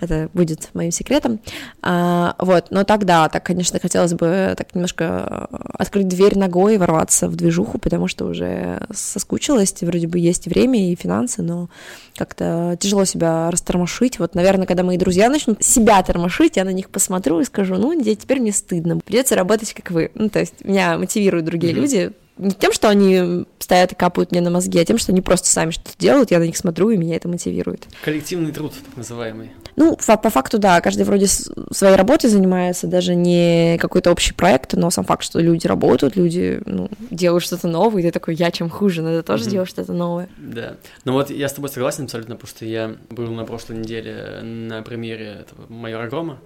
это 0.00 0.28
будет 0.32 0.70
моим 0.74 0.90
секретом. 0.90 1.40
А, 1.82 2.34
вот, 2.38 2.66
но 2.70 2.84
тогда, 2.84 3.28
так, 3.28 3.44
конечно, 3.44 3.78
хотелось 3.78 4.14
бы 4.14 4.54
так 4.56 4.74
немножко 4.74 5.48
открыть 5.74 6.08
дверь 6.08 6.38
ногой 6.38 6.74
и 6.74 6.78
ворваться 6.78 7.28
в 7.28 7.36
движуху, 7.36 7.78
потому 7.78 8.08
что 8.08 8.26
уже 8.26 8.86
соскучилась, 8.92 9.74
вроде 9.82 10.06
бы 10.06 10.18
есть 10.18 10.46
время 10.46 10.90
и 10.90 10.96
финансы, 10.96 11.42
но 11.42 11.68
как-то 12.16 12.76
тяжело 12.80 13.04
себя 13.04 13.50
растормошить. 13.50 14.18
Вот, 14.18 14.34
наверное, 14.34 14.66
когда 14.66 14.82
мои 14.82 14.96
друзья 14.96 15.28
начнут 15.28 15.62
себя 15.62 16.02
тормошить, 16.02 16.56
я 16.56 16.64
на 16.64 16.72
них 16.72 16.90
посмотрю 16.90 17.40
и 17.40 17.44
скажу, 17.44 17.74
ну, 17.76 18.00
теперь 18.02 18.40
мне 18.40 18.52
стыдно, 18.52 18.98
придется 18.98 19.34
работать 19.34 19.43
как 19.46 19.90
вы. 19.90 20.10
Ну, 20.14 20.28
то 20.28 20.40
есть 20.40 20.64
меня 20.64 20.98
мотивируют 20.98 21.46
другие 21.46 21.72
mm-hmm. 21.72 21.76
люди, 21.76 22.12
не 22.36 22.50
тем, 22.50 22.72
что 22.72 22.88
они 22.88 23.44
стоят 23.58 23.92
и 23.92 23.94
капают 23.94 24.32
мне 24.32 24.40
на 24.40 24.50
мозги, 24.50 24.78
а 24.78 24.84
тем, 24.84 24.98
что 24.98 25.12
они 25.12 25.20
просто 25.20 25.48
сами 25.48 25.70
что-то 25.70 25.96
делают, 25.98 26.30
я 26.32 26.40
на 26.40 26.44
них 26.44 26.56
смотрю, 26.56 26.90
и 26.90 26.96
меня 26.96 27.16
это 27.16 27.28
мотивирует. 27.28 27.86
Коллективный 28.02 28.50
труд, 28.52 28.72
так 28.72 28.96
называемый. 28.96 29.52
Ну, 29.76 29.96
по, 30.04 30.16
по 30.16 30.30
факту, 30.30 30.58
да, 30.58 30.80
каждый 30.80 31.04
вроде 31.04 31.26
своей 31.26 31.94
работой 31.94 32.28
занимается, 32.28 32.86
даже 32.86 33.14
не 33.14 33.78
какой-то 33.80 34.10
общий 34.10 34.32
проект, 34.32 34.74
но 34.74 34.90
сам 34.90 35.04
факт, 35.04 35.22
что 35.22 35.38
люди 35.38 35.66
работают, 35.66 36.16
люди 36.16 36.60
ну, 36.66 36.90
делают 37.10 37.44
что-то 37.44 37.68
новое, 37.68 38.02
и 38.02 38.04
ты 38.04 38.10
такой, 38.10 38.34
я 38.34 38.50
чем 38.50 38.68
хуже, 38.68 39.02
надо 39.02 39.22
тоже 39.22 39.44
mm-hmm. 39.44 39.50
делать 39.50 39.68
что-то 39.68 39.92
новое. 39.92 40.28
Да, 40.36 40.76
ну 41.04 41.12
вот 41.12 41.30
я 41.30 41.48
с 41.48 41.52
тобой 41.52 41.70
согласен 41.70 42.04
абсолютно, 42.04 42.34
потому 42.34 42.48
что 42.48 42.64
я 42.64 42.96
был 43.10 43.30
на 43.30 43.44
прошлой 43.44 43.78
неделе 43.78 44.40
на 44.42 44.82
премьере 44.82 45.38
этого 45.40 45.72
«Майора 45.72 46.08
Грома», 46.08 46.40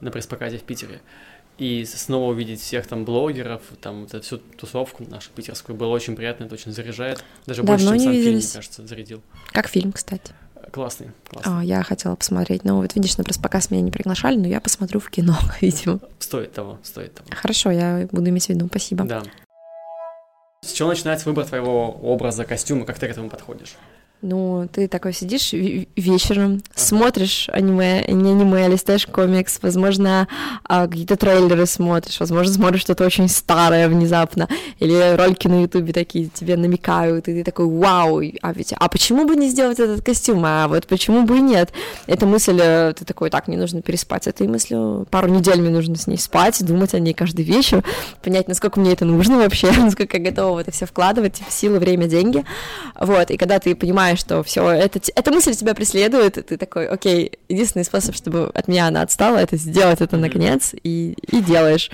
на 0.00 0.10
пресс-показе 0.10 0.58
в 0.58 0.62
Питере, 0.62 1.00
и 1.62 1.84
снова 1.84 2.32
увидеть 2.32 2.60
всех 2.60 2.86
там 2.88 3.04
блогеров, 3.04 3.62
там 3.80 4.02
вот 4.02 4.14
эту 4.14 4.24
всю 4.24 4.38
тусовку 4.38 5.04
нашу 5.08 5.30
питерскую 5.30 5.76
было 5.76 5.90
очень 5.90 6.16
приятно, 6.16 6.44
это 6.44 6.54
очень 6.54 6.72
заряжает. 6.72 7.24
Даже 7.46 7.62
Давно 7.62 7.72
больше, 7.72 7.86
чем 7.86 7.98
сам 8.04 8.12
виделись. 8.12 8.24
фильм, 8.24 8.34
мне 8.36 8.54
кажется, 8.54 8.86
зарядил. 8.86 9.22
Как 9.52 9.68
фильм, 9.68 9.92
кстати. 9.92 10.34
Классный, 10.72 11.10
классный. 11.28 11.52
А, 11.60 11.62
я 11.62 11.82
хотела 11.82 12.16
посмотреть. 12.16 12.64
Ну, 12.64 12.76
вот 12.78 12.94
видишь, 12.94 13.16
на 13.16 13.24
пресс-показ 13.24 13.70
меня 13.70 13.82
не 13.82 13.90
приглашали, 13.90 14.36
но 14.36 14.48
я 14.48 14.60
посмотрю 14.60 14.98
в 14.98 15.08
кино, 15.10 15.36
видимо. 15.60 16.00
Стоит 16.18 16.52
того, 16.52 16.78
стоит 16.82 17.14
того. 17.14 17.28
Хорошо, 17.30 17.70
я 17.70 18.08
буду 18.10 18.28
иметь 18.30 18.46
в 18.46 18.48
виду, 18.48 18.66
спасибо. 18.66 19.04
Да. 19.04 19.22
С 20.64 20.72
чего 20.72 20.88
начинается 20.88 21.28
выбор 21.28 21.44
твоего 21.44 21.90
образа, 21.90 22.44
костюма, 22.44 22.86
как 22.86 22.98
ты 22.98 23.06
к 23.06 23.10
этому 23.10 23.28
подходишь? 23.28 23.74
Ну, 24.22 24.68
ты 24.72 24.86
такой 24.86 25.12
сидишь 25.12 25.52
вечером, 25.52 26.62
смотришь 26.76 27.48
аниме, 27.52 28.04
не 28.06 28.30
аниме, 28.30 28.66
а 28.66 28.68
листаешь 28.68 29.04
комикс, 29.04 29.58
возможно, 29.62 30.28
а, 30.62 30.86
какие-то 30.86 31.16
трейлеры 31.16 31.66
смотришь, 31.66 32.20
возможно, 32.20 32.54
смотришь 32.54 32.82
что-то 32.82 33.04
очень 33.04 33.28
старое 33.28 33.88
внезапно, 33.88 34.48
или 34.78 35.16
ролики 35.16 35.48
на 35.48 35.62
ютубе 35.62 35.92
такие 35.92 36.28
тебе 36.28 36.56
намекают, 36.56 37.26
и 37.26 37.34
ты 37.34 37.42
такой, 37.42 37.66
вау, 37.66 38.22
а 38.42 38.52
ведь, 38.52 38.72
а 38.78 38.88
почему 38.88 39.26
бы 39.26 39.34
не 39.34 39.48
сделать 39.48 39.80
этот 39.80 40.04
костюм, 40.04 40.44
а 40.46 40.68
вот 40.68 40.86
почему 40.86 41.24
бы 41.24 41.38
и 41.38 41.40
нет? 41.40 41.72
Эта 42.06 42.24
мысль, 42.24 42.60
э, 42.62 42.92
ты 42.96 43.04
такой, 43.04 43.28
так, 43.28 43.48
мне 43.48 43.56
нужно 43.56 43.82
переспать 43.82 44.22
с 44.22 44.26
этой 44.28 44.46
мыслью, 44.46 45.04
пару 45.10 45.26
недель 45.26 45.60
мне 45.60 45.70
нужно 45.70 45.96
с 45.96 46.06
ней 46.06 46.18
спать, 46.18 46.64
думать 46.64 46.94
о 46.94 47.00
ней 47.00 47.12
каждый 47.12 47.44
вечер, 47.44 47.82
понять, 48.22 48.46
насколько 48.46 48.78
мне 48.78 48.92
это 48.92 49.04
нужно 49.04 49.38
вообще, 49.38 49.72
насколько 49.76 50.18
я 50.18 50.22
готова 50.22 50.58
в 50.58 50.58
это 50.58 50.70
все 50.70 50.86
вкладывать, 50.86 51.34
типа, 51.34 51.50
силы, 51.50 51.80
время, 51.80 52.06
деньги, 52.06 52.44
вот, 53.00 53.32
и 53.32 53.36
когда 53.36 53.58
ты 53.58 53.74
понимаешь, 53.74 54.11
понимаешь, 54.12 54.20
что 54.20 54.42
все, 54.42 54.68
это, 54.68 55.00
эта 55.14 55.30
мысль 55.30 55.54
тебя 55.54 55.74
преследует, 55.74 56.38
и 56.38 56.42
ты 56.42 56.56
такой, 56.56 56.86
окей, 56.86 57.32
единственный 57.48 57.84
способ, 57.84 58.14
чтобы 58.14 58.50
от 58.54 58.68
меня 58.68 58.86
она 58.86 59.02
отстала, 59.02 59.38
это 59.38 59.56
сделать 59.56 60.00
это 60.00 60.16
наконец, 60.16 60.74
и, 60.82 61.14
и 61.30 61.40
делаешь 61.40 61.90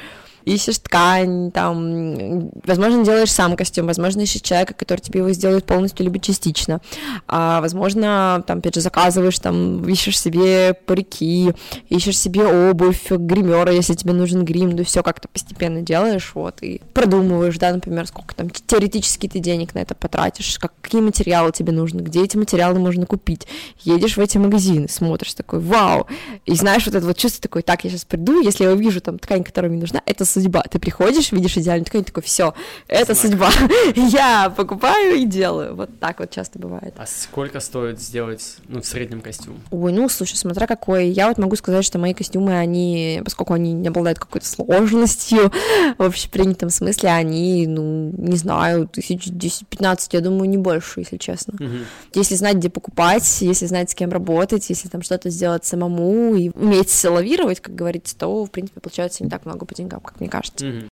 ищешь 0.49 0.79
ткань, 0.79 1.51
там, 1.53 2.51
возможно, 2.65 3.05
делаешь 3.05 3.33
сам 3.33 3.57
костюм, 3.57 3.87
возможно, 3.87 4.23
ищешь 4.23 4.41
человека, 4.41 4.75
который 4.75 5.01
тебе 5.01 5.21
его 5.21 5.31
сделает 5.33 5.65
полностью 5.65 6.05
либо 6.05 6.19
частично, 6.19 6.81
а, 7.27 7.61
возможно, 7.61 8.43
там, 8.47 8.59
опять 8.59 8.75
же, 8.75 8.81
заказываешь, 8.81 9.39
там, 9.39 9.87
ищешь 9.89 10.19
себе 10.19 10.75
парики, 10.75 11.53
ищешь 11.89 12.19
себе 12.19 12.47
обувь, 12.47 13.11
гримера, 13.11 13.73
если 13.73 13.95
тебе 13.95 14.13
нужен 14.13 14.45
грим, 14.45 14.71
ну, 14.71 14.85
все 14.85 15.03
как-то 15.03 15.29
постепенно 15.29 15.83
делаешь, 15.83 16.33
вот, 16.35 16.63
и 16.63 16.81
продумываешь, 16.95 17.59
да, 17.59 17.73
например, 17.73 18.07
сколько 18.07 18.35
там 18.35 18.51
теоретически 18.51 19.29
ты 19.29 19.39
денег 19.39 19.75
на 19.75 19.81
это 19.81 19.95
потратишь, 19.95 20.59
как, 20.59 20.73
какие 20.81 21.01
материалы 21.01 21.53
тебе 21.53 21.73
нужны, 21.73 22.01
где 22.01 22.23
эти 22.23 22.37
материалы 22.37 22.79
можно 22.79 23.07
купить, 23.07 23.47
едешь 23.81 24.17
в 24.17 24.21
эти 24.21 24.39
магазины, 24.39 24.89
смотришь, 24.89 25.35
такой, 25.35 25.61
вау, 25.61 26.07
и 26.47 26.55
знаешь, 26.55 26.87
вот 26.87 26.95
это 26.95 27.07
вот 27.07 27.17
чувство 27.17 27.43
такое, 27.43 27.63
так, 27.63 27.85
я 27.85 27.91
сейчас 27.91 28.05
приду, 28.05 28.41
если 28.41 28.65
я 28.65 28.73
увижу 28.73 29.01
там 29.01 29.19
ткань, 29.19 29.45
которая 29.45 29.71
мне 29.71 29.81
нужна, 29.81 30.03
это 30.07 30.25
судьба. 30.39 30.63
Ты 30.63 30.79
приходишь, 30.79 31.33
видишь 31.33 31.57
идеальный 31.57 31.85
ткань, 31.85 32.05
такой, 32.05 32.23
все, 32.23 32.55
это 32.87 33.15
судьба. 33.15 33.51
Я 33.95 34.53
покупаю 34.55 35.17
и 35.17 35.25
делаю. 35.25 35.75
Вот 35.75 35.91
так 36.01 36.21
вот 36.21 36.31
часто 36.31 36.59
бывает. 36.59 36.95
А 36.97 37.07
сколько 37.07 37.61
стоит 37.61 38.01
сделать, 38.01 38.57
ну, 38.69 38.81
в 38.81 38.87
среднем 38.87 39.21
костюм? 39.21 39.61
Ой, 39.71 39.93
ну, 39.93 40.09
слушай, 40.09 40.37
смотря 40.37 40.67
какой. 40.67 41.09
Я 41.09 41.29
вот 41.29 41.39
могу 41.39 41.57
сказать, 41.57 41.85
что 41.85 41.99
мои 41.99 42.15
костюмы, 42.15 42.57
они, 42.59 43.21
поскольку 43.25 43.55
они 43.55 43.73
не 43.73 43.89
обладают 43.89 44.19
какой-то 44.19 44.47
сложностью 44.47 45.53
в 45.99 46.03
общепринятом 46.03 46.71
смысле, 46.71 47.11
они, 47.11 47.67
ну, 47.67 48.13
не 48.17 48.37
знаю, 48.37 48.89
тысяч 48.89 49.27
10-15, 49.27 50.09
я 50.13 50.21
думаю, 50.21 50.49
не 50.49 50.59
больше, 50.59 51.01
если 51.01 51.17
честно. 51.17 51.55
Угу. 51.55 51.77
Если 52.15 52.35
знать, 52.35 52.57
где 52.57 52.71
покупать, 52.71 53.39
если 53.41 53.67
знать, 53.67 53.91
с 53.91 53.95
кем 53.95 54.11
работать, 54.11 54.69
если 54.69 54.89
там 54.89 55.03
что-то 55.03 55.31
сделать 55.31 55.65
самому 55.65 56.35
и 56.35 56.51
уметь 56.51 57.05
лавировать, 57.05 57.61
как 57.61 57.75
говорится, 57.75 58.17
то, 58.17 58.45
в 58.45 58.51
принципе, 58.51 58.81
получается 58.81 59.25
не 59.25 59.31
так 59.31 59.45
много 59.45 59.67
по 59.67 59.75
деньгам, 59.75 60.01
как 60.01 60.18
мне 60.21 60.29
кажется. 60.29 60.67
Угу. 60.67 60.89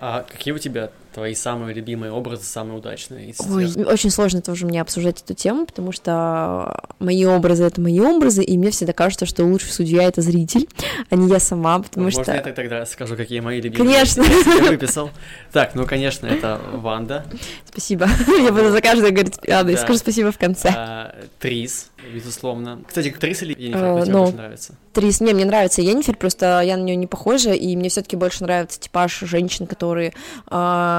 А 0.00 0.22
какие 0.22 0.52
у 0.52 0.58
тебя 0.58 0.90
твои 1.14 1.34
самые 1.34 1.74
любимые 1.74 2.12
образы, 2.12 2.44
самые 2.44 2.78
удачные? 2.78 3.34
Ой, 3.48 3.72
очень 3.84 4.10
сложно 4.10 4.42
тоже 4.42 4.66
мне 4.66 4.80
обсуждать 4.80 5.22
эту 5.22 5.34
тему, 5.34 5.64
потому 5.64 5.92
что 5.92 6.76
мои 6.98 7.24
образы— 7.24 7.64
это 7.64 7.80
мои 7.80 8.00
образы, 8.00 8.42
и 8.42 8.58
мне 8.58 8.70
всегда 8.70 8.92
кажется, 8.92 9.24
что 9.24 9.44
лучший 9.44 9.70
судья— 9.70 10.02
это 10.04 10.20
зритель, 10.20 10.68
а 11.10 11.16
не 11.16 11.28
я 11.28 11.38
сама, 11.38 11.78
потому 11.78 12.06
Можно 12.06 12.24
что... 12.24 12.32
Можно 12.32 12.48
я 12.48 12.54
тогда 12.54 12.86
скажу, 12.86 13.16
какие 13.16 13.40
мои 13.40 13.60
любимые? 13.60 13.94
Конечно! 13.94 14.22
Я 14.22 14.64
выписал. 14.70 15.10
Так, 15.52 15.74
ну, 15.74 15.86
конечно, 15.86 16.26
это 16.26 16.60
Ванда. 16.72 17.24
Спасибо. 17.66 18.08
Я 18.38 18.52
буду 18.52 18.70
за 18.70 18.80
каждое 18.80 19.10
говорить 19.10 19.38
«Ада», 19.48 19.72
и 19.72 19.76
скажу 19.76 19.98
спасибо 19.98 20.32
в 20.32 20.38
конце. 20.38 20.72
А, 20.74 21.14
Трис, 21.38 21.90
безусловно. 22.12 22.80
Кстати, 22.86 23.10
Трис 23.10 23.42
или 23.42 23.54
Енифер, 23.56 24.02
тебе 24.02 24.12
ну, 24.12 24.18
больше 24.22 24.36
нравится? 24.36 24.74
Трис, 24.92 25.20
не, 25.20 25.32
мне 25.32 25.44
нравится 25.44 25.82
Енифер, 25.82 26.16
просто 26.16 26.60
я 26.62 26.76
на 26.76 26.82
нее 26.82 26.96
не 26.96 27.06
похожа, 27.06 27.52
и 27.52 27.76
мне 27.76 27.88
все 27.88 28.02
таки 28.02 28.16
больше 28.16 28.44
нравится 28.44 28.80
типаж 28.80 29.20
женщин, 29.20 29.66
которые 29.66 30.12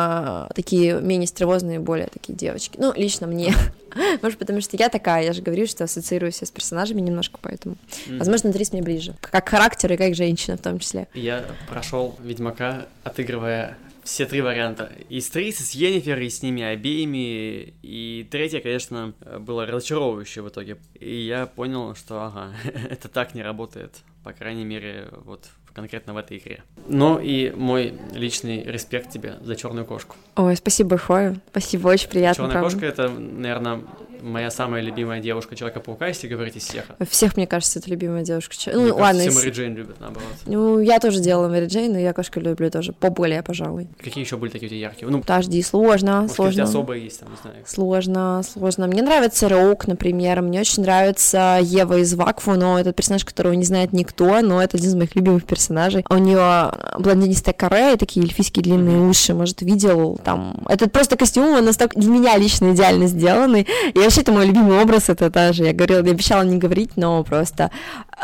а, 0.05 0.49
такие 0.53 1.01
менее 1.01 1.27
стервозные, 1.27 1.79
более 1.79 2.07
такие 2.07 2.37
девочки. 2.37 2.77
Ну, 2.79 2.93
лично 2.95 3.25
мне. 3.25 3.53
Может, 4.21 4.37
потому 4.37 4.61
что 4.61 4.77
я 4.77 4.89
такая, 4.89 5.23
я 5.23 5.33
же 5.33 5.41
говорю, 5.41 5.65
что 5.65 5.83
ассоциируюсь 5.83 6.41
с 6.41 6.51
персонажами 6.51 7.01
немножко, 7.01 7.39
поэтому. 7.41 7.75
Mm-hmm. 7.75 8.17
Возможно, 8.19 8.53
Трис 8.53 8.71
мне 8.71 8.83
ближе. 8.83 9.15
Как 9.19 9.49
характер 9.49 9.93
и 9.93 9.97
как 9.97 10.13
женщина 10.13 10.57
в 10.57 10.61
том 10.61 10.77
числе. 10.79 11.07
Я 11.13 11.43
прошел 11.67 12.15
Ведьмака, 12.19 12.85
отыгрывая 13.03 13.77
все 14.03 14.27
три 14.27 14.41
варианта. 14.41 14.91
И 15.09 15.19
с 15.19 15.29
Трис, 15.29 15.59
и 15.59 15.63
с 15.63 15.71
Йеннифер, 15.71 16.19
и 16.19 16.29
с 16.29 16.43
ними 16.43 16.61
обеими. 16.61 17.73
И 17.81 18.27
третье, 18.29 18.59
конечно, 18.59 19.13
было 19.39 19.65
разочаровывающее 19.65 20.43
в 20.43 20.49
итоге. 20.49 20.77
И 20.99 21.21
я 21.21 21.47
понял, 21.47 21.95
что 21.95 22.21
ага, 22.21 22.53
это 22.89 23.07
так 23.07 23.33
не 23.33 23.41
работает. 23.41 23.95
По 24.23 24.33
крайней 24.33 24.65
мере, 24.65 25.09
вот 25.23 25.49
конкретно 25.75 26.13
в 26.13 26.17
этой 26.17 26.37
игре. 26.37 26.63
Ну 26.87 27.19
и 27.19 27.51
мой 27.51 27.93
личный 28.13 28.63
респект 28.63 29.11
тебе 29.11 29.35
за 29.41 29.55
черную 29.55 29.85
кошку. 29.85 30.15
Ой, 30.37 30.55
спасибо 30.55 30.91
большое. 30.91 31.39
Спасибо, 31.51 31.89
очень 31.89 32.09
приятно. 32.09 32.45
Черная 32.45 32.51
правда. 32.53 32.69
кошка 32.69 32.85
это, 32.85 33.09
наверное, 33.09 33.81
моя 34.21 34.49
самая 34.49 34.81
любимая 34.81 35.21
девушка 35.21 35.55
Человека-паука, 35.55 36.07
если 36.07 36.27
говорить 36.27 36.55
из 36.55 36.63
всех. 36.63 36.85
Всех, 37.09 37.37
мне 37.37 37.47
кажется, 37.47 37.79
это 37.79 37.89
любимая 37.89 38.23
девушка. 38.23 38.55
Ну, 38.73 38.81
мне 38.83 38.93
ладно. 38.93 39.21
Все 39.21 39.31
Мэри 39.31 39.51
Джейн 39.51 39.75
любят, 39.75 39.99
наоборот. 39.99 40.27
Ну, 40.45 40.79
я 40.79 40.99
тоже 40.99 41.19
делала 41.19 41.47
Мэри 41.47 41.67
Джейн, 41.67 41.93
но 41.93 41.99
я 41.99 42.13
кошку 42.13 42.39
люблю 42.39 42.71
тоже 42.71 42.93
поболее, 42.93 43.43
пожалуй. 43.43 43.87
Какие 44.01 44.23
еще 44.23 44.37
были 44.37 44.51
такие 44.51 44.67
у 44.67 44.69
тебя 44.69 44.79
яркие? 44.79 45.11
Ну, 45.11 45.21
подожди, 45.21 45.61
сложно, 45.61 46.21
может, 46.21 46.35
сложно. 46.35 46.63
особые 46.63 47.03
есть, 47.03 47.19
там, 47.19 47.29
не 47.29 47.37
знаю. 47.41 47.55
Сложно, 47.65 48.41
сложно. 48.43 48.87
Мне 48.87 49.01
нравится 49.01 49.47
Роук, 49.47 49.87
например, 49.87 50.41
мне 50.41 50.61
очень 50.61 50.83
нравится 50.83 51.59
Ева 51.61 51.99
из 51.99 52.13
Вакфу, 52.13 52.53
но 52.53 52.79
этот 52.79 52.95
персонаж, 52.95 53.25
которого 53.25 53.53
не 53.53 53.65
знает 53.65 53.93
никто, 53.93 54.41
но 54.41 54.61
это 54.61 54.77
один 54.77 54.89
из 54.89 54.95
моих 54.95 55.15
любимых 55.15 55.45
персонажей. 55.45 55.64
У 56.09 56.17
нее 56.17 56.71
блондинистая 56.97 57.53
коре 57.53 57.93
и 57.93 57.97
такие 57.97 58.25
эльфийские 58.25 58.63
длинные 58.63 58.99
уши, 58.99 59.33
может, 59.33 59.61
видел 59.61 60.19
там. 60.23 60.63
Это 60.67 60.89
просто 60.89 61.17
костюм, 61.17 61.49
он 61.49 61.65
настолько 61.65 61.99
для 61.99 62.09
меня 62.09 62.37
лично 62.37 62.73
идеально 62.73 63.07
сделанный. 63.07 63.67
И 63.93 63.99
вообще 63.99 64.21
это 64.21 64.31
мой 64.31 64.45
любимый 64.45 64.81
образ, 64.81 65.09
это 65.09 65.29
даже, 65.29 65.63
я 65.63 65.73
говорила, 65.73 66.03
я 66.03 66.11
обещала 66.11 66.43
не 66.43 66.57
говорить, 66.57 66.91
но 66.95 67.23
просто, 67.23 67.71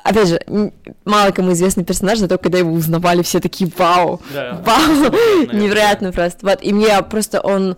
опять 0.04 0.30
же, 0.30 0.72
мало 1.06 1.32
кому 1.32 1.54
известный 1.54 1.84
персонаж, 1.84 2.20
но 2.20 2.28
только 2.28 2.44
когда 2.44 2.60
его 2.60 2.72
узнавали, 2.72 3.22
все 3.22 3.40
такие, 3.40 3.72
вау, 3.78 4.22
да, 4.34 4.62
вау, 4.66 5.12
невероятно 5.54 6.12
просто. 6.12 6.46
Вот, 6.46 6.60
и 6.62 6.74
мне 6.74 7.02
просто 7.04 7.42
он 7.42 7.78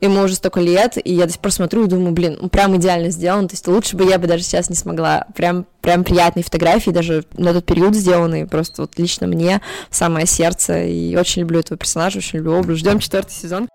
ему 0.00 0.22
уже 0.22 0.34
столько 0.34 0.60
лет, 0.60 0.96
и 1.02 1.12
я 1.12 1.26
до 1.26 1.32
сих 1.32 1.40
пор 1.40 1.52
смотрю 1.52 1.84
и 1.84 1.88
думаю, 1.88 2.12
блин, 2.12 2.38
он 2.40 2.48
прям 2.48 2.76
идеально 2.76 3.10
сделан, 3.10 3.48
то 3.48 3.54
есть 3.54 3.66
лучше 3.66 3.96
бы 3.96 4.04
я 4.04 4.18
бы 4.18 4.26
даже 4.26 4.42
сейчас 4.42 4.70
не 4.70 4.76
смогла. 4.76 5.26
Прям, 5.34 5.66
прям 5.80 6.04
приятные 6.04 6.44
фотографии, 6.44 6.90
даже 6.90 7.24
на 7.36 7.52
тот 7.52 7.64
период 7.64 7.94
сделанные, 7.94 8.46
просто 8.46 8.82
вот 8.82 8.98
лично 8.98 9.26
мне 9.26 9.60
самое 9.90 10.26
сердце, 10.26 10.84
и 10.84 11.16
очень 11.16 11.42
люблю 11.42 11.60
этого 11.60 11.78
персонажа, 11.78 12.18
очень 12.18 12.38
люблю 12.38 12.54
образ. 12.54 12.78
Ждем 12.78 12.98
четвертый 12.98 13.32
сезон. 13.32 13.68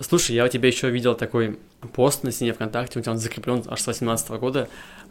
Слушай, 0.00 0.36
я 0.36 0.44
у 0.44 0.48
тебя 0.48 0.68
еще 0.68 0.90
видел 0.90 1.14
такой 1.14 1.58
пост 1.92 2.24
на 2.24 2.32
стене 2.32 2.52
ВКонтакте, 2.52 2.98
у 2.98 3.02
тебя 3.02 3.12
он 3.12 3.18
закреплен 3.18 3.62
аж 3.68 3.80
с 3.80 3.86
18 3.86 4.30
вот 4.30 4.68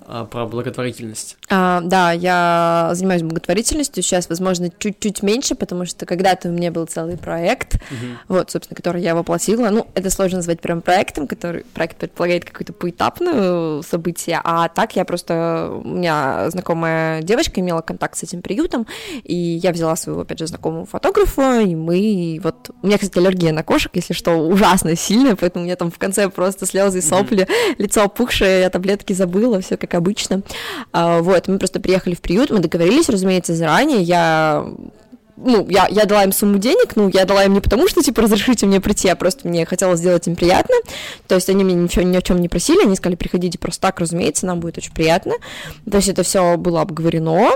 а, 0.09 0.26
про 0.26 0.45
благотворительность. 0.45 1.38
А, 1.49 1.82
да, 1.82 2.13
я 2.13 2.91
занимаюсь 2.93 3.24
благотворительностью 3.24 4.01
сейчас, 4.03 4.30
возможно, 4.30 4.70
чуть-чуть 4.78 5.22
меньше, 5.22 5.53
потому 5.55 5.86
что 5.86 6.05
когда-то 6.05 6.47
у 6.47 6.51
меня 6.51 6.72
был 6.72 6.86
целый 6.86 7.18
проект, 7.18 7.76
uh-huh. 7.76 8.18
вот, 8.30 8.49
собственно, 8.51 8.76
который 8.76 9.01
я 9.01 9.15
воплотила. 9.15 9.70
Ну, 9.70 9.88
это 9.95 10.09
сложно 10.09 10.38
назвать 10.38 10.61
прям 10.61 10.82
проектом, 10.82 11.28
который 11.28 11.65
проект 11.74 11.97
предполагает 11.97 12.45
какое-то 12.45 12.72
поэтапное 12.72 13.82
событие, 13.82 14.39
а 14.43 14.70
так 14.70 14.95
я 14.95 15.03
просто 15.03 15.72
у 15.84 15.88
меня 15.88 16.49
знакомая 16.51 17.22
девочка 17.22 17.59
имела 17.59 17.82
контакт 17.82 18.18
с 18.18 18.24
этим 18.24 18.41
приютом, 18.41 18.88
и 19.24 19.36
я 19.36 19.74
взяла 19.74 19.97
своего, 19.97 20.22
опять 20.22 20.39
же, 20.39 20.47
знакомого 20.47 20.86
фотографа, 20.86 21.59
и 21.59 21.76
мы 21.76 22.39
вот 22.41 22.72
у 22.82 22.88
меня, 22.88 22.97
кстати, 22.97 23.18
аллергия 23.18 23.51
на 23.51 23.63
кошек, 23.63 23.91
если 23.93 24.13
что, 24.13 24.32
ужасно 24.38 24.95
сильная, 24.95 25.36
поэтому 25.36 25.63
у 25.63 25.65
меня 25.65 25.76
там 25.76 25.91
в 25.91 25.97
конце 25.97 26.30
просто 26.30 26.57
слезы 26.66 26.99
и 26.99 27.01
сопли, 27.01 27.43
mm-hmm. 27.43 27.76
лицо 27.78 28.03
опухшее, 28.03 28.62
я 28.62 28.70
таблетки 28.70 29.14
забыла, 29.14 29.62
все 29.62 29.78
как 29.78 29.93
обычно. 29.93 30.41
А, 30.91 31.22
вот, 31.22 31.47
мы 31.47 31.60
просто 31.60 31.80
приехали 31.80 32.16
в 32.16 32.22
приют, 32.22 32.49
мы 32.49 32.60
договорились, 32.60 33.10
разумеется, 33.10 33.55
заранее, 33.55 34.01
я 34.01 34.66
ну, 35.38 35.68
я, 35.70 35.88
я 35.88 36.05
дала 36.05 36.24
им 36.24 36.32
сумму 36.32 36.58
денег, 36.58 36.95
ну, 36.95 37.10
я 37.14 37.26
дала 37.26 37.45
им 37.45 37.53
не 37.53 37.62
потому, 37.62 37.88
что, 37.88 38.01
типа, 38.01 38.24
разрешите 38.24 38.66
мне 38.66 38.82
прийти, 38.82 39.08
а 39.08 39.16
просто 39.16 39.47
мне 39.47 39.66
хотелось 39.66 39.99
сделать 39.99 40.28
им 40.28 40.36
приятно, 40.36 40.76
то 41.28 41.36
есть 41.36 41.49
они 41.49 41.64
меня 41.64 41.80
ничего, 41.80 42.03
ни 42.03 42.18
о 42.18 42.22
чем 42.22 42.41
не 42.41 42.49
просили, 42.49 42.84
они 42.84 42.95
сказали, 42.95 43.16
приходите 43.16 43.60
просто 43.60 43.82
так, 43.82 43.99
разумеется, 43.99 44.47
нам 44.47 44.60
будет 44.60 44.78
очень 44.80 44.93
приятно, 44.93 45.34
то 45.89 45.97
есть 45.97 46.10
это 46.10 46.24
все 46.24 46.58
было 46.58 46.82
обговорено, 46.82 47.51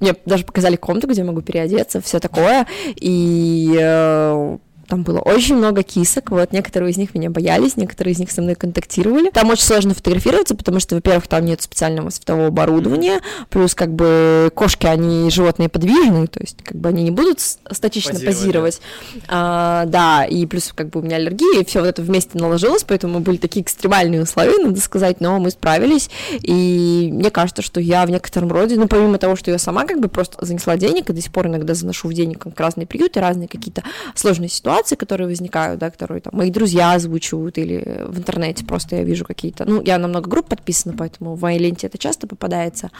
мне 0.00 0.14
даже 0.26 0.44
показали 0.44 0.76
комнату, 0.76 1.08
где 1.08 1.20
я 1.20 1.26
могу 1.26 1.42
переодеться, 1.42 2.00
все 2.00 2.20
такое, 2.20 2.66
и 2.96 3.76
э, 3.78 4.58
там 4.86 5.02
было 5.02 5.18
очень 5.18 5.56
много 5.56 5.82
кисок, 5.82 6.30
вот, 6.30 6.52
некоторые 6.52 6.90
из 6.90 6.96
них 6.96 7.14
меня 7.14 7.30
боялись, 7.30 7.76
некоторые 7.76 8.12
из 8.12 8.18
них 8.18 8.30
со 8.30 8.42
мной 8.42 8.54
контактировали. 8.54 9.30
Там 9.30 9.50
очень 9.50 9.64
сложно 9.64 9.94
фотографироваться, 9.94 10.54
потому 10.54 10.80
что, 10.80 10.94
во-первых, 10.94 11.26
там 11.26 11.44
нет 11.44 11.62
специального 11.62 12.10
светового 12.10 12.48
оборудования, 12.48 13.20
плюс, 13.50 13.74
как 13.74 13.94
бы, 13.94 14.50
кошки, 14.54 14.86
они 14.86 15.30
животные 15.30 15.68
подвижные, 15.68 16.26
то 16.26 16.40
есть, 16.40 16.62
как 16.62 16.76
бы, 16.76 16.88
они 16.88 17.02
не 17.02 17.10
будут 17.10 17.40
статично 17.40 18.18
позировать. 18.18 18.80
А, 19.28 19.86
да, 19.86 20.24
и 20.24 20.46
плюс, 20.46 20.72
как 20.74 20.90
бы, 20.90 21.00
у 21.00 21.02
меня 21.02 21.16
аллергия, 21.16 21.60
и 21.60 21.64
все 21.64 21.80
вот 21.80 21.88
это 21.88 22.02
вместе 22.02 22.38
наложилось, 22.38 22.84
поэтому 22.84 23.20
были 23.20 23.36
такие 23.36 23.62
экстремальные 23.62 24.22
условия, 24.22 24.62
надо 24.62 24.80
сказать, 24.80 25.20
но 25.20 25.38
мы 25.38 25.50
справились, 25.50 26.10
и 26.40 27.10
мне 27.12 27.30
кажется, 27.30 27.62
что 27.62 27.80
я 27.80 28.04
в 28.04 28.10
некотором 28.10 28.50
роде, 28.52 28.76
ну, 28.76 28.88
помимо 28.88 29.18
того, 29.18 29.36
что 29.36 29.50
я 29.50 29.58
сама, 29.58 29.84
как 29.86 30.00
бы, 30.00 30.08
просто 30.08 30.44
занесла 30.44 30.76
денег, 30.76 31.10
и 31.10 31.12
до 31.12 31.20
сих 31.22 31.32
пор 31.32 31.46
иногда 31.46 31.74
заношу 31.74 32.08
в 32.08 32.12
денег 32.12 32.42
как 32.42 32.58
разные 32.60 32.86
приюты, 32.86 33.20
разные 33.20 33.48
какие-то 33.48 33.82
сложные 34.14 34.48
ситуации, 34.48 34.73
ситуации, 34.74 34.96
которые 34.96 35.28
возникают, 35.28 35.78
да, 35.78 35.90
которые 35.90 36.20
там 36.20 36.36
мои 36.36 36.50
друзья 36.50 36.94
озвучивают, 36.94 37.58
или 37.58 38.04
в 38.06 38.18
интернете 38.18 38.64
просто 38.64 38.96
я 38.96 39.04
вижу 39.04 39.24
какие-то, 39.24 39.64
ну, 39.64 39.82
я 39.82 39.98
на 39.98 40.08
много 40.08 40.28
групп 40.28 40.48
подписана, 40.48 40.94
поэтому 40.96 41.34
в 41.34 41.42
моей 41.42 41.58
ленте 41.58 41.86
это 41.86 41.98
часто 41.98 42.26
попадается, 42.26 42.90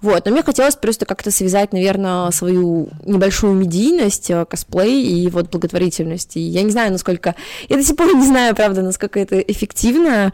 вот, 0.00 0.24
но 0.24 0.32
мне 0.32 0.42
хотелось 0.42 0.76
просто 0.76 1.06
как-то 1.06 1.30
связать, 1.30 1.72
наверное, 1.72 2.30
свою 2.30 2.88
небольшую 3.04 3.54
медийность, 3.54 4.30
э, 4.30 4.44
косплей 4.44 5.02
и 5.06 5.30
вот 5.30 5.50
благотворительность, 5.50 6.36
и 6.36 6.40
я 6.40 6.62
не 6.62 6.70
знаю, 6.70 6.92
насколько, 6.92 7.34
я 7.68 7.76
до 7.76 7.84
сих 7.84 7.96
пор 7.96 8.14
не 8.14 8.26
знаю, 8.26 8.54
правда, 8.54 8.82
насколько 8.82 9.20
это 9.20 9.38
эффективно 9.38 10.32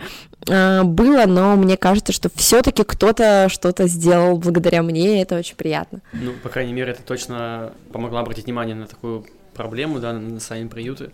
э, 0.49 0.83
было, 0.83 1.27
но 1.27 1.57
мне 1.57 1.77
кажется, 1.77 2.13
что 2.13 2.31
все-таки 2.35 2.85
кто-то 2.85 3.49
что-то 3.51 3.87
сделал 3.87 4.39
благодаря 4.39 4.83
мне, 4.83 5.19
и 5.19 5.23
это 5.23 5.37
очень 5.37 5.57
приятно. 5.57 6.01
Ну, 6.13 6.33
по 6.43 6.49
крайней 6.49 6.73
мере, 6.73 6.93
это 6.93 7.03
точно 7.03 7.73
помогло 7.93 8.19
обратить 8.21 8.47
внимание 8.47 8.75
на 8.75 8.87
такую 8.87 9.27
проблему, 9.61 10.01
да, 10.01 10.15
на 10.15 10.41
сами 10.41 10.69
приюты. 10.69 11.11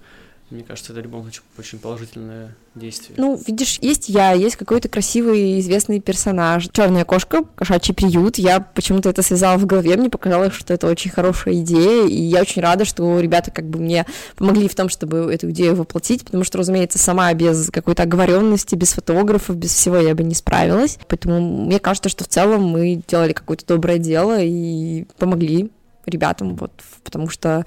Мне 0.50 0.62
кажется, 0.62 0.92
это 0.92 1.00
в 1.00 1.04
любом 1.04 1.22
случае 1.22 1.42
очень 1.58 1.80
положительное 1.80 2.54
действие. 2.76 3.16
Ну, 3.18 3.36
видишь, 3.44 3.80
есть 3.80 4.08
я, 4.08 4.30
есть 4.30 4.54
какой-то 4.54 4.88
красивый 4.88 5.58
известный 5.58 5.98
персонаж. 5.98 6.68
Черная 6.70 7.04
кошка, 7.04 7.42
кошачий 7.56 7.92
приют. 7.92 8.38
Я 8.38 8.60
почему-то 8.60 9.08
это 9.08 9.22
связала 9.22 9.58
в 9.58 9.66
голове, 9.66 9.96
мне 9.96 10.08
показалось, 10.08 10.52
что 10.52 10.72
это 10.72 10.86
очень 10.86 11.10
хорошая 11.10 11.54
идея, 11.54 12.06
и 12.06 12.14
я 12.14 12.42
очень 12.42 12.62
рада, 12.62 12.84
что 12.84 13.18
ребята 13.18 13.50
как 13.50 13.64
бы 13.68 13.80
мне 13.80 14.06
помогли 14.36 14.68
в 14.68 14.76
том, 14.76 14.88
чтобы 14.88 15.28
эту 15.34 15.50
идею 15.50 15.74
воплотить, 15.74 16.24
потому 16.24 16.44
что, 16.44 16.58
разумеется, 16.58 17.00
сама 17.00 17.34
без 17.34 17.68
какой-то 17.72 18.04
оговоренности, 18.04 18.76
без 18.76 18.92
фотографов, 18.92 19.56
без 19.56 19.74
всего 19.74 19.96
я 19.96 20.14
бы 20.14 20.22
не 20.22 20.36
справилась. 20.36 21.00
Поэтому 21.08 21.64
мне 21.64 21.80
кажется, 21.80 22.08
что 22.08 22.22
в 22.22 22.28
целом 22.28 22.62
мы 22.62 23.02
делали 23.08 23.32
какое-то 23.32 23.66
доброе 23.66 23.98
дело 23.98 24.38
и 24.40 25.06
помогли 25.18 25.72
ребятам, 26.06 26.56
вот, 26.56 26.72
потому 27.04 27.28
что 27.28 27.64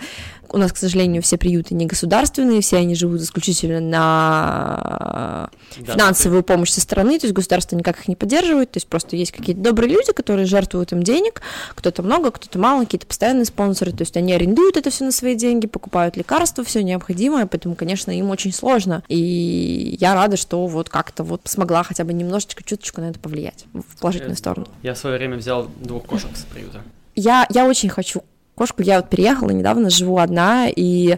у 0.51 0.57
нас, 0.57 0.71
к 0.71 0.77
сожалению, 0.77 1.21
все 1.21 1.37
приюты 1.37 1.75
не 1.75 1.85
государственные, 1.85 2.61
все 2.61 2.77
они 2.77 2.95
живут 2.95 3.21
исключительно 3.21 3.79
на 3.79 5.49
да, 5.79 5.93
финансовую 5.93 6.43
помощь 6.43 6.71
со 6.71 6.81
стороны, 6.81 7.19
то 7.19 7.27
есть 7.27 7.35
государство 7.35 7.75
никак 7.75 7.99
их 7.99 8.07
не 8.07 8.15
поддерживает, 8.15 8.71
то 8.71 8.77
есть 8.77 8.87
просто 8.87 9.15
есть 9.15 9.31
какие-то 9.31 9.61
добрые 9.61 9.91
люди, 9.93 10.11
которые 10.11 10.45
жертвуют 10.45 10.91
им 10.91 11.03
денег, 11.03 11.41
кто-то 11.75 12.01
много, 12.03 12.31
кто-то 12.31 12.57
мало, 12.59 12.85
какие-то 12.85 13.05
постоянные 13.05 13.45
спонсоры, 13.45 13.91
то 13.91 14.01
есть 14.01 14.17
они 14.17 14.33
арендуют 14.33 14.77
это 14.77 14.89
все 14.89 15.05
на 15.05 15.11
свои 15.11 15.35
деньги, 15.35 15.67
покупают 15.67 16.17
лекарства, 16.17 16.63
все 16.63 16.83
необходимое, 16.83 17.45
поэтому, 17.45 17.75
конечно, 17.75 18.11
им 18.11 18.29
очень 18.29 18.53
сложно, 18.53 19.03
и 19.07 19.97
я 19.99 20.15
рада, 20.15 20.37
что 20.37 20.65
вот 20.67 20.89
как-то 20.89 21.23
вот 21.23 21.41
смогла 21.45 21.83
хотя 21.83 22.03
бы 22.03 22.13
немножечко, 22.13 22.63
чуточку 22.63 23.01
на 23.01 23.09
это 23.09 23.19
повлиять 23.19 23.65
в 23.73 23.99
положительную 23.99 24.37
сторону. 24.37 24.67
Я 24.83 24.93
в 24.93 24.97
свое 24.97 25.17
время 25.17 25.37
взял 25.37 25.69
двух 25.79 26.05
кошек 26.05 26.29
с 26.35 26.43
приюта. 26.43 26.81
Я, 27.19 27.45
я 27.49 27.65
очень 27.65 27.89
хочу 27.89 28.23
кошку. 28.55 28.81
Я 28.81 28.97
вот 28.97 29.09
переехала 29.09 29.49
недавно, 29.51 29.89
живу 29.89 30.19
одна, 30.19 30.67
и 30.73 31.17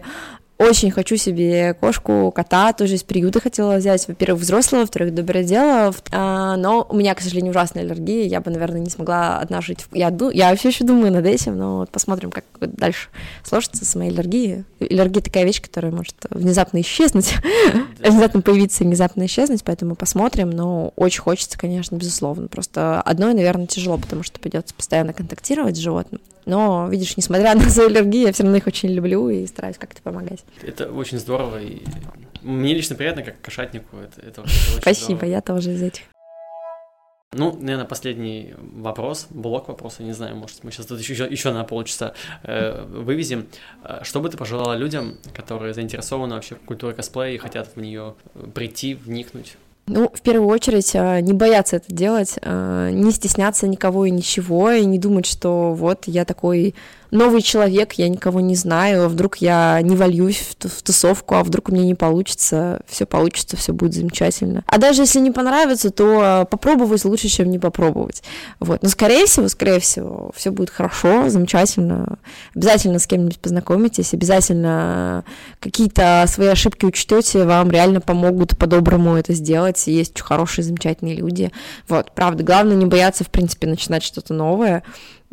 очень 0.62 0.90
хочу 0.90 1.16
себе 1.16 1.74
кошку, 1.74 2.32
кота, 2.34 2.72
тоже 2.72 2.94
из 2.94 3.02
приюта 3.02 3.40
хотела 3.40 3.76
взять. 3.76 4.06
Во-первых, 4.08 4.42
взрослого, 4.42 4.82
во-вторых, 4.82 5.14
доброе 5.14 5.44
дело. 5.44 5.94
А, 6.10 6.56
но 6.56 6.86
у 6.88 6.96
меня, 6.96 7.14
к 7.14 7.20
сожалению, 7.20 7.50
ужасная 7.50 7.82
аллергия. 7.82 8.26
Я 8.26 8.40
бы, 8.40 8.50
наверное, 8.50 8.80
не 8.80 8.90
смогла 8.90 9.38
одна 9.38 9.60
жить. 9.60 9.86
Я, 9.92 10.14
я 10.32 10.54
все 10.56 10.68
еще 10.68 10.84
думаю 10.84 11.12
над 11.12 11.26
этим, 11.26 11.56
но 11.56 11.78
вот 11.78 11.90
посмотрим, 11.90 12.30
как 12.30 12.44
дальше 12.60 13.08
сложится 13.44 13.84
с 13.84 13.94
моей 13.94 14.10
аллергией. 14.10 14.64
Аллергия 14.80 15.22
такая 15.22 15.44
вещь, 15.44 15.60
которая 15.60 15.92
может 15.92 16.16
внезапно 16.30 16.80
исчезнуть, 16.80 17.34
внезапно 17.98 18.40
появиться 18.40 18.84
и 18.84 18.86
внезапно 18.86 19.26
исчезнуть, 19.26 19.64
поэтому 19.64 19.94
посмотрим. 19.94 20.50
Но 20.50 20.92
очень 20.96 21.20
хочется, 21.20 21.58
конечно, 21.58 21.96
безусловно. 21.96 22.48
Просто 22.48 23.00
одной, 23.02 23.34
наверное, 23.34 23.66
тяжело, 23.66 23.98
потому 23.98 24.22
что 24.22 24.40
придется 24.40 24.74
постоянно 24.74 25.12
контактировать 25.12 25.76
с 25.76 25.80
животным. 25.80 26.20
Но, 26.44 26.88
видишь, 26.88 27.16
несмотря 27.16 27.54
на 27.54 27.68
свою 27.68 27.88
аллергию, 27.88 28.26
я 28.26 28.32
все 28.32 28.42
равно 28.42 28.58
их 28.58 28.66
очень 28.66 28.90
люблю 28.90 29.28
и 29.28 29.46
стараюсь 29.46 29.78
как-то 29.78 30.02
помогать. 30.02 30.40
Это 30.60 30.92
очень 30.92 31.18
здорово. 31.18 31.62
И 31.62 31.82
мне 32.42 32.74
лично 32.74 32.96
приятно, 32.96 33.22
как 33.22 33.40
кошатнику. 33.40 33.96
Это, 33.96 34.20
это, 34.20 34.40
это 34.42 34.80
Спасибо, 34.80 35.16
здорово. 35.16 35.30
я 35.30 35.40
тоже 35.40 35.72
из 35.72 35.82
этих. 35.82 36.02
Ну, 37.34 37.56
наверное, 37.58 37.86
последний 37.86 38.54
вопрос, 38.58 39.26
блок 39.30 39.68
вопроса, 39.68 40.02
не 40.02 40.12
знаю, 40.12 40.36
может, 40.36 40.64
мы 40.64 40.70
сейчас 40.70 40.84
тут 40.84 41.00
еще, 41.00 41.26
еще 41.26 41.50
на 41.52 41.64
полчаса 41.64 42.12
э, 42.42 42.84
вывезем. 42.84 43.48
Э, 43.84 44.00
что 44.02 44.20
бы 44.20 44.28
ты 44.28 44.36
пожелала 44.36 44.76
людям, 44.76 45.16
которые 45.32 45.72
заинтересованы 45.72 46.34
вообще 46.34 46.56
в 46.56 46.60
культуре 46.60 46.92
косплея 46.92 47.34
и 47.34 47.38
хотят 47.38 47.74
в 47.74 47.80
нее 47.80 48.16
прийти, 48.54 48.92
вникнуть? 48.92 49.56
Ну, 49.86 50.08
в 50.14 50.20
первую 50.20 50.48
очередь, 50.48 50.92
а, 50.94 51.20
не 51.20 51.32
бояться 51.32 51.76
это 51.76 51.92
делать, 51.92 52.38
а, 52.42 52.90
не 52.90 53.10
стесняться 53.10 53.66
никого 53.66 54.06
и 54.06 54.10
ничего, 54.10 54.70
и 54.70 54.84
не 54.84 54.98
думать, 54.98 55.26
что 55.26 55.74
вот 55.74 56.04
я 56.06 56.24
такой 56.24 56.74
новый 57.12 57.42
человек, 57.42 57.92
я 57.94 58.08
никого 58.08 58.40
не 58.40 58.56
знаю, 58.56 59.08
вдруг 59.08 59.36
я 59.36 59.78
не 59.82 59.94
вольюсь 59.94 60.56
в 60.58 60.82
тусовку, 60.82 61.34
а 61.34 61.44
вдруг 61.44 61.68
у 61.68 61.72
меня 61.72 61.84
не 61.84 61.94
получится, 61.94 62.80
все 62.88 63.04
получится, 63.04 63.56
все 63.56 63.72
будет 63.72 63.92
замечательно. 63.92 64.64
А 64.66 64.78
даже 64.78 65.02
если 65.02 65.20
не 65.20 65.30
понравится, 65.30 65.90
то 65.90 66.48
попробовать 66.50 67.04
лучше, 67.04 67.28
чем 67.28 67.50
не 67.50 67.58
попробовать. 67.58 68.22
Вот. 68.60 68.82
Но 68.82 68.88
скорее 68.88 69.26
всего, 69.26 69.48
скорее 69.48 69.78
всего, 69.78 70.30
все 70.34 70.50
будет 70.50 70.70
хорошо, 70.70 71.28
замечательно. 71.28 72.18
Обязательно 72.54 72.98
с 72.98 73.06
кем-нибудь 73.06 73.38
познакомитесь, 73.38 74.14
обязательно 74.14 75.24
какие-то 75.60 76.24
свои 76.28 76.48
ошибки 76.48 76.86
учтете, 76.86 77.44
вам 77.44 77.70
реально 77.70 78.00
помогут 78.00 78.56
по-доброму 78.56 79.16
это 79.16 79.34
сделать. 79.34 79.71
Есть 79.76 80.12
очень 80.14 80.24
хорошие, 80.24 80.64
замечательные 80.64 81.16
люди. 81.16 81.50
Вот, 81.88 82.12
правда, 82.12 82.42
главное 82.42 82.76
не 82.76 82.86
бояться, 82.86 83.24
в 83.24 83.30
принципе, 83.30 83.66
начинать 83.66 84.02
что-то 84.02 84.34
новое 84.34 84.82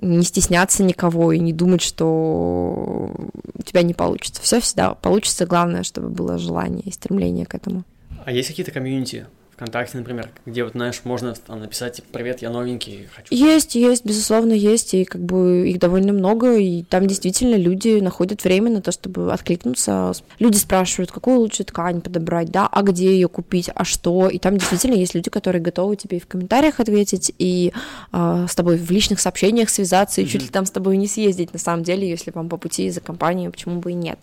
не 0.02 0.24
стесняться 0.24 0.84
никого 0.84 1.32
и 1.32 1.40
не 1.40 1.54
думать, 1.54 1.82
что 1.82 3.12
у 3.54 3.64
тебя 3.64 3.82
не 3.82 3.94
получится. 3.94 4.42
Все 4.42 4.60
всегда 4.60 4.94
получится, 4.94 5.46
главное, 5.46 5.84
чтобы 5.84 6.10
было 6.10 6.38
желание 6.38 6.84
и 6.86 6.92
стремление 6.92 7.46
к 7.46 7.56
этому. 7.56 7.84
А 8.26 8.32
есть 8.32 8.48
какие-то 8.48 8.72
комьюнити, 8.72 9.28
ВКонтакте, 9.60 9.98
например, 9.98 10.30
где 10.46 10.64
вот, 10.64 10.72
знаешь, 10.72 11.02
можно 11.04 11.34
там 11.34 11.60
написать, 11.60 11.98
типа, 11.98 12.08
привет, 12.14 12.42
я 12.42 12.50
новенький, 12.50 13.10
хочу... 13.14 13.28
Есть, 13.36 13.76
есть, 13.76 14.06
безусловно, 14.06 14.54
есть, 14.54 14.94
и 14.94 15.04
как 15.04 15.22
бы 15.22 15.70
их 15.70 15.80
довольно 15.80 16.14
много, 16.14 16.56
и 16.56 16.84
там 16.84 17.08
действительно 17.08 17.56
люди 17.56 18.00
находят 18.00 18.42
время 18.46 18.72
на 18.72 18.82
то, 18.82 18.94
чтобы 18.94 19.34
откликнуться. 19.34 20.14
Люди 20.40 20.56
спрашивают, 20.56 21.12
какую 21.12 21.40
лучше 21.40 21.66
ткань 21.66 22.00
подобрать, 22.00 22.50
да, 22.52 22.70
а 22.72 22.82
где 22.84 23.12
ее 23.12 23.28
купить, 23.28 23.70
а 23.76 23.84
что, 23.84 24.30
и 24.30 24.40
там 24.40 24.58
действительно 24.58 24.96
есть 24.96 25.14
люди, 25.14 25.30
которые 25.30 25.62
готовы 25.62 25.98
тебе 25.98 26.18
и 26.18 26.22
в 26.22 26.28
комментариях 26.28 26.80
ответить, 26.80 27.34
и 27.38 27.74
э, 28.14 28.46
с 28.50 28.56
тобой 28.56 28.78
в 28.78 28.90
личных 28.90 29.20
сообщениях 29.20 29.70
связаться, 29.70 30.22
и 30.22 30.24
mm-hmm. 30.24 30.28
чуть 30.28 30.42
ли 30.44 30.48
там 30.48 30.66
с 30.66 30.72
тобой 30.72 30.96
не 30.96 31.08
съездить, 31.08 31.52
на 31.52 31.60
самом 31.60 31.84
деле, 31.84 32.10
если 32.10 32.32
вам 32.32 32.48
по 32.48 32.56
пути 32.56 32.90
за 32.90 33.02
компанию, 33.02 33.52
почему 33.52 33.82
бы 33.82 33.92
и 33.92 33.96
нет. 33.96 34.20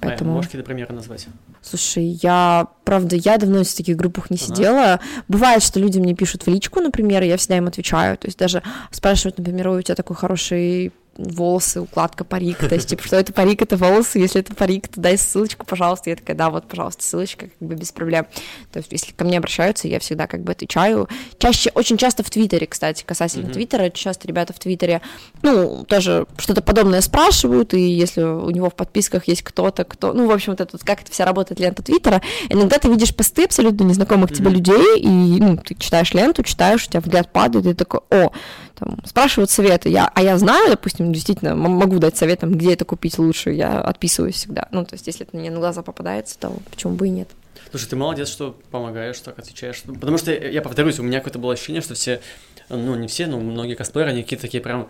Поэтому... 0.00 0.32
А, 0.32 0.34
можешь 0.34 0.48
какие-то 0.48 0.66
примеры 0.66 0.94
назвать? 0.94 1.26
Слушай, 1.68 2.18
я, 2.22 2.68
правда, 2.84 3.16
я 3.16 3.38
давно 3.38 3.64
в 3.64 3.74
таких 3.74 3.96
группах 3.96 4.30
не 4.30 4.36
сидела. 4.36 5.00
Бывает, 5.26 5.64
что 5.64 5.80
люди 5.80 5.98
мне 5.98 6.14
пишут 6.14 6.46
в 6.46 6.48
личку, 6.48 6.80
например, 6.80 7.24
и 7.24 7.26
я 7.26 7.36
всегда 7.36 7.56
им 7.56 7.66
отвечаю. 7.66 8.16
То 8.16 8.28
есть 8.28 8.38
даже 8.38 8.62
спрашивают, 8.92 9.38
например, 9.38 9.68
у 9.68 9.82
тебя 9.82 9.96
такой 9.96 10.14
хороший 10.14 10.92
волосы, 11.16 11.80
укладка, 11.80 12.24
парик, 12.24 12.58
то 12.58 12.74
есть, 12.74 12.88
типа, 12.88 13.04
что 13.04 13.16
это 13.16 13.32
парик, 13.32 13.62
это 13.62 13.76
волосы, 13.76 14.18
если 14.18 14.40
это 14.40 14.54
парик, 14.54 14.88
то 14.88 15.00
дай 15.00 15.16
ссылочку, 15.16 15.66
пожалуйста, 15.66 16.10
я 16.10 16.16
такая, 16.16 16.36
да, 16.36 16.50
вот, 16.50 16.68
пожалуйста, 16.68 17.02
ссылочка, 17.02 17.48
как 17.48 17.68
бы 17.68 17.74
без 17.74 17.92
проблем, 17.92 18.26
то 18.72 18.78
есть, 18.78 18.92
если 18.92 19.12
ко 19.12 19.24
мне 19.24 19.38
обращаются, 19.38 19.88
я 19.88 19.98
всегда 20.00 20.26
как 20.26 20.42
бы 20.42 20.52
отвечаю, 20.52 21.08
чаще, 21.38 21.70
очень 21.74 21.96
часто 21.96 22.22
в 22.22 22.30
Твиттере, 22.30 22.66
кстати, 22.66 23.04
касательно 23.04 23.48
mm-hmm. 23.48 23.52
Твиттера, 23.52 23.90
часто 23.90 24.28
ребята 24.28 24.52
в 24.52 24.58
Твиттере, 24.58 25.02
ну, 25.42 25.84
тоже 25.84 26.26
что-то 26.38 26.62
подобное 26.62 27.00
спрашивают, 27.00 27.74
и 27.74 27.80
если 27.80 28.22
у 28.22 28.50
него 28.50 28.70
в 28.70 28.74
подписках 28.74 29.28
есть 29.28 29.42
кто-то, 29.42 29.84
кто, 29.84 30.12
ну, 30.12 30.26
в 30.26 30.30
общем, 30.30 30.52
вот 30.52 30.60
это, 30.60 30.78
как 30.78 31.02
это 31.02 31.10
вся 31.10 31.24
работает 31.24 31.60
лента 31.60 31.82
Твиттера, 31.82 32.22
иногда 32.48 32.78
ты 32.78 32.88
видишь 32.88 33.14
посты 33.14 33.44
абсолютно 33.44 33.84
незнакомых 33.84 34.30
mm-hmm. 34.30 34.34
тебе 34.34 34.50
людей, 34.50 35.00
и, 35.00 35.40
ну, 35.40 35.56
ты 35.56 35.74
читаешь 35.74 36.12
ленту, 36.14 36.42
читаешь, 36.42 36.84
у 36.86 36.90
тебя 36.90 37.00
взгляд 37.00 37.32
падает, 37.32 37.66
и 37.66 37.68
ты 37.70 37.74
такой, 37.74 38.00
о, 38.10 38.32
там, 38.78 38.98
спрашивают 39.04 39.50
советы, 39.50 39.88
я, 39.88 40.10
а 40.14 40.22
я 40.22 40.38
знаю, 40.38 40.70
допустим, 40.70 41.12
действительно, 41.12 41.54
могу 41.54 41.98
дать 41.98 42.16
совет, 42.16 42.40
там, 42.40 42.52
где 42.52 42.72
это 42.72 42.84
купить 42.84 43.18
лучше, 43.18 43.50
я 43.50 43.80
отписываюсь 43.80 44.36
всегда. 44.36 44.68
Ну, 44.70 44.84
то 44.84 44.94
есть, 44.94 45.06
если 45.06 45.26
это 45.26 45.36
мне 45.36 45.50
на 45.50 45.58
глаза 45.58 45.82
попадается, 45.82 46.38
то 46.38 46.52
почему 46.70 46.94
бы 46.94 47.08
и 47.08 47.10
нет. 47.10 47.28
Слушай, 47.70 47.88
ты 47.88 47.96
молодец, 47.96 48.28
что 48.28 48.56
помогаешь, 48.70 49.18
так 49.20 49.38
отвечаешь. 49.38 49.82
Потому 49.82 50.18
что, 50.18 50.32
я 50.32 50.62
повторюсь, 50.62 50.98
у 50.98 51.02
меня 51.02 51.18
какое-то 51.18 51.38
было 51.38 51.54
ощущение, 51.54 51.82
что 51.82 51.94
все, 51.94 52.20
ну, 52.68 52.94
не 52.94 53.08
все, 53.08 53.26
но 53.26 53.40
многие 53.40 53.74
косплееры, 53.74 54.12
они 54.12 54.22
какие-то 54.22 54.42
такие 54.42 54.62
прям 54.62 54.88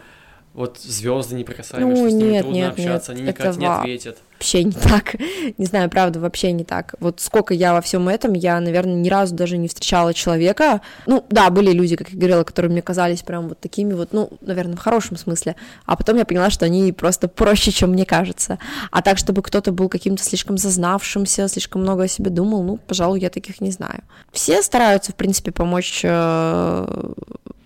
вот 0.52 0.78
звезды 0.78 1.34
не 1.34 1.44
прикасаемые, 1.44 1.94
ну, 1.94 1.96
что 1.96 2.10
с 2.10 2.14
ними 2.14 2.30
нет, 2.30 2.42
трудно 2.42 2.56
нет, 2.56 2.70
общаться, 2.70 3.12
нет, 3.12 3.20
они 3.20 3.28
никак 3.28 3.46
это 3.46 3.58
не 3.58 3.66
ответят. 3.66 4.18
Вообще 4.38 4.64
не 4.64 4.72
так. 4.72 5.14
Не 5.58 5.64
знаю, 5.64 5.88
правда, 5.88 6.20
вообще 6.20 6.52
не 6.52 6.64
так. 6.64 6.94
Вот 7.00 7.20
сколько 7.20 7.54
я 7.54 7.72
во 7.72 7.80
всем 7.80 8.08
этом, 8.08 8.34
я, 8.34 8.60
наверное, 8.60 8.94
ни 8.94 9.08
разу 9.08 9.34
даже 9.34 9.56
не 9.56 9.66
встречала 9.66 10.12
человека. 10.12 10.82
Ну, 11.06 11.24
да, 11.30 11.48
были 11.48 11.72
люди, 11.72 11.96
как 11.96 12.10
я 12.10 12.18
говорила, 12.18 12.44
которые 12.44 12.70
мне 12.70 12.82
казались 12.82 13.22
прям 13.22 13.48
вот 13.48 13.60
такими 13.60 13.94
вот, 13.94 14.12
ну, 14.12 14.30
наверное, 14.42 14.76
в 14.76 14.80
хорошем 14.80 15.16
смысле. 15.16 15.56
А 15.86 15.96
потом 15.96 16.16
я 16.16 16.26
поняла, 16.26 16.50
что 16.50 16.66
они 16.66 16.92
просто 16.92 17.28
проще, 17.28 17.70
чем 17.72 17.92
мне 17.92 18.04
кажется. 18.04 18.58
А 18.90 19.00
так, 19.00 19.16
чтобы 19.16 19.40
кто-то 19.40 19.72
был 19.72 19.88
каким-то 19.88 20.22
слишком 20.22 20.58
зазнавшимся, 20.58 21.48
слишком 21.48 21.80
много 21.80 22.04
о 22.04 22.08
себе 22.08 22.30
думал, 22.30 22.62
ну, 22.62 22.76
пожалуй, 22.76 23.20
я 23.20 23.30
таких 23.30 23.62
не 23.62 23.70
знаю. 23.70 24.02
Все 24.32 24.62
стараются, 24.62 25.12
в 25.12 25.14
принципе, 25.14 25.50
помочь 25.50 26.04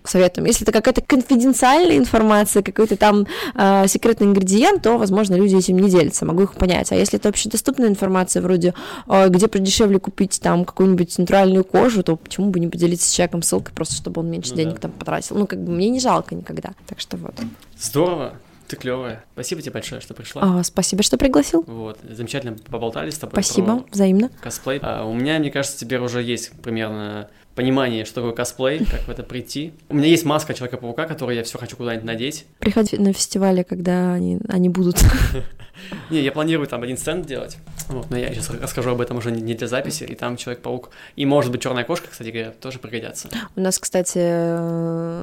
советом. 0.07 0.45
Если 0.45 0.63
это 0.63 0.71
какая-то 0.71 1.01
конфиденциальная 1.01 1.97
информация, 1.97 2.63
какой-то 2.63 2.97
там 2.97 3.27
э, 3.55 3.87
секретный 3.87 4.27
ингредиент, 4.27 4.83
то, 4.83 4.97
возможно, 4.97 5.35
люди 5.35 5.55
этим 5.55 5.77
не 5.77 5.89
делятся, 5.89 6.25
могу 6.25 6.43
их 6.43 6.53
понять. 6.53 6.91
А 6.91 6.95
если 6.95 7.19
это 7.19 7.29
общедоступная 7.29 7.89
информация, 7.89 8.41
вроде 8.41 8.73
э, 9.07 9.29
где 9.29 9.47
подешевле 9.47 9.99
купить 9.99 10.39
там 10.41 10.65
какую-нибудь 10.65 11.17
натуральную 11.17 11.63
кожу, 11.63 12.03
то 12.03 12.15
почему 12.15 12.49
бы 12.49 12.59
не 12.59 12.67
поделиться 12.67 13.09
с 13.09 13.13
человеком 13.13 13.41
ссылкой, 13.41 13.73
просто 13.73 13.95
чтобы 13.95 14.21
он 14.21 14.29
меньше 14.29 14.51
ну, 14.51 14.57
денег 14.57 14.73
да. 14.75 14.79
там 14.81 14.91
потратил. 14.91 15.35
Ну, 15.37 15.47
как 15.47 15.59
бы 15.63 15.71
мне 15.71 15.89
не 15.89 15.99
жалко 15.99 16.35
никогда. 16.35 16.71
Так 16.87 16.99
что 16.99 17.17
вот. 17.17 17.35
Здорово. 17.77 18.33
Ты 18.71 18.77
клевая. 18.77 19.25
Спасибо 19.33 19.61
тебе 19.61 19.73
большое, 19.73 19.99
что 19.99 20.13
пришла. 20.13 20.59
А, 20.59 20.63
спасибо, 20.63 21.03
что 21.03 21.17
пригласил. 21.17 21.65
Вот, 21.67 21.99
замечательно 22.09 22.55
поболтали 22.69 23.09
с 23.09 23.17
тобой. 23.17 23.33
Спасибо, 23.33 23.83
взаимно. 23.91 24.29
Косплей. 24.41 24.79
А, 24.81 25.03
у 25.03 25.13
меня, 25.13 25.39
мне 25.39 25.51
кажется, 25.51 25.77
теперь 25.77 25.99
уже 25.99 26.23
есть 26.23 26.51
примерно 26.61 27.29
понимание, 27.61 28.05
что 28.05 28.15
такое 28.15 28.31
косплей, 28.31 28.79
как 28.79 29.01
в 29.01 29.09
это 29.11 29.21
прийти. 29.21 29.73
У 29.87 29.95
меня 29.95 30.07
есть 30.07 30.25
маска 30.25 30.55
Человека-паука, 30.55 31.05
которую 31.05 31.35
я 31.35 31.43
все 31.43 31.59
хочу 31.59 31.77
куда-нибудь 31.77 32.05
надеть. 32.05 32.45
Приходи 32.57 32.97
на 32.97 33.13
фестивале, 33.13 33.63
когда 33.63 34.13
они, 34.13 34.39
они 34.49 34.67
будут. 34.69 34.95
Не, 36.09 36.21
я 36.21 36.31
планирую 36.31 36.67
там 36.67 36.83
один 36.83 36.97
стенд 36.97 37.25
делать. 37.25 37.57
Вот, 37.87 38.09
но 38.09 38.17
я 38.17 38.33
сейчас 38.33 38.49
расскажу 38.49 38.91
об 38.91 39.01
этом 39.01 39.17
уже 39.17 39.31
не 39.31 39.53
для 39.53 39.67
записи. 39.67 40.03
И 40.03 40.15
там 40.15 40.37
Человек-паук. 40.37 40.89
И, 41.15 41.25
может 41.25 41.51
быть, 41.51 41.61
черная 41.61 41.83
кошка, 41.83 42.07
кстати 42.09 42.29
говоря, 42.29 42.51
тоже 42.51 42.79
пригодятся. 42.79 43.29
У 43.55 43.61
нас, 43.61 43.79
кстати, 43.79 44.17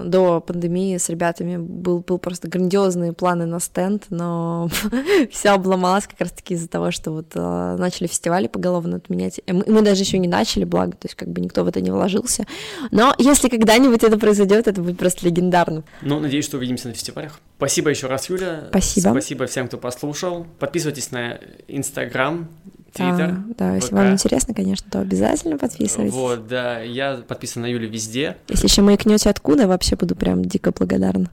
до 0.06 0.40
пандемии 0.40 0.96
с 0.96 1.08
ребятами 1.08 1.56
был, 1.56 2.00
был 2.00 2.18
просто 2.18 2.48
грандиозные 2.48 3.12
планы 3.12 3.46
на 3.46 3.60
стенд, 3.60 4.06
но 4.10 4.68
все 5.30 5.50
обломалось 5.50 6.06
как 6.06 6.20
раз-таки 6.20 6.54
из-за 6.54 6.68
того, 6.68 6.90
что 6.90 7.10
вот 7.10 7.26
э, 7.34 7.76
начали 7.78 8.06
фестивали 8.06 8.46
поголовно 8.46 8.96
отменять. 8.96 9.40
И 9.44 9.52
мы, 9.52 9.64
мы 9.66 9.82
даже 9.82 10.02
еще 10.02 10.18
не 10.18 10.28
начали, 10.28 10.64
благо, 10.64 10.92
то 10.92 11.06
есть 11.06 11.14
как 11.14 11.28
бы 11.28 11.40
никто 11.40 11.64
в 11.64 11.68
это 11.68 11.80
не 11.80 11.90
вложился 11.90 12.27
случился. 12.28 12.46
Но 12.90 13.14
если 13.18 13.48
когда-нибудь 13.48 14.02
это 14.02 14.18
произойдет, 14.18 14.66
это 14.66 14.80
будет 14.80 14.98
просто 14.98 15.26
легендарно. 15.26 15.82
Ну, 16.02 16.20
надеюсь, 16.20 16.44
что 16.44 16.58
увидимся 16.58 16.88
на 16.88 16.94
фестивалях. 16.94 17.40
Спасибо 17.56 17.90
еще 17.90 18.06
раз, 18.06 18.28
Юля. 18.28 18.64
Спасибо. 18.70 19.10
Спасибо 19.10 19.46
всем, 19.46 19.68
кто 19.68 19.78
послушал. 19.78 20.46
Подписывайтесь 20.58 21.10
на 21.10 21.38
Инстаграм, 21.66 22.48
Твиттер. 22.92 23.32
Да, 23.32 23.44
да, 23.58 23.74
если 23.74 23.94
вам 23.94 24.12
интересно, 24.12 24.54
конечно, 24.54 24.88
то 24.90 25.00
обязательно 25.00 25.58
подписывайтесь. 25.58 26.14
Вот, 26.14 26.46
да, 26.46 26.80
я 26.80 27.16
подписан 27.16 27.62
на 27.62 27.66
Юлю 27.66 27.88
везде. 27.88 28.36
Если 28.48 28.66
еще 28.66 28.82
маякнете 28.82 29.30
откуда, 29.30 29.66
вообще 29.66 29.96
буду 29.96 30.14
прям 30.14 30.44
дико 30.44 30.72
благодарна. 30.72 31.30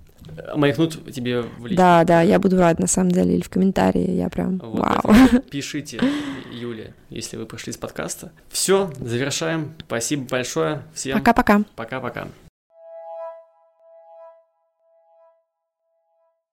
Маякнут 0.56 1.14
тебе 1.14 1.42
в 1.42 1.66
личку. 1.66 1.78
Да, 1.78 2.04
да, 2.04 2.22
я 2.22 2.40
буду 2.40 2.58
рад, 2.58 2.80
на 2.80 2.88
самом 2.88 3.12
деле, 3.12 3.36
или 3.36 3.42
в 3.42 3.50
комментарии, 3.50 4.12
я 4.12 4.30
прям, 4.30 4.58
Вот, 4.58 4.80
вау. 4.80 5.42
Пишите 5.50 6.00
Юле, 6.52 6.94
если 7.10 7.38
вы 7.38 7.46
пришли 7.46 7.74
с 7.74 7.78
подкаста. 7.78 8.32
Все, 8.50 8.92
завершаем. 9.00 9.74
Спасибо 9.86 10.28
большое. 10.30 10.84
Всем 10.94 11.18
Пока-пока. 11.20 11.64
пока-пока. 11.76 12.28